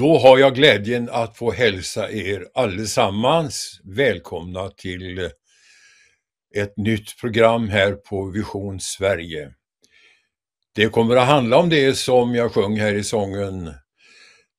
[0.00, 5.30] Då har jag glädjen att få hälsa er allesammans välkomna till
[6.56, 9.52] ett nytt program här på Vision Sverige.
[10.74, 13.74] Det kommer att handla om det som jag sjöng här i sången.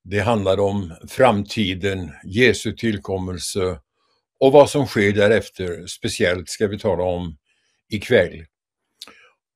[0.04, 3.80] Det handlar om framtiden, Jesu tillkommelse
[4.40, 5.86] och vad som sker därefter.
[5.86, 7.36] Speciellt ska vi tala om
[7.92, 8.44] ikväll.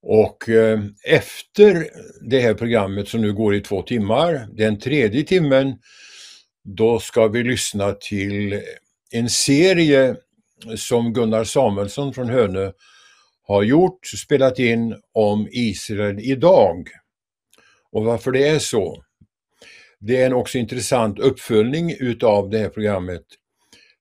[0.08, 1.86] Och eh, efter
[2.30, 5.74] det här programmet som nu går i två timmar, den tredje timmen,
[6.64, 8.62] då ska vi lyssna till
[9.10, 10.16] en serie
[10.76, 12.72] som Gunnar Samuelsson från Hönö
[13.42, 16.88] har gjort, spelat in om Israel idag.
[17.92, 19.02] Och varför det är så.
[20.00, 23.22] Det är en också intressant uppföljning utav det här programmet.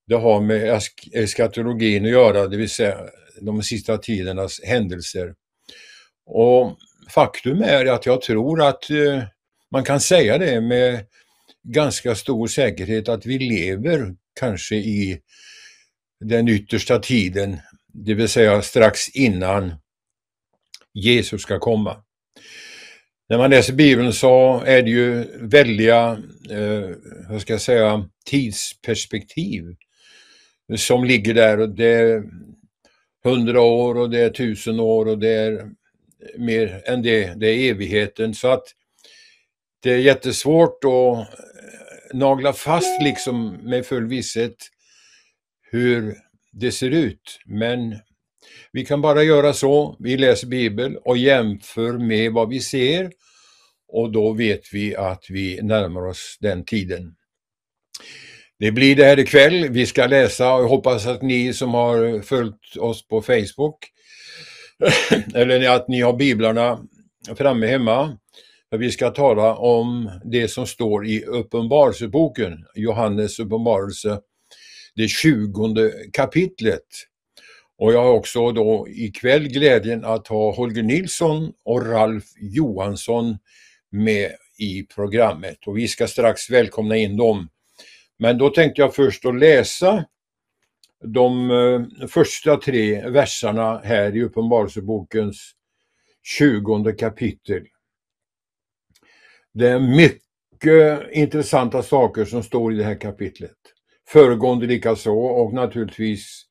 [0.08, 0.82] Det har med
[1.14, 2.98] eskatologin att göra, det vill säga
[3.42, 5.34] de sista tidernas händelser.
[6.26, 6.78] Och
[7.10, 9.24] faktum är att jag tror att eh,
[9.72, 11.06] man kan säga det med
[11.64, 15.22] ganska stor säkerhet att vi lever kanske i
[16.20, 17.58] den yttersta tiden,
[17.94, 19.74] det vill säga strax innan
[20.94, 21.98] Jesus ska komma.
[23.30, 26.90] När man läser Bibeln så är det ju väldiga, eh,
[27.30, 29.76] vad ska jag säga, tidsperspektiv
[30.78, 32.24] som ligger där och det är
[33.24, 35.72] hundra år och det är tusen år och det är
[36.38, 38.34] mer än det, det är evigheten.
[38.34, 38.64] Så att
[39.84, 41.26] det är jättesvårt att eh,
[42.14, 44.56] nagla fast liksom med full visshet
[45.72, 46.16] hur
[46.52, 47.40] det ser ut.
[47.46, 48.00] Men
[48.72, 53.12] vi kan bara göra så, vi läser Bibeln och jämför med vad vi ser
[53.88, 57.16] och då vet vi att vi närmar oss den tiden.
[58.60, 59.70] Det blir det här ikväll.
[59.70, 63.78] Vi ska läsa och jag hoppas att ni som har följt oss på Facebook
[65.34, 66.80] eller att ni har biblarna
[67.38, 68.18] framme hemma.
[68.70, 74.20] För vi ska tala om det som står i Uppenbarelseboken, Johannes uppenbarelse,
[74.96, 76.86] det tjugonde kapitlet.
[77.78, 83.38] Och jag har också då ikväll glädjen att ha Holger Nilsson och Ralf Johansson
[83.92, 85.58] med i programmet.
[85.68, 87.50] Och vi ska strax välkomna in dem.
[88.20, 90.06] Men då tänkte jag först att läsa
[91.06, 95.52] de eh, första tre verserna här i Uppenbarelsebokens
[96.24, 97.64] tjugonde kapitel.
[99.54, 103.58] Det är mycket intressanta saker som står i det här kapitlet.
[104.08, 106.46] Föregående likaså och naturligtvis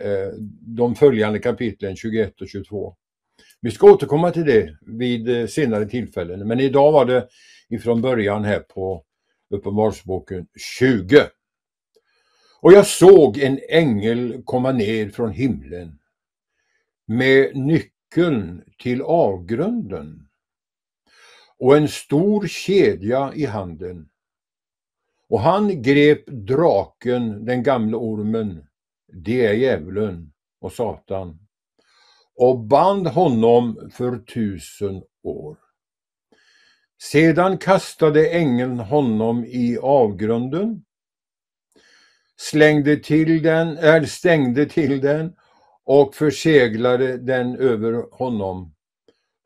[0.00, 2.96] eh, de följande kapitlen 21 och 22.
[3.60, 7.28] Vi ska återkomma till det vid eh, senare tillfällen, men idag var det
[7.68, 9.04] ifrån början här på
[9.50, 10.46] Uppenbarelseboken
[10.78, 11.26] 20.
[12.64, 15.98] Och jag såg en ängel komma ner från himlen
[17.06, 20.28] med nyckeln till avgrunden
[21.58, 24.08] och en stor kedja i handen.
[25.28, 28.66] Och han grep draken, den gamla ormen,
[29.12, 31.38] det är djävulen och Satan,
[32.34, 35.56] och band honom för tusen år.
[37.02, 40.83] Sedan kastade ängeln honom i avgrunden
[42.36, 45.36] slängde till den, eller stängde till den
[45.84, 48.74] och förseglade den över honom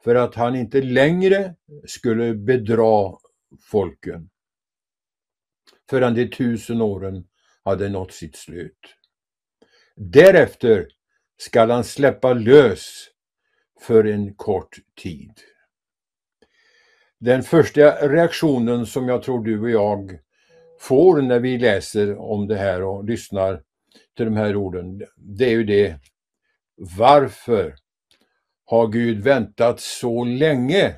[0.05, 1.55] för att han inte längre
[1.87, 3.17] skulle bedra
[3.61, 4.31] folken
[5.91, 7.25] förrän de tusen åren
[7.65, 8.79] hade nått sitt slut.
[9.97, 10.89] Därefter
[11.37, 13.09] skall han släppa lös
[13.81, 15.33] för en kort tid.
[17.19, 20.19] Den första reaktionen som jag tror du och jag
[20.81, 23.63] får när vi läser om det här och lyssnar
[24.17, 26.01] till de här orden, det är ju det,
[26.99, 27.75] varför
[28.65, 30.95] har Gud väntat så länge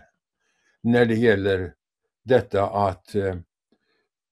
[0.83, 1.75] när det gäller
[2.25, 3.35] detta att eh,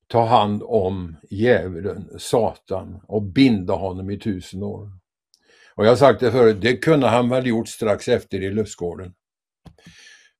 [0.06, 4.90] ta hand om djävulen, Satan och binda honom i tusen år.
[5.74, 9.14] Och jag har sagt det förut, det kunde han väl gjort strax efter i lustgården.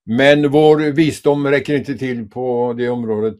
[0.04, 3.38] Men vår visdom räcker inte till på det området.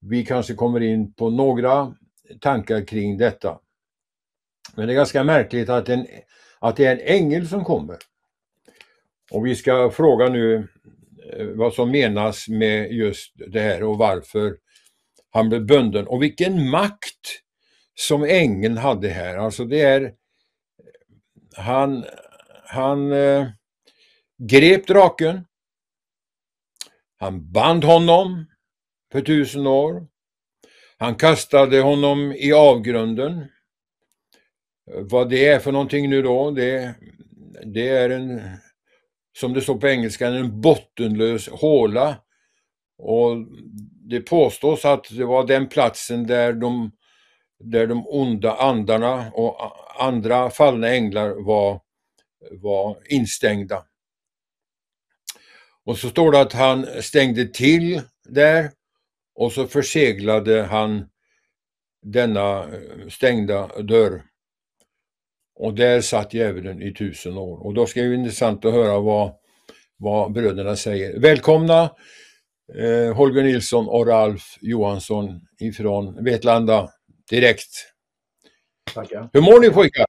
[0.00, 1.94] Vi kanske kommer in på några
[2.40, 3.58] tankar kring detta.
[4.76, 6.06] Men det är ganska märkligt att, en,
[6.58, 7.96] att det är en ängel som kommer.
[9.30, 10.68] Och vi ska fråga nu
[11.32, 14.56] eh, vad som menas med just det här och varför
[15.30, 17.42] han blev bunden och vilken makt
[17.94, 19.36] som ängeln hade här.
[19.36, 20.14] Alltså det är
[21.56, 22.04] han,
[22.64, 23.48] han eh,
[24.38, 25.46] grep draken.
[27.18, 28.46] Han band honom
[29.16, 30.06] för tusen år.
[30.98, 33.46] Han kastade honom i avgrunden.
[34.86, 36.94] Vad det är för någonting nu då, det,
[37.64, 38.42] det är en,
[39.38, 42.16] som det står på engelska, en bottenlös håla.
[42.98, 43.36] Och
[44.08, 46.92] det påstås att det var den platsen där de,
[47.58, 49.56] där de onda andarna och
[50.02, 51.80] andra fallna änglar var,
[52.50, 53.84] var instängda.
[55.84, 58.70] Och så står det att han stängde till där
[59.36, 61.08] och så förseglade han
[62.02, 64.22] denna eh, stängda dörr.
[65.54, 67.66] Och där satt djävulen i tusen år.
[67.66, 69.34] Och då ska det bli intressant att höra vad,
[69.96, 71.20] vad bröderna säger.
[71.20, 71.90] Välkomna
[72.74, 76.90] eh, Holger Nilsson och Ralf Johansson ifrån Vetlanda
[77.30, 77.92] direkt.
[78.94, 79.30] Tackar.
[79.32, 80.06] Hur mår ni pojkar?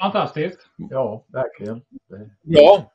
[0.00, 0.58] Fantastiskt.
[0.76, 1.82] Ja, verkligen.
[2.42, 2.92] Ja.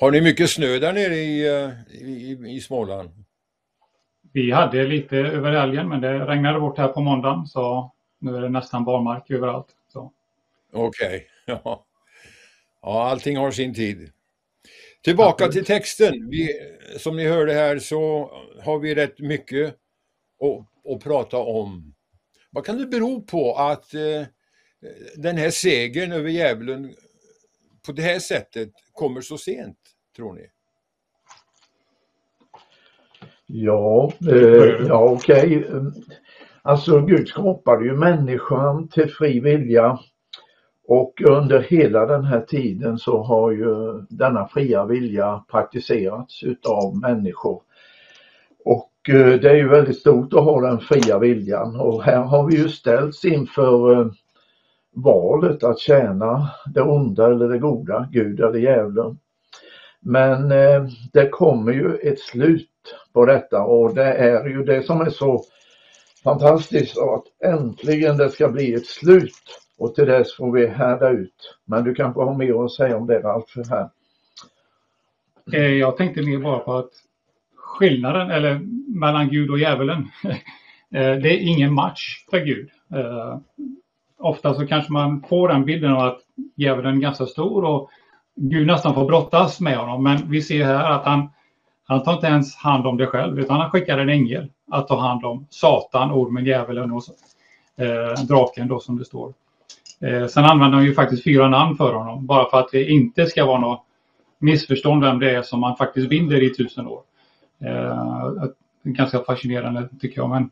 [0.00, 1.70] Har ni mycket snö där nere i, eh,
[2.02, 3.10] i, i Småland?
[4.32, 8.40] Vi hade lite över helgen men det regnade bort här på måndagen så nu är
[8.40, 9.74] det nästan barmark överallt.
[10.72, 11.20] Okej, okay.
[11.64, 11.86] ja.
[12.82, 14.12] ja, allting har sin tid.
[15.04, 15.66] Tillbaka Absolut.
[15.66, 16.30] till texten.
[16.30, 16.48] Vi,
[16.98, 18.30] som ni hörde här så
[18.62, 19.68] har vi rätt mycket
[20.40, 21.94] att, att prata om.
[22.50, 24.26] Vad kan det bero på att eh,
[25.16, 26.94] den här segern över djävulen
[27.86, 29.78] på det här sättet kommer så sent,
[30.16, 30.46] tror ni?
[33.46, 35.66] Ja, eh, ja okej.
[35.66, 35.80] Okay.
[36.62, 39.98] Alltså Gud skapade ju människan till fri vilja
[40.88, 47.62] och under hela den här tiden så har ju denna fria vilja praktiserats utav människor.
[48.64, 52.46] Och eh, det är ju väldigt stort att ha den fria viljan och här har
[52.46, 54.06] vi ju ställts inför eh,
[55.02, 59.18] valet att tjäna det onda eller det goda, Gud eller djävulen.
[60.00, 62.70] Men eh, det kommer ju ett slut
[63.12, 65.42] på detta och det är ju det som är så
[66.24, 71.58] fantastiskt att äntligen det ska bli ett slut och till dess får vi härda ut.
[71.64, 73.88] Men du kanske har mer att säga om det Ralf här?
[75.52, 76.90] Eh, jag tänkte mer bara på att
[77.56, 78.60] skillnaden eller
[78.98, 79.98] mellan Gud och djävulen
[80.94, 82.70] eh, det är ingen match för Gud.
[82.94, 83.38] Eh,
[84.18, 86.18] Ofta så kanske man får den bilden av att
[86.56, 87.90] djävulen är ganska stor och
[88.36, 90.02] Gud nästan får brottas med honom.
[90.02, 91.28] Men vi ser här att han,
[91.86, 95.00] han tar inte ens hand om det själv utan han skickar en ängel att ta
[95.00, 97.02] hand om Satan, ormen, djävulen och
[97.84, 99.34] eh, draken då som det står.
[100.00, 103.26] Eh, sen använder han ju faktiskt fyra namn för honom bara för att det inte
[103.26, 103.84] ska vara något
[104.38, 107.02] missförstånd vem det är som man faktiskt binder i tusen år.
[107.64, 108.44] Eh,
[108.82, 110.30] ganska fascinerande tycker jag.
[110.30, 110.50] Men,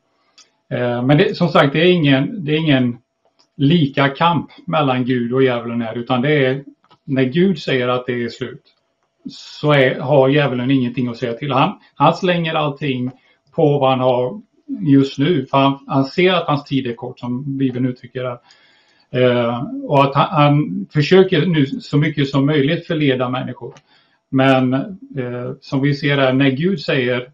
[0.71, 2.99] eh, men det, som sagt, det är, ingen, det är ingen
[3.57, 6.65] lika kamp mellan Gud och djävulen här utan det är
[7.05, 8.63] när Gud säger att det är slut
[9.29, 11.53] så är, har djävulen ingenting att säga till.
[11.53, 13.11] Han, han slänger allting
[13.55, 14.41] på vad han har
[14.81, 15.47] just nu.
[15.47, 18.39] För han, han ser att hans tid är kort som Bibeln uttrycker det.
[19.11, 23.75] Eh, och att han, han, försöker nu så mycket som möjligt förleda människor.
[24.31, 27.31] Men eh, som vi ser här, när Gud säger,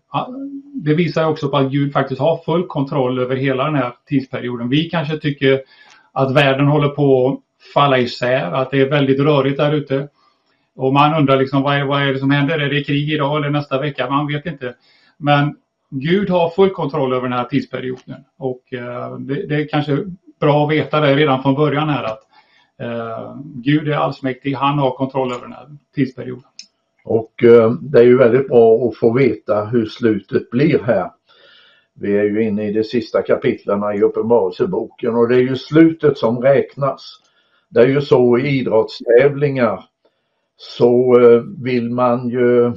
[0.75, 4.68] det visar också på att Gud faktiskt har full kontroll över hela den här tidsperioden.
[4.68, 5.60] Vi kanske tycker
[6.12, 7.41] att världen håller på att
[7.75, 10.09] falla isär, att det är väldigt rörigt där ute.
[10.76, 12.59] Och man undrar liksom vad är, vad är det som händer?
[12.59, 14.11] Är det krig idag eller nästa vecka?
[14.11, 14.75] Man vet inte.
[15.17, 15.56] Men
[15.91, 20.04] Gud har full kontroll över den här tidsperioden och eh, det, det, är kanske
[20.40, 22.21] bra att veta det redan från början här att
[22.81, 26.45] eh, Gud är allsmäktig, han har kontroll över den här tidsperioden.
[27.04, 31.11] Och eh, det är ju väldigt bra att få veta hur slutet blir här.
[32.02, 36.18] Vi är ju inne i de sista kapitlerna i Uppenbarelseboken och det är ju slutet
[36.18, 37.18] som räknas.
[37.68, 39.85] Det är ju så i idrottstävlingar
[40.56, 42.73] så eh, vill man ju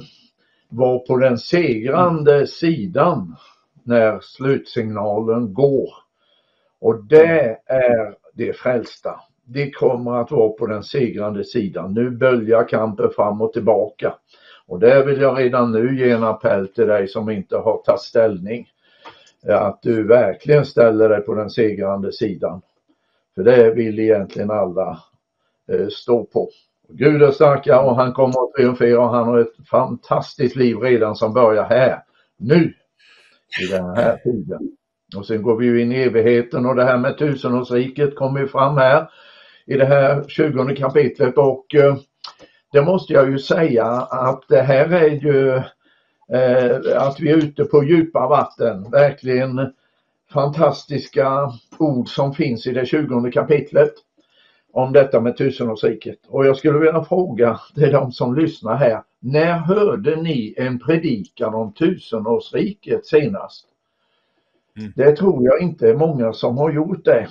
[0.68, 3.36] vara på den segrande sidan
[3.82, 5.90] när slutsignalen går.
[6.80, 9.20] Och det är de frälsta.
[9.44, 11.94] De kommer att vara på den segrande sidan.
[11.94, 14.14] Nu böljar kampen fram och tillbaka.
[14.66, 18.00] Och där vill jag redan nu ge en appell till dig som inte har tagit
[18.00, 18.66] ställning.
[19.48, 22.62] Att du verkligen ställer dig på den segrande sidan.
[23.34, 25.02] För det vill egentligen alla
[25.72, 26.50] eh, stå på.
[26.88, 31.16] Gud är starkare och han kommer att triumfera och han har ett fantastiskt liv redan
[31.16, 32.02] som börjar här,
[32.36, 32.74] nu,
[33.62, 34.76] i den här tiden.
[35.16, 38.48] Och sen går vi ju in i evigheten och det här med tusenårsriket kommer ju
[38.48, 39.10] fram här
[39.66, 41.96] i det här 20 kapitlet och eh,
[42.72, 45.62] det måste jag ju säga att det här är ju
[46.96, 49.72] att vi är ute på djupa vatten, verkligen
[50.32, 53.92] fantastiska ord som finns i det 20 kapitlet
[54.72, 56.18] om detta med tusenårsriket.
[56.28, 59.02] Och jag skulle vilja fråga till de som lyssnar här.
[59.20, 63.66] När hörde ni en predikan om tusenårsriket senast?
[64.78, 64.92] Mm.
[64.96, 67.28] Det tror jag inte är många som har gjort det.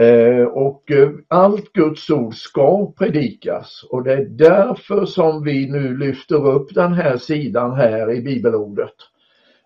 [0.00, 5.96] Eh, och eh, allt Guds ord ska predikas och det är därför som vi nu
[5.96, 8.94] lyfter upp den här sidan här i bibelordet.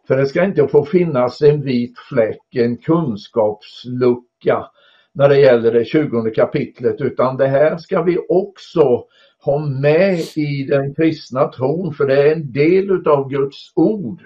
[0.09, 4.67] För det ska inte få finnas en vit fläck, en kunskapslucka
[5.13, 9.05] när det gäller det 20 kapitlet utan det här ska vi också
[9.45, 14.23] ha med i den kristna tron för det är en del utav Guds ord.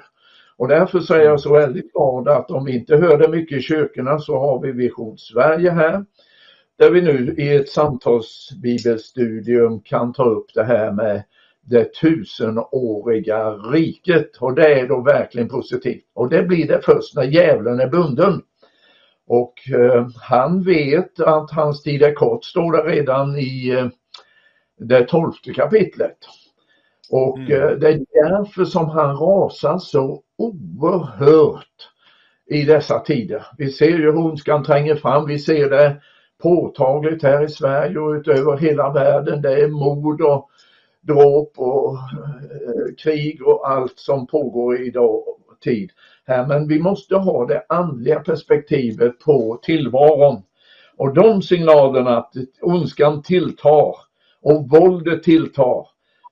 [0.59, 3.59] Och därför så är jag så väldigt glad att om vi inte hör det mycket
[3.59, 6.05] i kyrkorna så har vi Vision Sverige här.
[6.79, 11.23] Där vi nu i ett samtalsbibelstudium kan ta upp det här med
[11.61, 16.05] det tusenåriga riket och det är då verkligen positivt.
[16.15, 18.43] Och det blir det först när djävulen är bunden.
[19.27, 23.87] Och eh, han vet att hans tid är kort, står det redan i eh,
[24.79, 26.19] det tolfte kapitlet.
[27.11, 27.53] Och mm.
[27.53, 31.89] eh, det är därför som han rasar så oerhört
[32.51, 33.47] i dessa tider.
[33.59, 36.01] Vi ser ju hur ondskan tränger fram, vi ser det
[36.43, 39.43] påtagligt här i Sverige och utöver hela världen.
[39.43, 40.51] Det är mord och
[41.01, 44.93] dråp och eh, krig och allt som pågår i
[45.65, 45.91] tid
[46.27, 46.47] här.
[46.47, 50.43] Men vi måste ha det andliga perspektivet på tillvaron.
[50.97, 53.95] Och de signalerna att ondskan tilltar
[54.43, 55.87] och våldet tilltar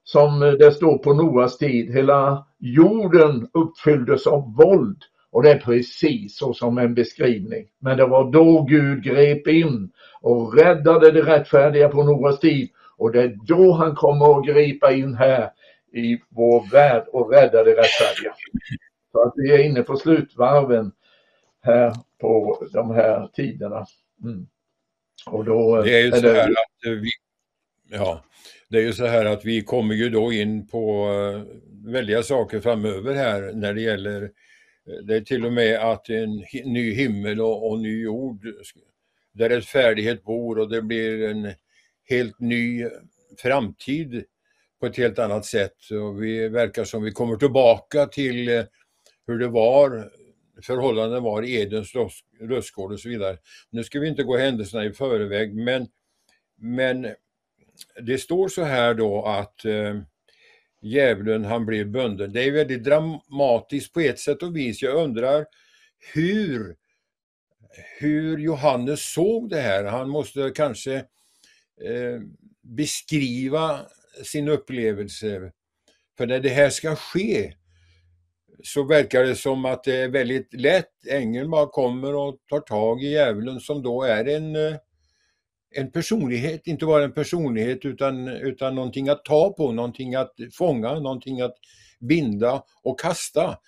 [0.04, 1.94] som eh, det står på Noas tid.
[1.94, 7.66] Hela jorden uppfylldes av våld och det är precis så som en beskrivning.
[7.78, 13.12] Men det var då Gud grep in och räddade det rättfärdiga på Noas tid och
[13.12, 15.50] det är då han kommer att gripa in här
[15.92, 18.34] i vår värld och rädda det rättfärdiga.
[19.12, 20.92] Så att vi är inne på slutvarven
[21.62, 23.86] här på de här tiderna.
[24.25, 24.46] Mm.
[25.26, 27.10] Och då det är ju så här att vi,
[27.90, 28.25] ja,
[28.69, 31.43] det är ju så här att vi kommer ju då in på uh,
[31.93, 34.28] väldiga saker framöver här när det gäller uh,
[35.05, 38.47] det är till och med att en ny himmel och, och ny jord
[39.33, 41.52] där rättfärdighet bor och det blir en
[42.09, 42.87] helt ny
[43.38, 44.25] framtid
[44.81, 45.90] på ett helt annat sätt.
[45.90, 48.64] Och vi verkar som vi kommer tillbaka till eh,
[49.26, 50.11] hur det var,
[50.62, 51.93] förhållanden var i Edens
[52.40, 53.38] röstgård och så vidare.
[53.71, 55.88] Nu ska vi inte gå händelserna i förväg men,
[56.57, 57.07] men
[58.02, 60.00] det står så här då att eh,
[60.83, 62.33] djävulen han blev bunden.
[62.33, 64.83] Det är väldigt dramatiskt på ett sätt och vis.
[64.83, 65.47] Jag undrar
[66.14, 66.76] hur,
[67.99, 69.85] hur Johannes såg det här.
[69.85, 70.95] Han måste kanske
[71.83, 72.21] eh,
[72.62, 73.80] beskriva
[74.25, 75.52] sin upplevelse.
[76.18, 77.54] För när det här ska ske
[78.64, 81.06] så verkar det som att det är väldigt lätt.
[81.11, 84.76] Ängeln bara kommer och tar tag i djävulen som då är en, eh,
[85.70, 91.00] en personlighet, inte bara en personlighet utan, utan någonting att ta på, någonting att fånga,
[91.00, 91.54] någonting att
[92.00, 93.58] binda och kasta.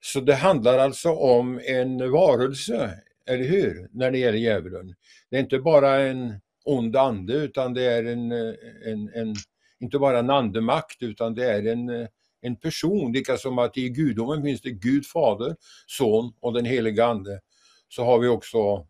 [0.00, 2.90] Så det handlar alltså om en varelse,
[3.26, 4.94] eller hur, när det gäller djävulen.
[5.30, 9.34] Det är inte bara en ond ande utan det är en, en, en
[9.80, 12.08] inte bara en andemakt utan det är en,
[12.40, 17.06] en person, lika som att i gudomen finns det Gud Fader, Son och den heliga
[17.06, 17.40] Ande.
[17.88, 18.86] Så har vi också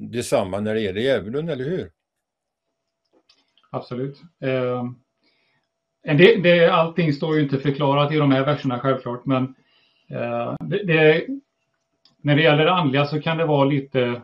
[0.00, 1.90] detsamma när det gäller djävulen, eller hur?
[3.70, 4.20] Absolut.
[4.40, 4.84] Eh,
[6.02, 9.54] det, det, allting står ju inte förklarat i de här verserna självklart, men
[10.08, 11.26] eh, det, det,
[12.22, 14.22] när det gäller det andliga så kan det vara lite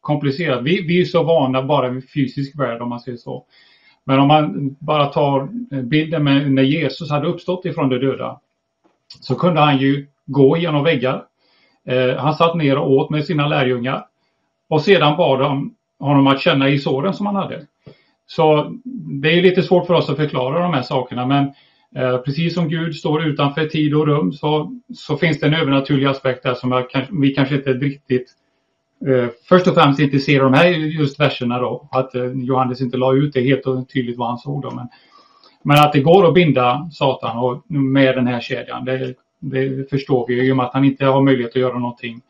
[0.00, 0.62] komplicerat.
[0.62, 3.46] Vi, vi är så vana bara vid fysisk värld om man säger så.
[4.04, 5.48] Men om man bara tar
[5.82, 8.40] bilden med när Jesus hade uppstått ifrån de döda
[9.20, 11.24] så kunde han ju gå genom väggar.
[11.86, 14.06] Eh, han satt ner och åt med sina lärjungar
[14.68, 17.66] och sedan bad de honom att känna i såren som han hade.
[18.26, 18.72] Så
[19.22, 21.44] det är lite svårt för oss att förklara de här sakerna men
[21.96, 26.06] eh, precis som Gud står utanför tid och rum så, så finns det en övernaturlig
[26.06, 28.32] aspekt där som jag, vi kanske inte riktigt
[29.06, 32.96] eh, först och främst inte ser de här just verserna då, att eh, Johannes inte
[32.96, 34.70] la ut det helt och tydligt vad han såg då.
[34.70, 34.88] Men,
[35.62, 40.26] men att det går att binda Satan och, med den här kedjan, det, det förstår
[40.26, 42.20] vi i och med att han inte har möjlighet att göra någonting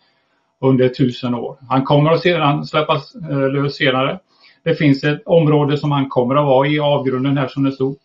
[0.64, 1.59] under tusen år.
[1.68, 4.18] Han kommer att sedan släppas eh, lös senare.
[4.62, 7.97] Det finns ett område som han kommer att vara i, avgrunden här som det stod.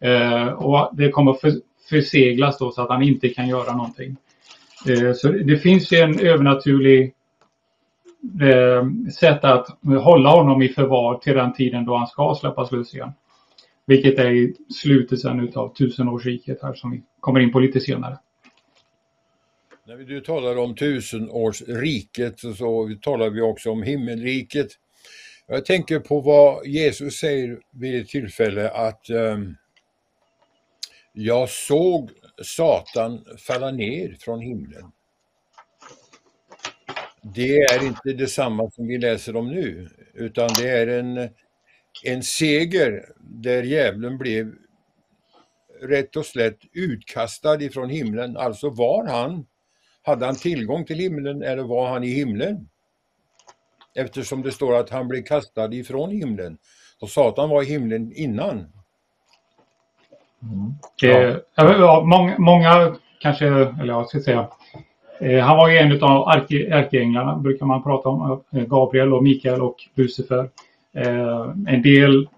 [0.00, 1.40] Eh, och det kommer att
[1.88, 4.16] förseglas då så att han inte kan göra någonting.
[4.88, 7.12] Eh, så det finns en övernaturlig
[9.20, 13.12] sätt att hålla honom i förvar till den tiden då han ska släppas lös igen.
[13.86, 18.18] Vilket är i slutet sen utav tusenårsriket här som vi kommer in på lite senare.
[19.88, 24.68] När du talar om tusenårsriket så talar vi också om himmelriket.
[25.46, 29.56] Jag tänker på vad Jesus säger vid ett tillfälle att um,
[31.12, 32.10] jag såg
[32.42, 34.92] Satan falla ner från himlen.
[37.22, 39.88] Det är inte detsamma som vi läser om nu.
[40.14, 41.28] utan det är en,
[42.04, 44.54] en seger där djävulen blev
[45.82, 48.36] rätt och slätt utkastad ifrån himlen.
[48.36, 49.46] Alltså var han,
[50.06, 52.68] hade han tillgång till himlen eller var han i himlen?
[53.94, 56.58] Eftersom det står att han blev kastad ifrån himlen.
[57.00, 58.66] Och Satan var i himlen innan.
[60.42, 60.72] Mm.
[61.00, 61.36] Ja.
[61.54, 62.02] ja.
[62.04, 64.48] många, många kanske, eller jag ska säga,
[65.20, 68.42] eh, han var ju en av ärkeänglarna brukar man prata om.
[68.50, 70.50] Eh, Gabriel och Mikael och Lucifer.
[70.94, 72.28] Eh, en del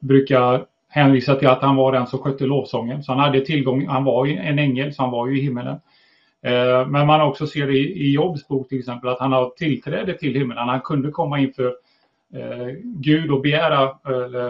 [0.00, 3.02] brukar hänvisa till att han var den som skötte lovsången.
[3.02, 5.80] Så han hade tillgång, han var ju en ängel så han var ju i himmelen.
[6.44, 10.18] Eh, men man också ser i, i Jobs bok till exempel att han har tillträde
[10.18, 10.68] till himlen.
[10.68, 11.66] Han kunde komma inför
[12.34, 14.46] eh, Gud och begära eller,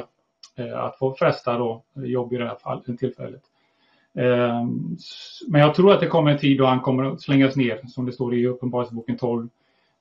[0.56, 3.42] eh, att få fresta då Jobb i det här fallet, tillfället.
[5.48, 8.06] Men jag tror att det kommer en tid då han kommer att slängas ner, som
[8.06, 9.48] det står i Uppenbarelseboken 12.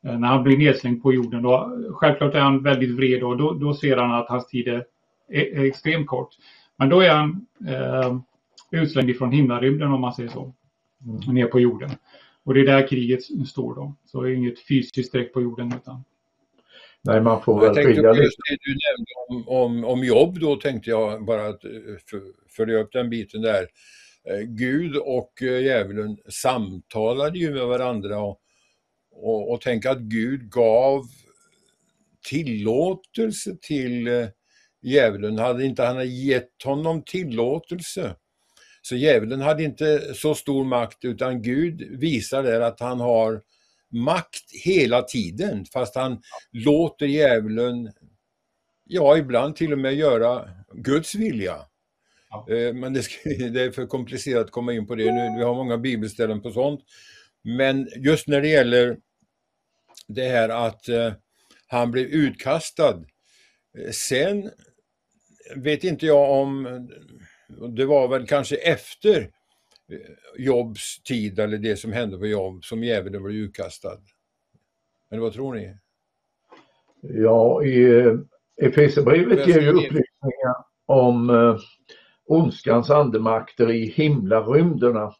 [0.02, 1.44] När han blir nedslängd på jorden.
[1.44, 4.86] Då, självklart är han väldigt vred och då, då ser han att hans tid är,
[5.30, 6.30] är, extremt kort.
[6.78, 8.18] Men då är han eh,
[8.72, 10.54] utslängd ifrån himlarymden om man säger så.
[11.06, 11.36] Mm.
[11.36, 11.90] Ner på jorden.
[12.44, 13.96] Och det är där kriget står då.
[14.06, 16.04] Så det är inget fysiskt streck på jorden utan
[17.04, 18.36] Nej, man får väl skilja lite.
[18.50, 21.72] Det du nämnde om, om, om jobb då tänkte jag bara att eh,
[22.58, 23.68] följa upp den biten där.
[24.30, 28.42] Eh, Gud och eh, djävulen samtalade ju med varandra och,
[29.12, 31.04] och, och tänk att Gud gav
[32.30, 34.10] tillåtelse till
[34.82, 35.38] djävulen.
[35.38, 38.16] Hade inte han gett honom tillåtelse
[38.82, 43.42] så djävulen hade inte så stor makt utan Gud visar där att han har
[43.92, 46.22] makt hela tiden fast han
[46.52, 47.92] låter djävulen,
[48.84, 51.56] ja ibland till och med göra Guds vilja.
[52.50, 53.04] Eh, men det,
[53.50, 55.38] det, är för komplicerat att komma in på det nu.
[55.38, 56.82] Vi har många bibelställen på sånt.
[57.44, 58.98] Men just när det gäller
[60.08, 61.14] det här att eh,
[61.68, 63.04] han blev utkastad.
[63.78, 64.52] Eh, sen
[65.56, 66.90] vet inte jag om,
[67.70, 69.30] det var väl kanske efter
[70.38, 73.98] Jobs tid eller det som hände på Jobb som djävulen blev utkastad.
[75.10, 75.76] Men vad tror ni?
[77.02, 78.06] Ja, i
[78.62, 81.30] Efesierbrevet ger ju upplysningar om
[82.32, 85.14] ondskans andemakter i himlarymderna.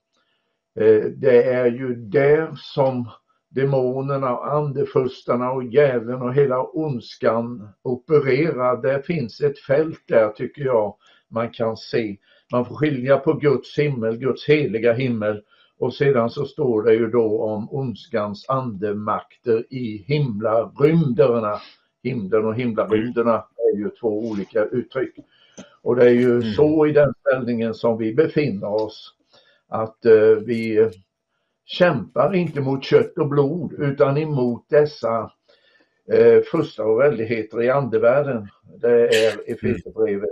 [0.80, 3.10] Eh, det är ju där som
[3.50, 8.82] demonerna, andefurstarna och djävulen och hela ondskan opererar.
[8.82, 10.96] Det finns ett fält där tycker jag
[11.32, 12.18] man kan se.
[12.52, 15.42] Man får skilja på Guds himmel, Guds heliga himmel
[15.82, 21.60] och sedan så står det ju då om ondskans andemakter i himlarymderna.
[22.04, 25.16] Himlen och himlarymderna är ju två olika uttryck.
[25.82, 26.54] Och det är ju mm.
[26.54, 29.14] så i den ställningen som vi befinner oss
[29.68, 30.90] att eh, vi
[31.66, 35.32] kämpar inte mot kött och blod utan emot dessa
[36.12, 38.48] eh, frustar och väldigheter i andevärlden.
[38.82, 40.30] Det är Efesierbrevet,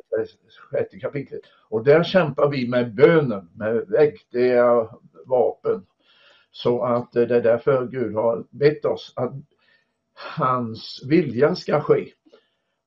[0.71, 1.41] sjätte kapitlet.
[1.69, 4.88] Och där kämpar vi med bönen, med väktiga
[5.25, 5.86] vapen.
[6.51, 9.34] Så att eh, det är därför Gud har bett oss att
[10.38, 12.08] hans vilja ska ske.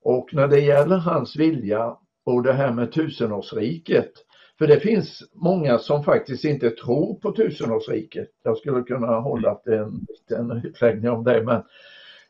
[0.03, 4.13] Och när det gäller hans vilja och det här med tusenårsriket.
[4.59, 8.29] För det finns många som faktiskt inte tror på tusenårsriket.
[8.43, 11.43] Jag skulle kunna hålla en liten utläggning om det.
[11.43, 11.63] Men,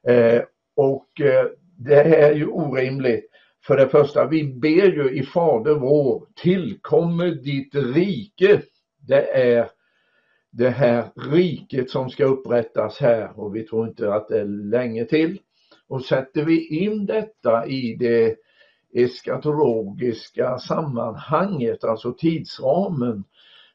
[0.09, 0.43] Eh,
[0.77, 1.47] och eh,
[1.79, 3.29] det är ju orimligt.
[3.67, 8.63] För det första, vi ber ju i Fader vår, tillkommer ditt rike.
[9.09, 9.71] Det är
[10.51, 15.05] det här riket som ska upprättas här och vi tror inte att det är länge
[15.05, 15.39] till.
[15.89, 18.37] Och sätter vi in detta i det
[18.95, 23.25] eskatologiska sammanhanget, alltså tidsramen,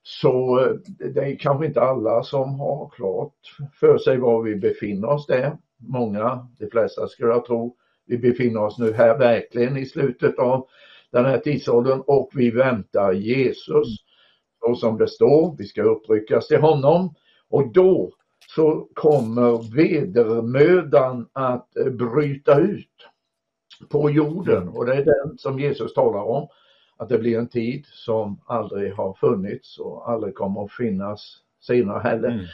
[0.04, 0.74] så eh,
[1.14, 3.34] det är kanske inte alla som har klart
[3.80, 5.58] för sig var vi befinner oss där.
[5.78, 10.68] Många, de flesta skulle jag tro, vi befinner oss nu här verkligen i slutet av
[11.12, 13.88] den här tidsåldern och vi väntar Jesus.
[14.62, 17.14] Och som det står, vi ska uppryckas till honom
[17.50, 18.12] och då
[18.56, 23.08] så kommer vedermödan att eh, bryta ut
[23.90, 26.48] på jorden och det är den som Jesus talar om.
[26.98, 32.00] Att det blir en tid som aldrig har funnits och aldrig kommer att finnas senare
[32.00, 32.30] heller.
[32.30, 32.46] Mm.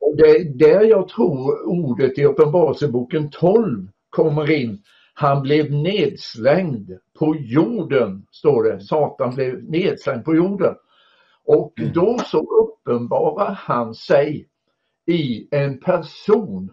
[0.00, 4.82] Och det är där jag tror ordet i Uppenbarelseboken 12 kommer in.
[5.14, 8.80] Han blev nedslängd på jorden, står det.
[8.80, 10.74] Satan blev nedslängd på jorden.
[11.44, 11.92] Och mm.
[11.92, 14.48] då så uppenbarar han sig
[15.06, 16.70] i en person,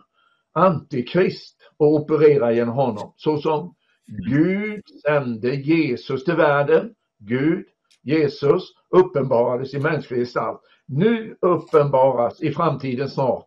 [0.54, 3.14] Antikrist, och opererar genom honom.
[3.16, 3.76] Så som
[4.08, 6.94] Gud sände Jesus till världen.
[7.20, 7.66] Gud,
[8.04, 10.62] Jesus, uppenbarades i mänsklig gestalt.
[10.88, 13.46] Nu uppenbaras i framtiden snart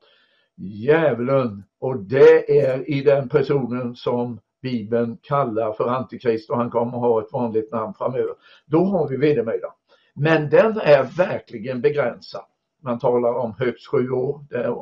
[0.57, 6.92] djävulen och det är i den personen som Bibeln kallar för Antikrist och han kommer
[6.92, 8.35] att ha ett vanligt namn framöver.
[8.66, 9.70] Då har vi vedermödan.
[10.14, 12.44] Men den är verkligen begränsad.
[12.83, 14.74] Man talar om högst sju år, det, är,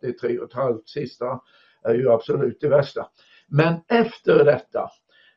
[0.00, 1.40] det tre och ett halvt sista
[1.84, 3.06] är ju absolut det värsta.
[3.48, 4.90] Men efter detta,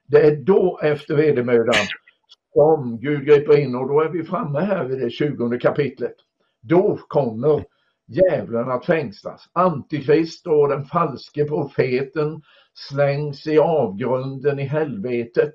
[0.08, 1.76] det är då efter vedermödan
[2.54, 6.16] som Gud griper in och då är vi framme här vid det tjugonde kapitlet.
[6.68, 7.66] Då kommer
[8.08, 9.50] djävulen att fängslas.
[9.54, 12.42] Antikrist och den falske profeten
[12.74, 15.54] slängs i avgrunden i helvetet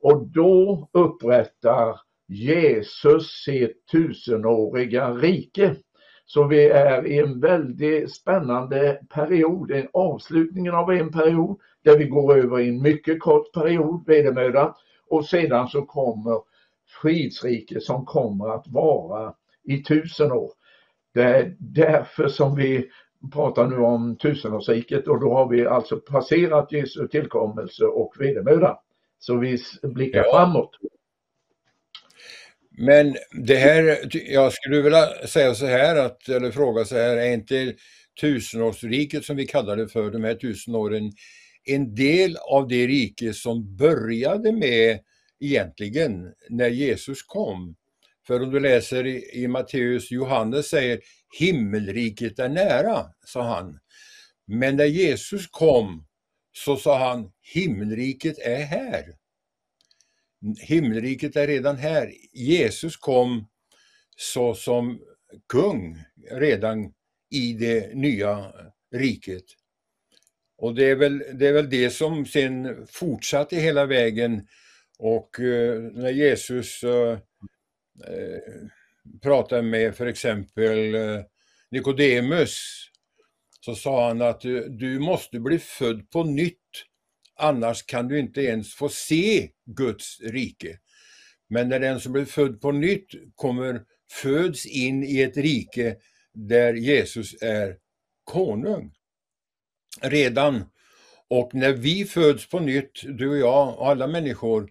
[0.00, 5.76] och då upprättar Jesus sitt tusenåriga rike.
[6.26, 12.04] Så vi är i en väldigt spännande period, en avslutningen av en period där vi
[12.04, 14.74] går över i en mycket kort period, vedermöda,
[15.10, 16.40] och sedan så kommer
[17.02, 19.34] fridsriket som kommer att vara
[19.68, 20.52] i tusen år.
[21.14, 22.90] Det är därför som vi
[23.32, 28.78] pratar nu om tusenårsriket och då har vi alltså passerat Jesu tillkommelse och vedermöda.
[29.18, 30.32] Så vi blickar ja.
[30.32, 30.70] framåt.
[32.70, 33.98] Men det här,
[34.32, 37.74] jag skulle vilja säga så här, att, eller fråga så här, är inte
[38.20, 41.12] tusenårsriket som vi kallar det för, de här tusen åren,
[41.64, 44.98] en del av det rike som började med
[45.40, 47.76] egentligen när Jesus kom?
[48.28, 51.00] För om du läser i, i Matteus, Johannes säger
[51.38, 53.78] himmelriket är nära, sa han.
[54.46, 56.06] Men när Jesus kom
[56.52, 59.04] så sa han himmelriket är här.
[60.60, 62.12] Himmelriket är redan här.
[62.32, 63.48] Jesus kom
[64.16, 65.00] så som
[65.48, 66.92] kung redan
[67.30, 68.52] i det nya
[68.94, 69.44] riket.
[70.58, 74.46] Och det är väl det, är väl det som sen fortsatte hela vägen
[74.98, 77.18] och eh, när Jesus eh,
[78.06, 78.68] Eh,
[79.22, 81.20] pratade med för exempel eh,
[81.70, 82.58] Nikodemus
[83.60, 86.56] så sa han att eh, du måste bli född på nytt
[87.38, 90.78] annars kan du inte ens få se Guds rike.
[91.48, 93.82] Men när den som blir född på nytt kommer
[94.22, 95.96] föds in i ett rike
[96.34, 97.76] där Jesus är
[98.24, 98.94] konung.
[100.00, 100.64] Redan.
[101.28, 104.70] Och när vi föds på nytt, du och jag och alla människor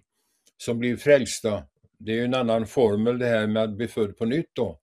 [0.58, 1.63] som blir frälsta,
[1.99, 4.79] det är ju en annan formel det här med att bli född på nytt då.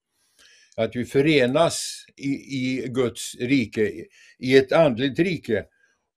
[0.77, 4.07] Att vi förenas i, i Guds rike,
[4.38, 5.64] i ett andligt rike.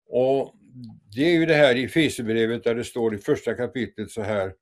[0.10, 0.56] Och
[1.16, 4.54] det är ju det här i Efesierbrevet där det står i första kapitlet så här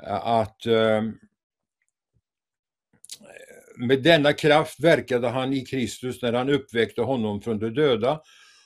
[0.00, 1.02] att eh,
[3.76, 8.20] med denna kraft verkade han i Kristus när han uppväckte honom från de döda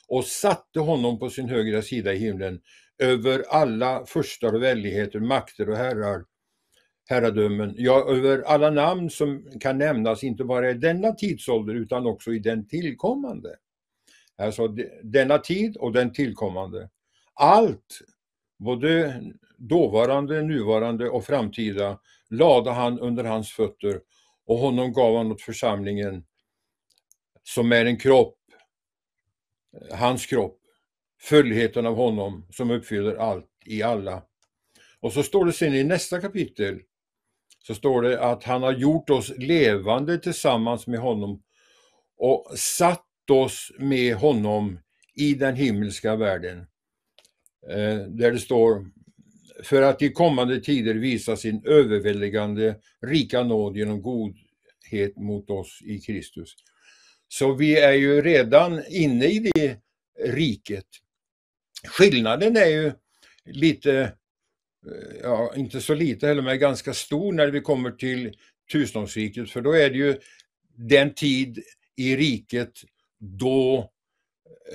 [0.09, 2.61] och satte honom på sin högra sida i himlen
[2.99, 6.25] över alla förstar och väldigheter, makter och herrar
[7.09, 12.33] herradömen, ja över alla namn som kan nämnas, inte bara i denna tidsålder utan också
[12.33, 13.57] i den tillkommande.
[14.39, 14.69] Alltså
[15.03, 16.91] denna tid och den tillkommande.
[17.35, 18.01] Allt,
[18.59, 19.23] både
[19.57, 24.01] dåvarande, nuvarande och framtida, lade han under hans fötter
[24.47, 26.25] och honom gav han åt församlingen
[27.43, 28.39] som är en kropp,
[29.93, 30.61] hans kropp,
[31.21, 34.23] fullheten av honom som uppfyller allt i alla.
[35.01, 36.81] Och så står det sen i nästa kapitel
[37.67, 41.43] så står det att han har gjort oss levande tillsammans med honom
[42.19, 44.79] och satt oss med honom
[45.15, 46.59] i den himmelska världen.
[47.71, 48.87] Eh, där det står
[49.63, 55.99] för att i kommande tider visa sin överväldigande rika nåd genom godhet mot oss i
[55.99, 56.55] Kristus.
[57.29, 59.77] Så vi är ju redan inne i det
[60.25, 60.87] riket.
[61.89, 62.93] Skillnaden är ju
[63.45, 64.13] lite
[65.23, 68.33] ja, inte så lite heller, men ganska stor när vi kommer till
[68.73, 70.17] tusenårsriket, för då är det ju
[70.77, 71.63] den tid
[71.97, 72.73] i riket
[73.19, 73.91] då,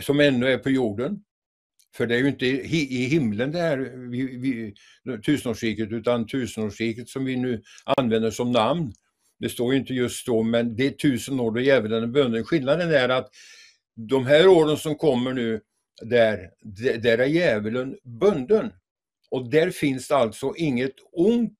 [0.02, 1.24] som ännu är på jorden.
[1.96, 3.78] För det är ju inte i himlen det här
[4.10, 4.74] vi, vi,
[5.22, 7.62] tusenårsriket, utan tusenårsriket som vi nu
[7.98, 8.94] använder som namn.
[9.40, 12.46] Det står ju inte just så, men det är tusen år då djävulen är bunden.
[12.46, 13.30] Skillnaden är att
[13.96, 15.62] de här åren som kommer nu,
[16.02, 16.50] där,
[17.00, 18.72] där är djävulen bunden.
[19.32, 21.60] Och där finns det alltså inget ont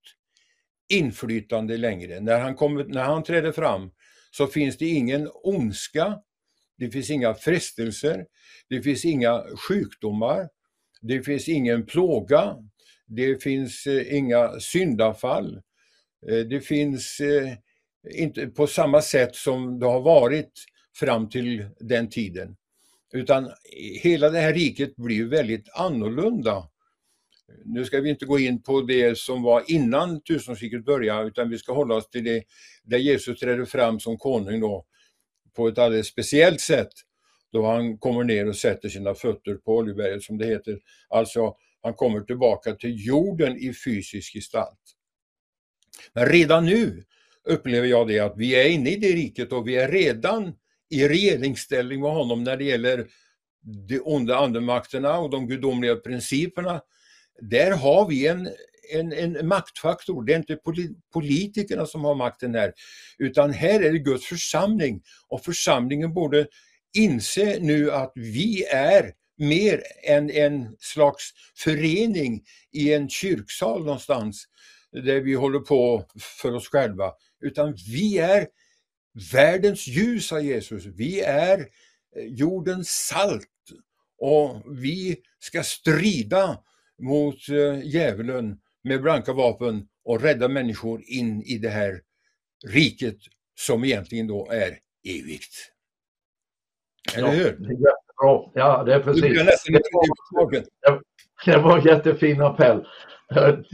[0.90, 2.20] inflytande längre.
[2.20, 3.92] När han, kommer, när han träder fram
[4.32, 6.20] så finns det ingen ondska,
[6.78, 8.26] det finns inga frestelser,
[8.70, 10.50] det finns inga sjukdomar,
[11.02, 12.58] det finns ingen plåga,
[13.08, 15.62] det finns eh, inga syndafall,
[16.28, 17.54] eh, det finns eh,
[18.16, 20.52] inte på samma sätt som det har varit
[20.96, 22.56] fram till den tiden.
[23.14, 23.52] Utan eh,
[24.02, 26.68] hela det här riket blir väldigt annorlunda
[27.66, 31.58] nu ska vi inte gå in på det som var innan tusenårsriket började utan vi
[31.58, 32.44] ska hålla oss till det
[32.84, 34.86] där Jesus trädde fram som konung då
[35.56, 36.92] på ett alldeles speciellt sätt.
[37.52, 40.80] då han kommer ner och sätter sina fötter på Oljeberget som det heter.
[41.10, 44.80] Alltså, han kommer tillbaka till jorden i fysisk gestalt.
[46.14, 47.04] Men redan nu
[47.44, 50.54] upplever jag det att vi är inne i det riket och vi är redan
[50.90, 53.08] i regeringsställning med honom när det gäller
[53.88, 56.82] de onda andemakterna och de gudomliga principerna.
[57.42, 58.50] Där har vi en,
[58.94, 60.26] en, en maktfaktor.
[60.26, 60.58] Det är inte
[61.14, 62.74] politikerna som har makten här,
[63.18, 66.48] utan här är det Guds församling och församlingen borde
[66.98, 74.46] inse nu att vi är mer än en slags förening i en kyrksal någonstans
[74.92, 78.48] där vi håller på för oss själva, utan vi är
[79.34, 80.86] världens ljus, sa Jesus.
[80.86, 83.48] Vi är eh, jordens salt
[84.18, 86.58] och vi ska strida
[87.02, 92.02] mot eh, djävulen med blanka vapen och rädda människor in i det här
[92.68, 93.18] riket
[93.56, 95.72] som egentligen då är evigt.
[97.16, 97.46] Eller ja, hur?
[97.46, 98.52] Jättebra.
[98.54, 99.22] Ja, det är precis.
[99.22, 99.84] Det
[100.32, 101.02] var,
[101.46, 102.88] det var en jättefin appell.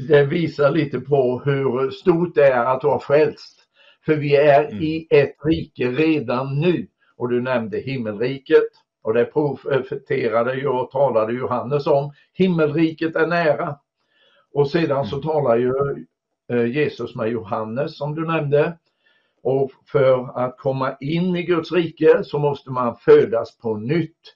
[0.08, 3.60] Det visar lite på hur stort det är att vara frälst.
[4.06, 4.84] För vi är mm.
[4.84, 6.88] i ett rike redan nu.
[7.18, 8.68] Och du nämnde himmelriket.
[9.08, 12.14] Och det profeterade ju och talade Johannes om.
[12.34, 13.76] Himmelriket är nära.
[14.54, 15.28] Och sedan så mm.
[15.28, 15.74] talar ju
[16.52, 18.78] eh, Jesus med Johannes som du nämnde.
[19.44, 24.36] Och för att komma in i Guds rike så måste man födas på nytt.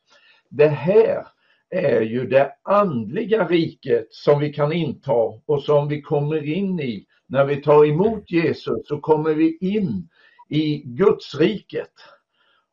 [0.49, 1.27] Det här
[1.69, 7.05] är ju det andliga riket som vi kan inta och som vi kommer in i.
[7.27, 10.09] När vi tar emot Jesus så kommer vi in
[10.49, 11.93] i Guds riket.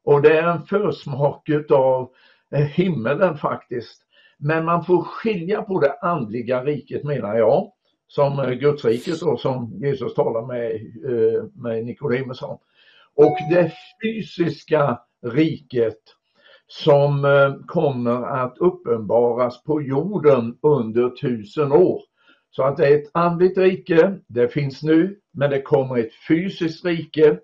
[0.08, 2.10] Och det är en försmak av
[2.54, 4.02] eh, himmelen faktiskt.
[4.38, 7.72] Men man får skilja på det andliga riket menar jag,
[8.06, 10.70] som eh, Gudsriket och som Jesus talar med,
[11.12, 12.58] eh, med Nikodemus om.
[13.14, 16.00] Och det fysiska riket
[16.66, 17.26] som
[17.66, 22.02] kommer att uppenbaras på jorden under tusen år.
[22.50, 26.84] Så att det är ett andligt rike, det finns nu, men det kommer ett fysiskt
[26.84, 27.38] rike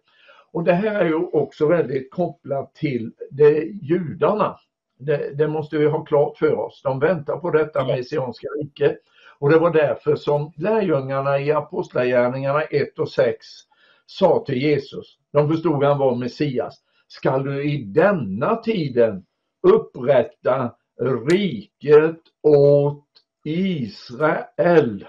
[0.55, 4.57] och det här är ju också väldigt kopplat till det judarna.
[4.99, 6.81] Det, det, måste vi ha klart för oss.
[6.83, 8.97] De väntar på detta messianska rike.
[9.39, 13.47] Och det var därför som lärjungarna i Apostlagärningarna 1 och 6
[14.07, 19.25] sa till Jesus, de förstod han var Messias, skall du i denna tiden
[19.63, 20.75] upprätta
[21.31, 23.07] riket åt
[23.45, 25.07] Israel?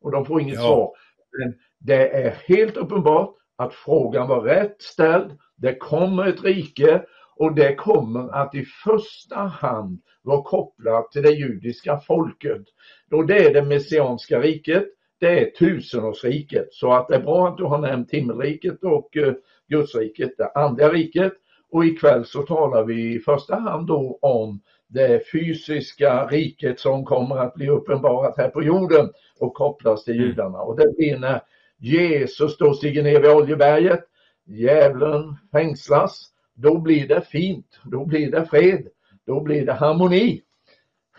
[0.00, 0.60] Och de får inget ja.
[0.60, 0.90] svar.
[1.38, 5.38] Men det är helt uppenbart att frågan var rätt ställd.
[5.56, 7.02] Det kommer ett rike
[7.36, 12.62] och det kommer att i första hand vara kopplat till det judiska folket.
[13.10, 14.84] Och det är det messianska riket,
[15.20, 16.68] det är tusenårsriket.
[16.70, 19.32] Så att det är bra att du har nämnt himmelriket och uh,
[19.68, 21.32] Gudsriket, det andra riket.
[21.70, 27.36] Och ikväll så talar vi i första hand då om det fysiska riket som kommer
[27.36, 30.26] att bli uppenbarat här på jorden och kopplas till mm.
[30.26, 30.58] judarna.
[30.58, 31.40] Och det blir när
[31.82, 34.04] Jesus då stiger ner vid Oljeberget,
[34.44, 38.88] djävulen fängslas, då blir det fint, då blir det fred,
[39.26, 40.42] då blir det harmoni.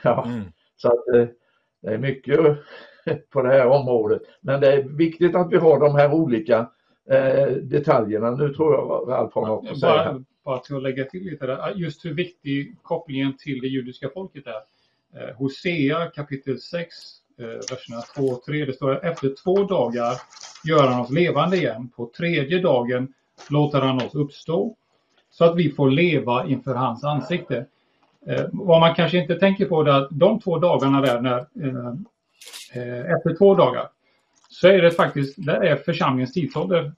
[0.04, 0.44] Ja, mm.
[0.76, 1.28] Så att eh,
[1.82, 2.40] det är mycket
[3.30, 4.22] på det här området.
[4.42, 6.70] Men det är viktigt att vi har de här olika
[7.10, 8.32] eh, detaljerna.
[8.32, 9.94] Nu tror jag Ralf har något att säga.
[9.94, 14.10] Bara, bara till att lägga till lite där, just hur viktig kopplingen till det judiska
[14.14, 14.62] folket är.
[15.20, 18.66] Eh, Hosea kapitel 6 Eh, Eh, verserna 2 och 3.
[18.66, 20.14] Det står att efter två dagar
[20.64, 21.90] gör han oss levande igen.
[21.96, 23.14] På tredje dagen
[23.50, 24.76] låter han oss uppstå
[25.32, 27.66] så att vi får leva inför hans ansikte.
[28.28, 31.94] Eh, vad man kanske inte tänker på är att de två dagarna där, när, eh,
[32.74, 33.90] eh, efter två dagar,
[34.50, 36.94] så är det faktiskt, där är församlingens tidsålder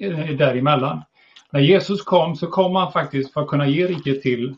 [0.00, 1.02] eh, däremellan.
[1.50, 4.54] När Jesus kom så kom han faktiskt för att kunna ge riket till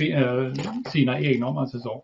[0.00, 0.52] eh,
[0.92, 2.02] sina egna, om man säger så.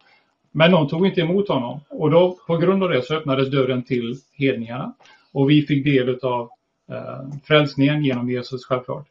[0.52, 3.82] Men de tog inte emot honom och då på grund av det så öppnades dörren
[3.82, 4.94] till hedningarna
[5.32, 6.50] och vi fick del av
[6.90, 9.06] eh, frälsningen genom Jesus självklart.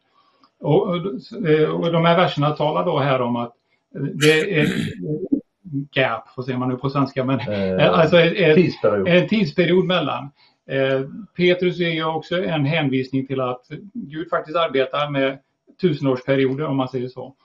[0.60, 0.88] Och,
[1.74, 3.54] och de här verserna talar då här om att
[4.14, 4.68] det är
[5.92, 9.08] gap, får se man nu på svenska, men eh, alltså en tidsperiod.
[9.08, 10.32] en tidsperiod mellan.
[10.70, 11.02] Eh,
[11.38, 13.62] Petrus är ju också en hänvisning till att
[13.94, 15.40] Gud faktiskt arbetar med
[15.82, 17.36] tusenårsperioder om man säger så.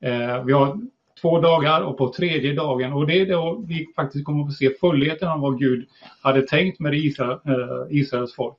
[0.00, 0.80] Eh, vi har
[1.20, 2.92] två dagar och på tredje dagen.
[2.92, 5.88] Och det är då vi faktiskt kommer att få se fullheten av vad Gud
[6.22, 8.56] hade tänkt med Israel, eh, Israels folk.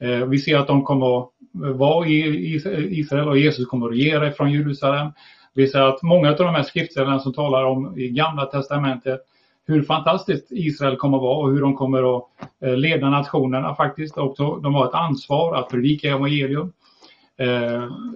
[0.00, 1.28] Eh, vi ser att de kommer att
[1.64, 2.60] eh, vara i
[2.90, 5.12] Israel och Jesus kommer att regera från Jerusalem.
[5.54, 9.20] Vi ser att många av de här skriftställena som talar om i Gamla Testamentet
[9.66, 12.24] hur fantastiskt Israel kommer att vara och hur de kommer att
[12.60, 14.56] leda nationerna faktiskt också.
[14.56, 16.72] De har ett ansvar att predika evangelium.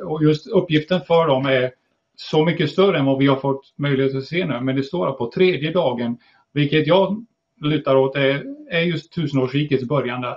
[0.05, 1.70] Och just uppgiften för dem är
[2.16, 4.61] så mycket större än vad vi har fått möjlighet att se nu.
[4.61, 6.18] Men det står på tredje dagen,
[6.52, 7.26] vilket jag
[7.61, 10.37] lutar åt är, är just tusenårsrikets början där.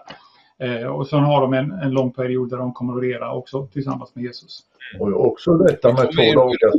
[0.60, 3.68] Eh, och sen har de en, en lång period där de kommer att regera också
[3.68, 4.60] tillsammans med Jesus.
[5.00, 6.72] Och också detta med två dagar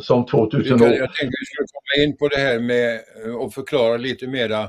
[0.00, 0.88] som 2000 år.
[0.88, 3.00] Jag tänkte vi skulle komma in på det här med
[3.38, 4.68] och förklara lite mera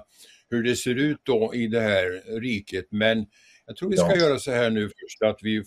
[0.50, 2.86] hur det ser ut då i det här riket.
[2.90, 3.26] Men
[3.66, 4.28] jag tror vi ska ja.
[4.28, 5.64] göra så här nu först att vi,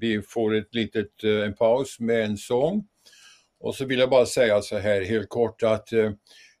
[0.00, 2.86] vi får ett litet, eh, en paus med en sång.
[3.60, 6.10] Och så vill jag bara säga så här helt kort att eh,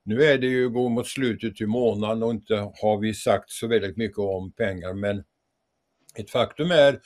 [0.04, 3.66] nu är det ju gå mot slutet i månaden och inte har vi sagt så
[3.66, 5.24] väldigt mycket om pengar men
[6.18, 7.00] ett faktum är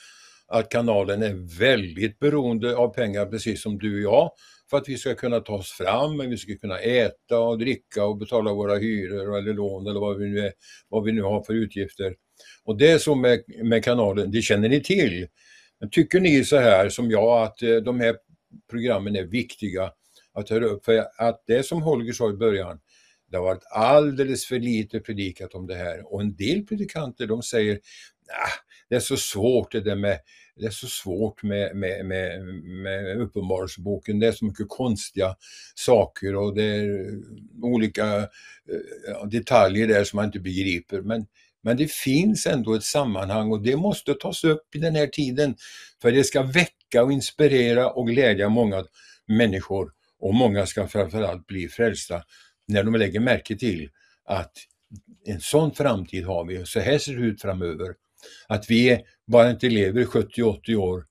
[0.47, 4.31] att kanalen är väldigt beroende av pengar precis som du och jag
[4.69, 8.17] för att vi ska kunna ta oss fram, vi ska kunna äta och dricka och
[8.17, 10.53] betala våra hyror eller lån eller vad vi nu, är,
[10.89, 12.15] vad vi nu har för utgifter.
[12.63, 15.27] Och det är så med, med kanalen, det känner ni till.
[15.81, 18.15] Men tycker ni så här som jag att eh, de här
[18.69, 19.91] programmen är viktiga
[20.33, 20.85] att höra upp?
[20.85, 22.79] För att det som Holger sa i början,
[23.31, 27.43] det har varit alldeles för lite predikat om det här och en del predikanter de
[27.43, 28.51] säger nah,
[28.89, 30.19] det är så svårt det där med
[30.55, 34.19] det är så svårt med, med, med, med Uppenbarelseboken.
[34.19, 35.35] Det är så mycket konstiga
[35.75, 37.09] saker och det är
[37.61, 41.01] olika eh, detaljer där som man inte begriper.
[41.01, 41.25] Men,
[41.63, 45.55] men det finns ändå ett sammanhang och det måste tas upp i den här tiden.
[46.01, 48.83] För det ska väcka och inspirera och glädja många
[49.27, 52.23] människor och många ska framförallt bli frälsta
[52.67, 53.89] när de lägger märke till
[54.25, 54.51] att
[55.25, 57.93] en sån framtid har vi, så här ser det ut framöver.
[58.47, 61.05] Att vi bara inte lever 70-80 år,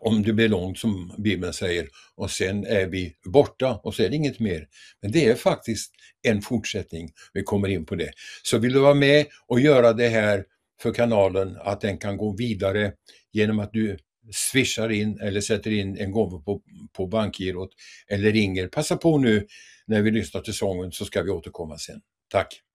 [0.00, 4.08] om det blir långt som Bibeln säger, och sen är vi borta och så är
[4.08, 4.66] det inget mer.
[5.02, 8.10] Men det är faktiskt en fortsättning, vi kommer in på det.
[8.42, 10.44] Så vill du vara med och göra det här
[10.82, 12.92] för kanalen, att den kan gå vidare
[13.32, 13.98] genom att du
[14.32, 17.70] swishar in eller sätter in en gåva på, på bankgirot
[18.08, 18.68] eller ringer.
[18.68, 19.46] Passa på nu
[19.86, 22.00] när vi lyssnar till sången så ska vi återkomma sen.
[22.28, 22.67] Tack!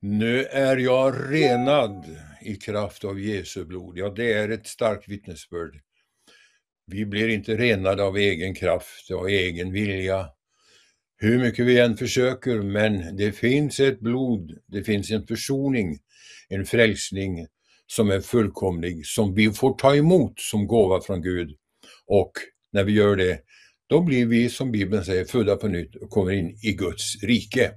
[0.00, 3.98] Nu är jag renad i kraft av Jesu blod.
[3.98, 5.80] Ja, det är ett starkt vittnesbörd.
[6.86, 10.28] Vi blir inte renade av egen kraft och egen vilja.
[11.16, 15.98] Hur mycket vi än försöker, men det finns ett blod, det finns en försoning,
[16.48, 17.46] en frälsning
[17.86, 21.56] som är fullkomlig, som vi får ta emot som gåva från Gud.
[22.06, 22.32] Och
[22.72, 23.40] när vi gör det,
[23.86, 27.70] då blir vi, som Bibeln säger, födda på nytt och kommer in i Guds rike.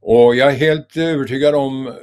[0.00, 1.94] Och jag är helt övertygad om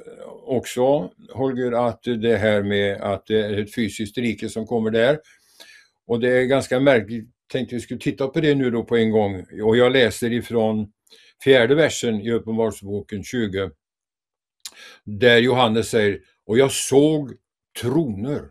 [0.45, 5.19] också, Holger, att det här med att det är ett fysiskt rike som kommer där.
[6.08, 9.12] Och det är ganska märkligt, tänkte vi skulle titta på det nu då på en
[9.12, 9.45] gång.
[9.63, 10.91] Och jag läser ifrån
[11.43, 13.71] fjärde versen i Uppenbarelseboken 20.
[15.03, 17.34] Där Johannes säger, och jag såg
[17.81, 18.41] troner.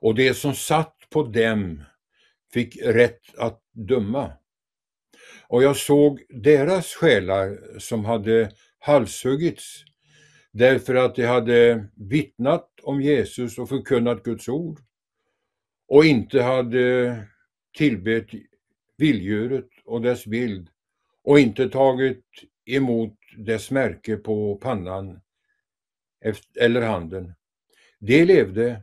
[0.00, 1.82] Och det som satt på dem
[2.52, 4.32] fick rätt att döma.
[5.52, 9.84] Och jag såg deras själar som hade halshuggits
[10.52, 14.80] därför att de hade vittnat om Jesus och förkunnat Guds ord
[15.88, 17.16] och inte hade
[17.76, 18.26] tillbett
[18.98, 20.68] vilddjuret och dess bild
[21.24, 22.24] och inte tagit
[22.66, 25.20] emot dess märke på pannan
[26.60, 27.34] eller handen.
[27.98, 28.82] De levde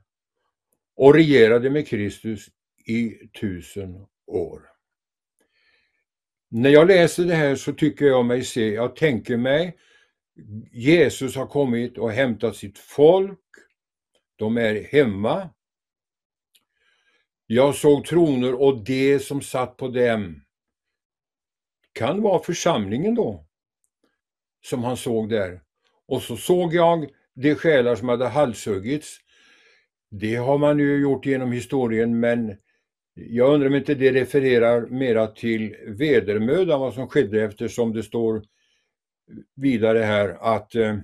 [0.96, 2.50] och regerade med Kristus
[2.86, 4.79] i tusen år.
[6.52, 9.78] När jag läser det här så tycker jag mig se, jag tänker mig,
[10.72, 13.40] Jesus har kommit och hämtat sitt folk.
[14.36, 15.50] De är hemma.
[17.48, 20.42] Jag såg troner och det som satt på dem
[21.94, 23.46] kan vara församlingen då,
[24.66, 25.62] som han såg där.
[26.08, 29.18] Och så såg jag de själar som hade halshuggits.
[30.12, 32.58] Det har man ju gjort genom historien men
[33.14, 38.44] jag undrar om inte det refererar mera till vedermödan vad som skedde eftersom det står
[39.56, 40.98] vidare här att eh,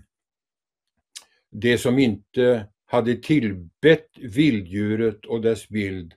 [1.51, 6.13] det som inte hade tillbett vilddjuret och dess bild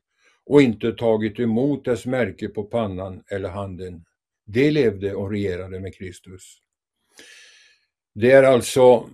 [0.47, 4.05] och inte tagit emot dess märke på pannan eller handen,
[4.47, 6.59] det levde och regerade med Kristus.
[8.15, 9.09] Det är alltså,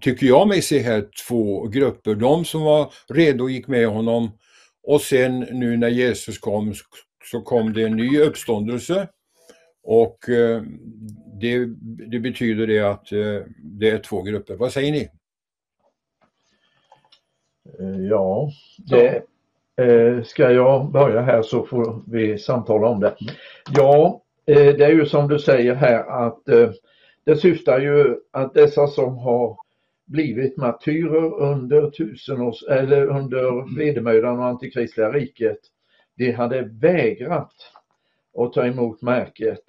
[0.00, 2.14] tycker jag mig se här, två grupper.
[2.14, 4.30] De som var redo och gick med honom
[4.88, 6.74] och sen nu när Jesus kom
[7.24, 9.08] så kom det en ny uppståndelse
[9.82, 10.62] och eh,
[11.40, 11.66] det,
[12.10, 14.54] det betyder det att eh, det är två grupper.
[14.54, 15.08] Vad säger ni?
[17.78, 19.22] Eh, ja, det,
[20.26, 23.16] ska jag börja här så får vi samtala om det.
[23.76, 26.42] Ja, det är ju som du säger här att
[27.24, 29.56] det syftar ju att dessa som har
[30.08, 35.58] blivit martyrer under tusenårs, eller under vedermödan och antikristliga riket,
[36.16, 37.52] de hade vägrat
[38.38, 39.64] att ta emot märket.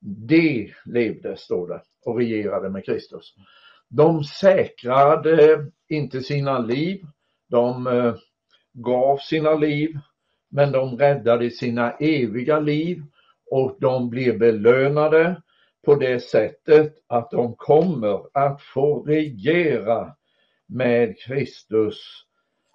[0.00, 3.34] De levde, står det, och regerade med Kristus.
[3.88, 7.04] De säkrade inte sina liv,
[7.48, 8.14] de eh,
[8.72, 9.98] gav sina liv,
[10.48, 13.02] men de räddade sina eviga liv
[13.50, 15.42] och de blir belönade
[15.84, 20.12] på det sättet att de kommer att få regera
[20.66, 22.24] med Kristus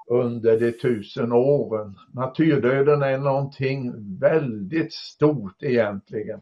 [0.07, 1.95] under de tusen åren.
[2.13, 6.41] Martyrdöden är någonting väldigt stort egentligen.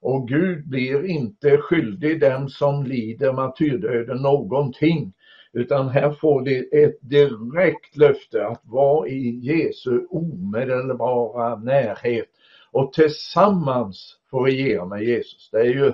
[0.00, 5.12] Och Gud blir inte skyldig dem som lider martyrdöden någonting.
[5.52, 12.33] Utan här får de ett direkt löfte att vara i Jesu omedelbara närhet
[12.74, 15.48] och tillsammans få regera med Jesus.
[15.52, 15.92] Det är ju,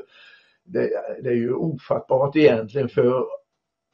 [0.64, 0.90] det,
[1.22, 3.24] det är ju ofattbart egentligen för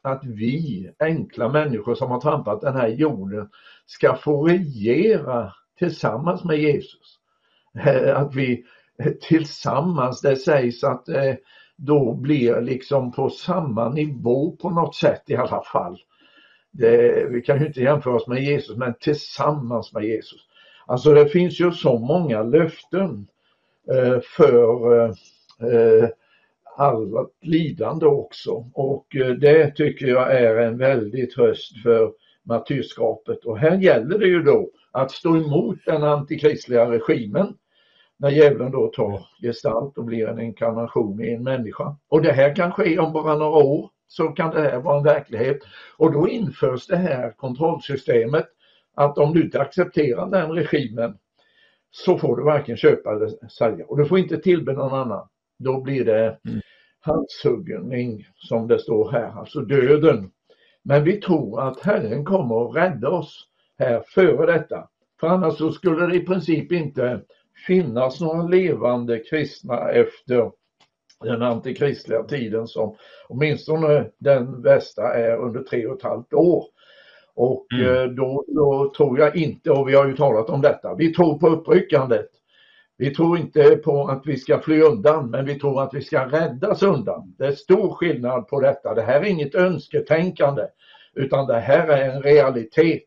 [0.03, 3.49] att vi enkla människor som har trampat den här jorden
[3.87, 7.19] ska få regera tillsammans med Jesus.
[7.79, 8.65] Eh, att vi
[9.21, 11.35] tillsammans, det sägs att eh,
[11.77, 15.99] då blir liksom på samma nivå på något sätt i alla fall.
[16.71, 20.41] Det, vi kan ju inte jämföra oss med Jesus men tillsammans med Jesus.
[20.87, 23.27] Alltså det finns ju så många löften
[23.93, 25.11] eh, för eh,
[25.71, 26.09] eh,
[26.77, 28.71] allt lidande också.
[28.75, 29.07] Och
[29.41, 32.13] det tycker jag är en väldig tröst för
[32.43, 33.45] martyrskapet.
[33.45, 37.55] Och här gäller det ju då att stå emot den antikristliga regimen
[38.17, 41.97] när djävulen då tar gestalt och blir en inkarnation i en människa.
[42.09, 45.05] Och det här kan ske om bara några år så kan det här vara en
[45.05, 45.59] verklighet.
[45.97, 48.47] Och då införs det här kontrollsystemet
[48.97, 51.19] att om du inte accepterar den regimen
[51.91, 55.29] så får du varken köpa eller sälja och du får inte tillbe någon annan.
[55.59, 56.61] Då blir det mm.
[57.01, 60.31] halshuggning som det står här, alltså döden.
[60.83, 64.89] Men vi tror att Herren kommer att rädda oss här före detta.
[65.21, 67.21] För annars så skulle det i princip inte
[67.67, 70.51] finnas några levande kristna efter
[71.21, 72.97] den antikristliga tiden som
[73.29, 76.65] åtminstone den bästa är under tre och ett halvt år.
[77.37, 77.97] Och mm.
[77.97, 81.39] Eh, då, då, tror jag inte, och vi har ju talat om detta, vi tror
[81.39, 82.29] på uppryckandet.
[82.99, 86.27] Vi tror inte på att vi ska fly undan, men vi tror att vi ska
[86.27, 87.35] räddas undan.
[87.39, 88.95] Det är stor skillnad på detta.
[88.95, 90.63] Det här är inget önsketänkande,
[91.15, 93.05] utan det här är en realitet.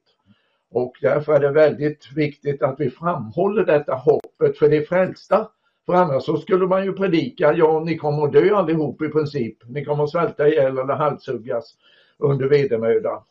[0.71, 5.47] Och därför är det väldigt viktigt att vi framhåller detta hoppet för de frälsta.
[5.85, 9.57] För annars så skulle man ju predika, ja ni kommer att dö allihop i princip.
[9.65, 11.75] Ni kommer att svälta ihjäl eller halshuggas
[12.17, 13.21] under vedermödan.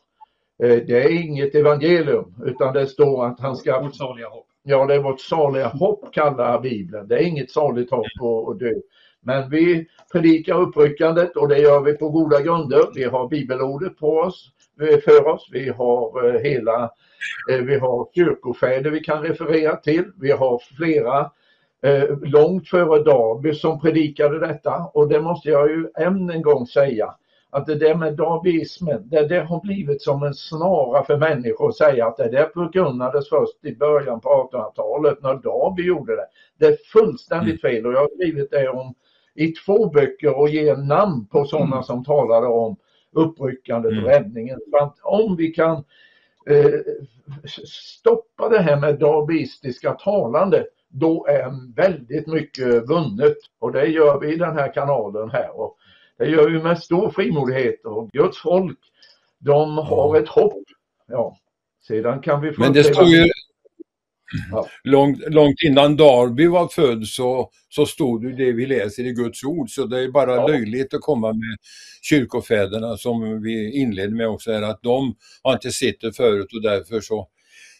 [0.63, 3.81] Eh, det är inget evangelium utan det står att han ska...
[3.81, 4.47] Vårt saliga hopp.
[4.63, 7.07] Ja, det är vårt saliga hopp kallar Bibeln.
[7.07, 8.05] Det är inget saligt hopp
[8.49, 8.73] att dö.
[9.21, 12.81] Men vi predikar uppryckandet och det gör vi på goda grunder.
[12.95, 14.51] Vi har bibelordet på oss,
[15.03, 15.49] för oss.
[15.51, 16.83] Vi har eh, hela,
[17.51, 20.03] eh, vi har kyrkofäder vi kan referera till.
[20.15, 21.31] Vi har flera
[22.21, 27.15] långt före Darby som predikade detta och det måste jag ju än en gång säga
[27.51, 31.77] att det där med darbyismen, det där har blivit som en snara för människor att
[31.77, 36.25] säga att det där förkunnades först i början på 1800-talet när Darby gjorde det.
[36.57, 37.75] Det är fullständigt mm.
[37.75, 38.93] fel och jag har skrivit det om
[39.35, 41.83] i två böcker och ger namn på sådana mm.
[41.83, 42.75] som talade om
[43.11, 44.09] uppryckandet och mm.
[44.09, 44.59] räddningen.
[44.71, 45.83] För att om vi kan
[46.49, 46.79] eh,
[47.65, 54.33] stoppa det här med darbistiska talande då är väldigt mycket vunnet och det gör vi
[54.33, 55.59] i den här kanalen här.
[55.59, 55.77] Och
[56.19, 58.79] det gör vi med stor frimodighet och Guds folk,
[59.39, 60.63] de har ett hopp.
[61.07, 61.37] Ja,
[61.87, 63.27] sedan kan vi Men det står ju
[64.51, 64.67] ja.
[64.83, 69.43] långt, långt innan Darby var född så, så stod det det vi läser i Guds
[69.43, 69.69] ord.
[69.69, 70.47] Så det är bara ja.
[70.47, 71.57] löjligt att komma med
[72.01, 76.61] kyrkofäderna som vi inledde med också, är att de har inte sett det förut och
[76.61, 77.27] därför så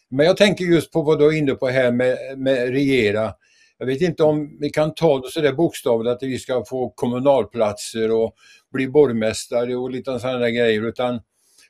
[0.10, 3.34] men jag tänker just på vad du är inne på här med, med regera.
[3.80, 8.12] Jag vet inte om vi kan ta det sådär bokstavligt att vi ska få kommunalplatser
[8.12, 8.36] och
[8.74, 11.22] bli borgmästare och lite sådana grejer utan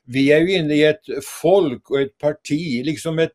[0.04, 1.04] vi är ju inne i ett
[1.42, 3.32] folk och ett parti, liksom ett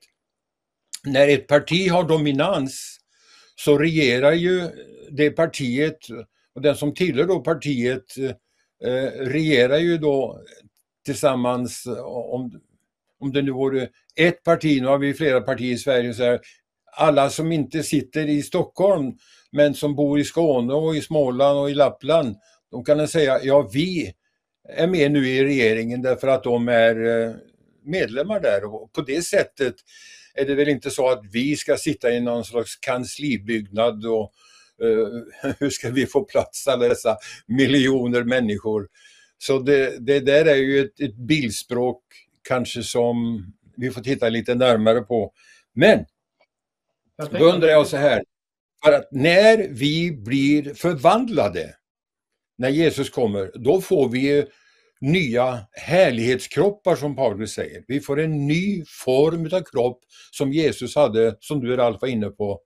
[1.04, 3.00] när ett parti har dominans
[3.56, 4.70] så regerar ju
[5.12, 5.98] det partiet
[6.56, 8.18] och den som tillhör då partiet
[8.86, 10.42] eh, regerar ju då
[11.06, 12.62] tillsammans om,
[13.20, 16.40] om det nu vore ett parti, nu har vi flera partier i Sverige, så här,
[16.96, 19.14] alla som inte sitter i Stockholm
[19.52, 22.36] men som bor i Skåne och i Småland och i Lappland,
[22.72, 24.14] de kan säga ja vi
[24.70, 27.36] är med nu i regeringen därför att de är eh,
[27.84, 29.76] medlemmar där och på det sättet
[30.34, 34.32] är det väl inte så att vi ska sitta i någon slags kanslibyggnad och
[34.84, 37.18] uh, hur ska vi få plats alla dessa
[37.48, 38.88] miljoner människor
[39.38, 42.02] Så det, det där är ju ett, ett bildspråk
[42.48, 43.46] kanske som
[43.78, 45.34] vi får titta lite närmare på.
[45.74, 46.06] Men
[47.18, 48.24] då undrar jag så här,
[48.84, 51.76] för att när vi blir förvandlade,
[52.58, 54.46] när Jesus kommer, då får vi
[55.02, 57.84] nya härlighetskroppar som Paulus säger.
[57.88, 60.00] Vi får en ny form av kropp
[60.32, 62.62] som Jesus hade, som du Ralf var inne på.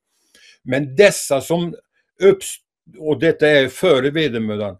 [0.64, 1.76] Men dessa som
[2.22, 4.78] uppstår, och detta är före vedermödan,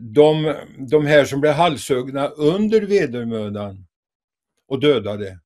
[0.00, 0.54] de,
[0.90, 3.86] de här som blev halshuggna under vedermödan
[4.68, 5.38] och dödade,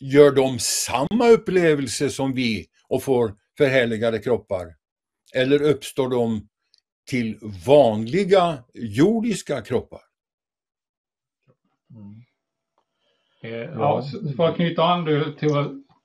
[0.00, 4.66] gör de samma upplevelse som vi och får förhärligade kroppar?
[5.34, 6.48] Eller uppstår de
[7.08, 10.00] till vanliga jordiska kroppar?
[11.94, 12.22] Mm.
[13.42, 14.04] Eh, ja,
[14.36, 15.50] för att knyta an till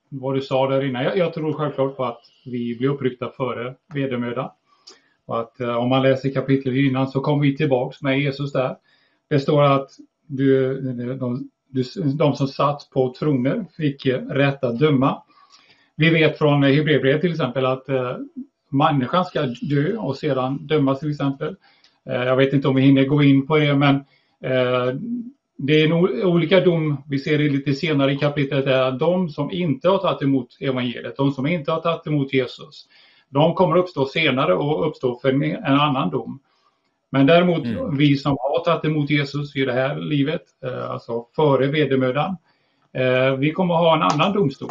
[0.08, 1.04] vad du sa där innan.
[1.04, 4.50] Jag, jag tror självklart på att vi blir uppryckta före vedermödan.
[5.26, 8.76] Och att eh, om man läser kapitlet innan så kommer vi tillbaks med Jesus där.
[9.28, 9.90] Det står att
[10.26, 10.80] du,
[11.14, 11.50] de,
[12.14, 15.22] de som satt på troner fick eh, rätt att döma.
[15.96, 18.16] Vi vet från Hebreerbrevet till exempel att eh,
[18.68, 21.56] människan ska dö och sedan dömas till exempel.
[22.10, 23.94] Eh, jag vet inte om vi hinner gå in på det men
[24.44, 24.94] eh,
[25.56, 29.28] det är nog olika dom, vi ser det lite senare i kapitlet, är att de
[29.28, 32.86] som inte har tagit emot evangeliet, de som inte har tagit emot Jesus,
[33.28, 36.40] de kommer uppstå senare och uppstå för en annan dom.
[37.14, 37.96] Men däremot mm.
[37.96, 42.36] vi som har tagit emot Jesus i det här livet, eh, alltså före vedermödan,
[42.92, 44.70] eh, vi kommer ha en annan domstol.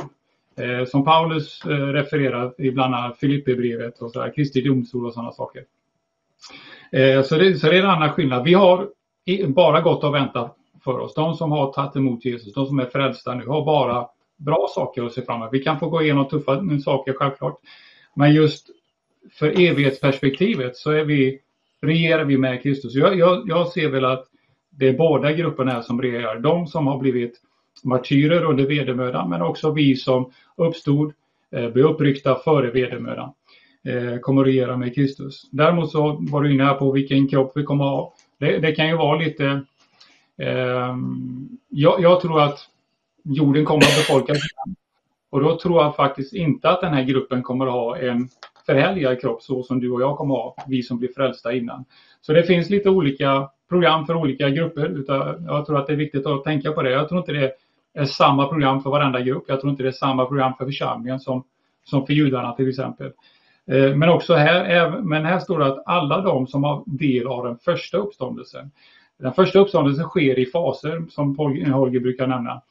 [0.56, 5.64] Eh, som Paulus refererar i bland annat Filipperbrevet och så Kristi domstol och sådana saker.
[7.24, 8.44] Så det, så det är en annan skillnad.
[8.44, 8.90] Vi har
[9.48, 11.14] bara gått och väntat för oss.
[11.14, 15.04] De som har tagit emot Jesus, de som är frälsta nu, har bara bra saker
[15.04, 15.54] att se fram emot.
[15.54, 17.60] Vi kan få gå igenom tuffa saker självklart.
[18.16, 18.68] Men just
[19.32, 21.40] för evighetsperspektivet så är vi,
[21.84, 22.96] regerar vi med Kristus.
[22.96, 24.26] Jag, jag, jag ser väl att
[24.70, 26.40] det är båda grupperna som regerar.
[26.40, 27.42] De som har blivit
[27.84, 31.14] martyrer under vedermödan men också vi som uppstod,
[31.52, 33.34] eh, blev uppryckta före vedermödan
[33.84, 35.50] eh, kommer att regera med Kristus.
[35.52, 38.14] Däremot så var du inne här på vilken kropp vi kommer att ha.
[38.40, 39.46] Det, det kan ju vara lite
[40.38, 40.98] eh,
[41.70, 42.60] jag, jag, tror att
[43.24, 44.38] jorden kommer att befolkas
[45.30, 48.30] och då tror jag faktiskt inte att den här gruppen kommer att ha en
[48.66, 51.86] förhärligad kropp så som du och jag kommer att ha, vi som blir frälsta innan.
[52.22, 55.04] Så det finns lite olika program för olika grupper.
[55.48, 56.92] Jag tror att det är viktigt att tänka på det.
[56.92, 57.52] Jag tror inte det
[57.94, 59.44] är samma program för varenda grupp.
[59.48, 61.44] Jag tror inte det är samma program för församlingen som,
[61.84, 63.12] som för judarna till exempel.
[63.72, 67.46] Eh, men också här, men här står det att alla de som har del av
[67.46, 68.72] den första uppståndelsen.
[69.20, 72.62] Den första uppståndelsen sker i faser som Holger brukar nämna.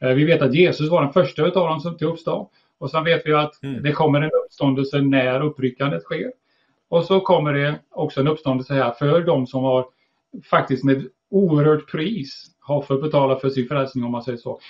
[0.00, 2.48] Eh, vi vet att Jesus var den första av dem som till uppstånd.
[2.82, 3.82] Och sen vet vi att mm.
[3.82, 6.32] det kommer en uppståndelse när uppryckandet sker.
[6.88, 9.86] Och så kommer det också en uppståndelse här för de som har
[10.50, 14.60] faktiskt med oerhört pris har fått betala för sin frälsning om man säger så.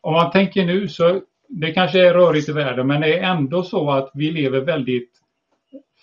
[0.00, 3.62] Om man tänker nu så det kanske är rörigt i världen men det är ändå
[3.62, 5.10] så att vi lever väldigt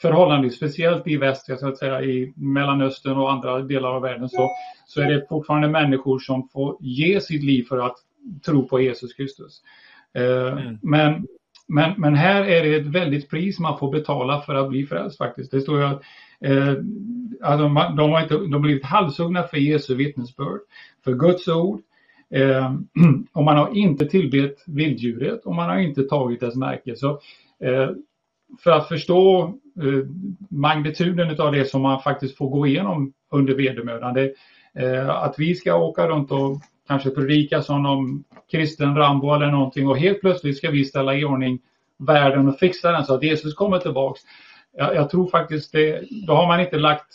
[0.01, 4.49] förhållandevis, speciellt i väst, så att säga i Mellanöstern och andra delar av världen så,
[4.85, 7.95] så är det fortfarande människor som får ge sitt liv för att
[8.45, 9.61] tro på Jesus Kristus.
[10.13, 10.77] Eh, mm.
[10.81, 11.27] Men,
[11.67, 15.17] men, men här är det ett väldigt pris man får betala för att bli frälst
[15.17, 15.51] faktiskt.
[15.51, 16.01] Det står ju att
[16.45, 16.73] eh,
[17.41, 20.59] alltså man, de har inte, de blivit halshuggna för Jesu vittnesbörd,
[21.03, 21.81] för Guds ord.
[22.29, 22.73] Eh,
[23.33, 26.95] och man har inte tillbett vilddjuret och man har inte tagit dess märke.
[26.95, 27.09] Så,
[27.63, 27.89] eh,
[28.63, 29.43] för att förstå
[29.81, 30.07] eh,
[30.49, 34.17] magnituden av det som man faktiskt får gå igenom under vedermödan.
[34.73, 36.61] Eh, att vi ska åka runt och
[36.91, 41.25] kanske predika som någon kristen Rambo eller någonting och helt plötsligt ska vi ställa i
[41.25, 41.59] ordning
[41.97, 44.21] världen och fixa den så att Jesus kommer tillbaks.
[44.77, 47.05] Jag, jag tror faktiskt det, då har man inte lagt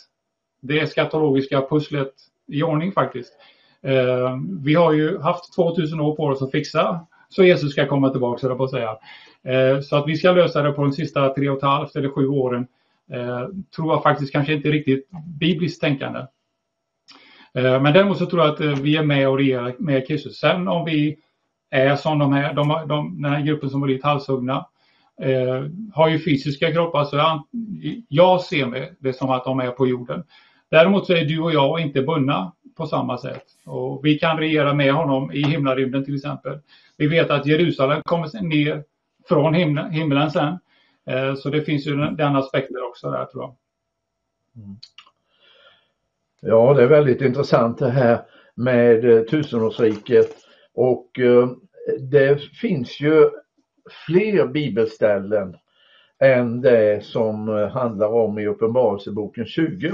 [0.61, 2.13] det skatologiska pusslet
[2.47, 3.33] i ordning faktiskt.
[3.81, 8.09] Eh, vi har ju haft 2000 år på oss att fixa så Jesus ska komma
[8.09, 8.97] tillbaka, på att säga.
[9.43, 12.09] Eh, så att vi ska lösa det på de sista tre och ett halvt eller
[12.09, 12.67] sju åren
[13.11, 15.09] eh, tror jag faktiskt kanske inte riktigt
[15.39, 16.19] bibliskt tänkande.
[17.57, 20.39] Eh, men däremot så tror jag att eh, vi är med och regerar med Kristus.
[20.39, 21.17] Sen om vi
[21.69, 24.65] är som de här, de, de, den här gruppen som var blivit halshuggna,
[25.21, 27.43] eh, har ju fysiska kroppar så jag,
[28.07, 30.23] jag ser det som att de är på jorden.
[30.71, 33.43] Däremot så är du och jag inte bundna på samma sätt.
[33.65, 36.59] Och vi kan regera med honom i himlarymden till exempel.
[36.97, 38.83] Vi vet att Jerusalem kommer ner
[39.27, 40.59] från himlen, himlen sen.
[41.09, 43.55] Eh, så det finns ju den aspekten också där tror jag.
[44.63, 44.77] Mm.
[46.41, 48.21] Ja, det är väldigt intressant det här
[48.55, 50.35] med eh, tusenårsriket
[50.73, 51.49] och eh,
[51.99, 53.29] det finns ju
[54.07, 55.55] fler bibelställen
[56.19, 59.91] än det som handlar om i Uppenbarelseboken 20.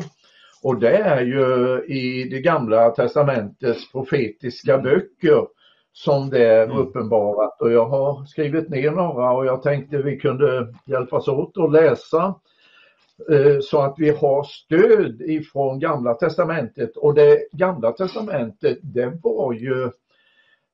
[0.64, 5.48] Och det är ju i det gamla testamentets profetiska böcker
[5.94, 6.78] som det är Mm.
[6.78, 11.72] uppenbarat och jag har skrivit ner några och jag tänkte vi kunde hjälpas åt att
[11.72, 12.34] läsa eh,
[13.30, 19.53] Eh, så att vi har stöd ifrån gamla testamentet och det gamla testamentet det var
[19.53, 19.91] ju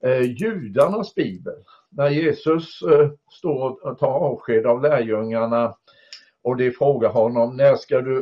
[0.03, 1.55] eh, judarnas bibel.
[1.89, 5.75] När Jesus eh, står och tar avsked av lärjungarna
[6.41, 8.19] och de frågar honom när ska du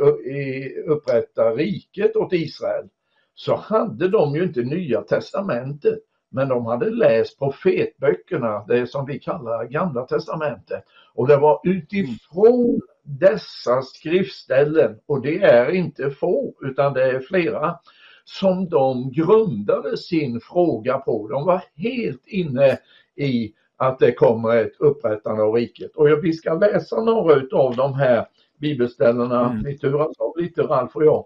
[0.87, 2.89] upprätta riket åt Israel?
[3.35, 5.99] Så hade de ju inte nya testamentet
[6.29, 10.83] men de hade läst profetböckerna, det som vi kallar gamla testamentet.
[11.13, 17.79] Och det var utifrån dessa skriftställen, och det är inte få utan det är flera,
[18.23, 21.27] som de grundade sin fråga på.
[21.27, 22.77] De var helt inne
[23.15, 25.95] i att det kommer ett upprättande av riket.
[25.95, 28.27] Och vi ska läsa några av de här
[28.59, 29.63] bibelställena, Mm.
[29.63, 31.25] vi turas av lite Ralf och jag.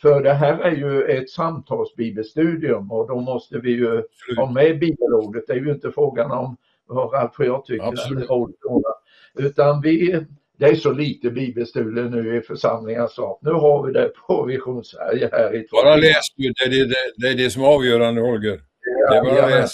[0.00, 4.02] För det här är ju ett samtalsbibelstudium och då måste vi ju
[4.36, 5.44] ha med bibelordet.
[5.46, 7.86] Det är ju inte frågan om vad Ralf och jag tycker.
[7.86, 8.28] Absolut.
[9.34, 10.24] Utan vi,
[10.58, 14.84] det är så lite bibelstudier nu i församlingen så nu har vi det på Vision
[14.84, 18.20] Sverige här i Bara läs du, det är det, det, är det som är avgörande
[18.20, 18.60] Holger.
[19.10, 19.72] Det är bara Ja, läs.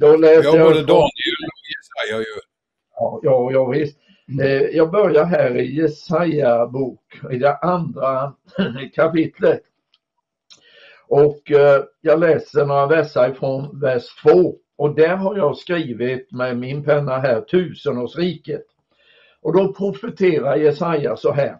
[0.00, 2.40] Då läser Jag jag både Daniel och Jesaja ju.
[2.94, 3.98] Ja, ja, ja visst.
[4.42, 8.32] Eh, Jag börjar här i Jesaja bok, i det andra
[8.94, 9.62] kapitlet.
[11.08, 14.54] Och eh, jag läser några verser från vers 2.
[14.76, 18.64] Och där har jag skrivit med min penna här tusenårsriket.
[19.48, 21.58] Och då profeterar Jesaja så här.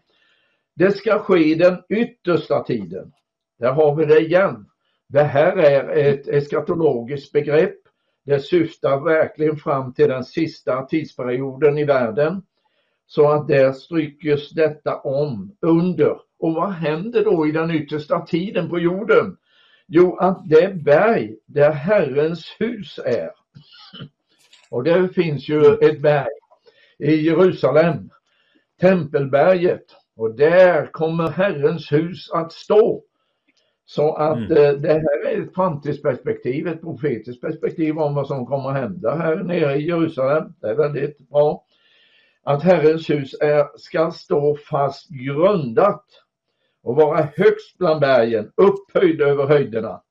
[0.76, 3.12] Det ska ske i den yttersta tiden.
[3.58, 4.66] Där har vi det igen.
[5.08, 7.78] Det här är ett eskatologiskt begrepp.
[8.24, 12.42] Det syftar verkligen fram till den sista tidsperioden i världen.
[13.06, 16.20] Så att där strykes detta om under.
[16.38, 19.36] Och vad händer då i den yttersta tiden på jorden?
[19.86, 23.30] Jo, att det berg där Herrens hus är.
[24.70, 26.38] Och det finns ju ett berg
[26.98, 28.10] i Jerusalem,
[28.80, 29.84] Tempelberget.
[30.16, 33.02] Och där kommer Herrens hus att stå.
[33.84, 34.52] Så att Mm.
[34.52, 39.14] eh, det här är ett framtidsperspektiv, ett profetiskt perspektiv om vad som kommer att hända
[39.16, 40.52] här nere i Jerusalem.
[40.60, 41.64] Det är väldigt bra.
[42.42, 46.04] Att Herrens hus är, ska stå fast grundat
[46.82, 50.02] och vara högst bland bergen, upphöjd över höjderna.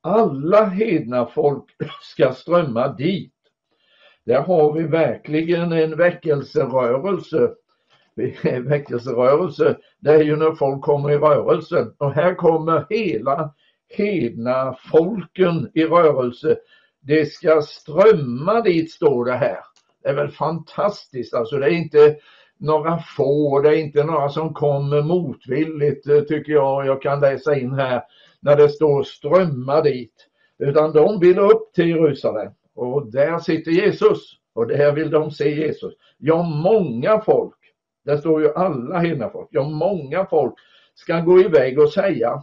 [0.00, 1.64] Alla hedna folk
[2.02, 3.32] ska strömma dit.
[4.28, 7.50] Där har vi verkligen en väckelserörelse.
[8.62, 13.54] Väckelserörelse, det är ju när folk kommer i rörelse och här kommer hela
[13.88, 16.56] hedna folken i rörelse.
[17.00, 19.58] Det ska strömma dit står det här.
[20.02, 21.56] Det är väl fantastiskt alltså.
[21.56, 22.16] Det är inte
[22.58, 26.86] några få, det är inte några som kommer motvilligt eh, tycker jag.
[26.86, 28.02] Jag kan läsa in här
[28.40, 30.14] när det står strömma dit.
[30.58, 35.66] Utan de vill upp till Jerusalem och där sitter Jesus och där vill de se
[35.66, 35.94] Jesus.
[36.18, 37.58] Ja, många folk,
[38.04, 40.54] där står ju alla hedna folk, ja många folk
[40.94, 42.42] ska gå iväg och säga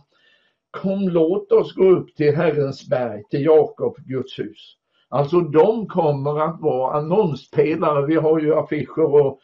[0.81, 4.75] Kom låt oss gå upp till Herrens berg, till Jakob, Guds hus.
[5.09, 8.05] Alltså de kommer att vara annonspelare.
[8.05, 9.39] Vi har ju affischer och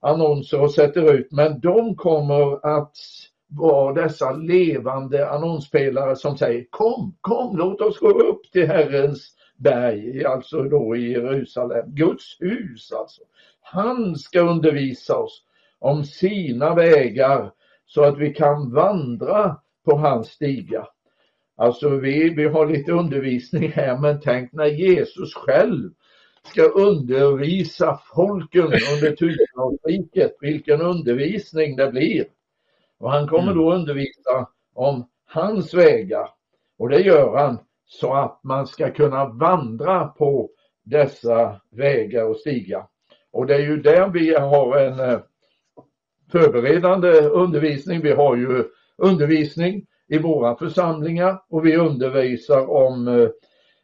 [0.00, 2.96] annonser och sätter ut, men de kommer att
[3.48, 10.24] vara dessa levande annonspelare som säger kom, kom, låt oss gå upp till Herrens berg,
[10.24, 13.22] alltså då i Jerusalem, Guds hus alltså.
[13.60, 15.42] Han ska undervisa oss
[15.78, 17.52] om sina vägar
[17.86, 20.88] så att vi kan vandra på hans stigar.
[21.56, 25.90] Alltså vi, vi har lite undervisning här men tänk när Jesus själv
[26.44, 32.24] ska undervisa folken under tusenårsriket, vilken undervisning det blir.
[32.98, 36.28] Och han kommer då undervisa om hans vägar
[36.78, 40.50] och det gör han så att man ska kunna vandra på
[40.84, 42.86] dessa vägar och stigar.
[43.32, 45.20] Och det är ju där vi har en eh,
[46.32, 48.00] förberedande undervisning.
[48.00, 48.64] Vi har ju
[48.98, 53.28] undervisning i våra församlingar och vi undervisar om eh,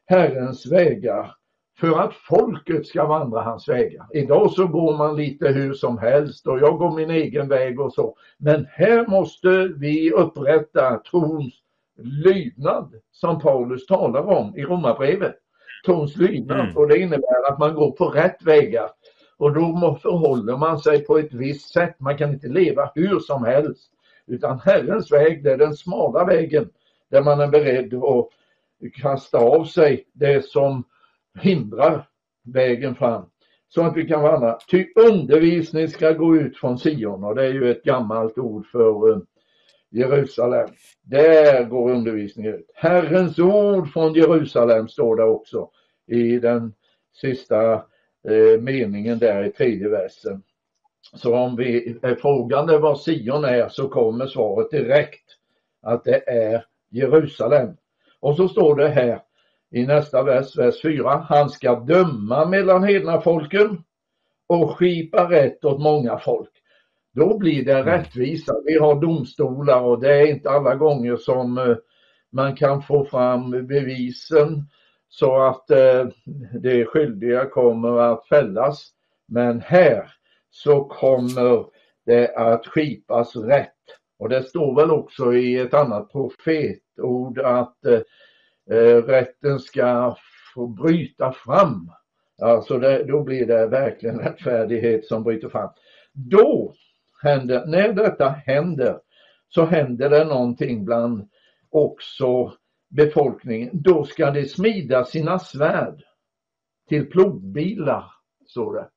[0.07, 1.35] Herrens vägar
[1.81, 4.07] för att folket ska vandra hans vägar.
[4.13, 7.93] Idag så går man lite hur som helst och jag går min egen väg och
[7.93, 8.17] så.
[8.39, 11.62] Men här måste vi upprätta trons
[12.05, 15.35] lydnad som Paulus talar om i Romarbrevet.
[15.87, 16.77] Trons lydnad Mm.
[16.77, 18.91] och det innebär att man går på rätt vägar.
[19.37, 22.01] Och då förhåller man sig på ett visst sätt.
[22.01, 23.91] Man kan inte leva hur som helst.
[24.27, 26.69] Utan Herrens väg, det är den smala vägen
[27.11, 28.29] där man är beredd att
[29.03, 30.85] kasta av sig det som
[31.41, 32.09] hindrar
[32.45, 33.25] vägen fram.
[33.69, 34.59] Så att vi kan vandra.
[34.71, 39.11] Ty undervisning ska gå ut från Sion och det är ju ett gammalt ord för,
[39.11, 39.19] eh,
[39.93, 40.69] Jerusalem.
[41.03, 42.71] Där går undervisningen ut.
[42.75, 45.71] Herrens ord från Jerusalem står det också
[46.07, 46.75] i den
[47.21, 47.73] sista
[48.29, 50.43] eh, meningen där i tredje versen.
[51.15, 55.25] Så om vi är frågande var Sion är så kommer svaret direkt
[55.83, 57.77] att det är Jerusalem.
[58.21, 59.21] Och så står det här
[59.71, 61.27] i nästa vers, vers 4.
[61.29, 63.85] Han ska döma mellan hedna folken
[64.47, 66.51] och skipa rätt åt många folk.
[67.15, 67.87] Då blir det mm.
[67.87, 68.55] rättvisa.
[68.65, 71.77] Vi har domstolar och det är inte alla gånger som eh,
[72.33, 74.67] man kan få fram bevisen
[75.09, 76.07] så att eh,
[76.61, 78.91] de skyldiga kommer att fällas.
[79.29, 80.13] Men här
[80.51, 81.65] så kommer
[82.07, 83.69] det att skipas rätt.
[84.19, 88.01] Och det står väl också i ett annat profetord att eh,
[88.77, 90.17] eh, rätten ska
[90.55, 91.91] få bryta fram.
[92.43, 95.71] Alltså det, då blir det verkligen rättfärdighet som bryter fram.
[96.13, 96.75] Då
[97.23, 98.99] händer, när detta händer,
[99.49, 101.29] så händer det någonting bland
[101.71, 102.53] också
[102.91, 103.71] befolkningen.
[103.73, 106.03] Då ska de smida sina svärd
[106.89, 108.05] till plogbilar,
[108.47, 108.89] står det.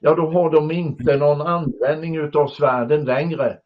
[0.00, 3.58] Ja, då har de inte någon användning utav svärden längre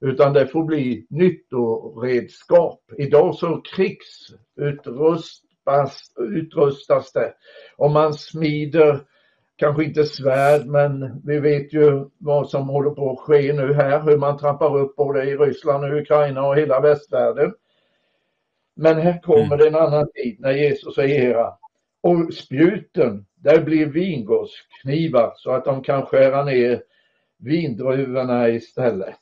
[0.00, 2.80] utan det får bli nyttoredskap.
[2.98, 7.34] Idag så krigsutrustas utrustas det
[7.76, 9.00] och man smider
[9.56, 14.00] kanske inte svärd men vi vet ju vad som håller på att ske nu här,
[14.00, 17.54] hur man trappar upp både i Ryssland och Ukraina och hela västvärlden.
[18.76, 21.52] Men här kommer det en annan tid när Jesus regerar
[22.02, 26.82] och spjuten, där blir vingårdsknivar så att de kan skära ner
[27.38, 29.20] vindruvorna istället.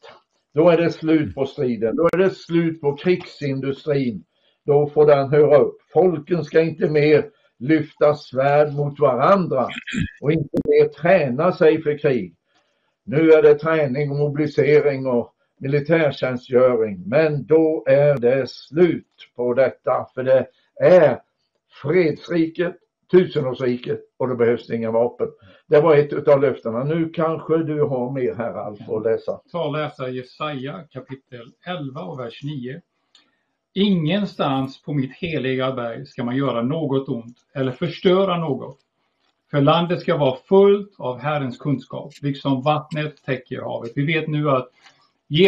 [0.54, 4.24] Då är det slut på striden, då är det slut på krigsindustrin.
[4.66, 5.76] Då får den höra upp.
[5.92, 7.24] Folken ska inte mer
[7.62, 9.68] lyfta svärd mot varandra
[10.20, 12.34] och inte mer träna sig för krig.
[13.04, 20.06] Nu är det träning och mobilisering och militärtjänstgöring, men då är det slut på detta,
[20.14, 20.46] för det
[20.80, 21.20] är
[21.82, 22.76] fredsriket,
[23.10, 25.28] tusenårsriket och då behövs det inga vapen.
[25.68, 26.84] Det var ett av löftena.
[26.84, 29.40] Nu kanske du har mer här Alf att läsa.
[29.52, 32.80] Ta och läsa Jesaja kapitel 11 och vers 9.
[33.74, 38.78] Ingenstans på mitt heliga berg ska man göra något ont eller förstöra något.
[39.50, 43.92] För landet ska vara fullt av Herrens kunskap, liksom vattnet täcker havet.
[43.94, 44.68] Vi vet nu att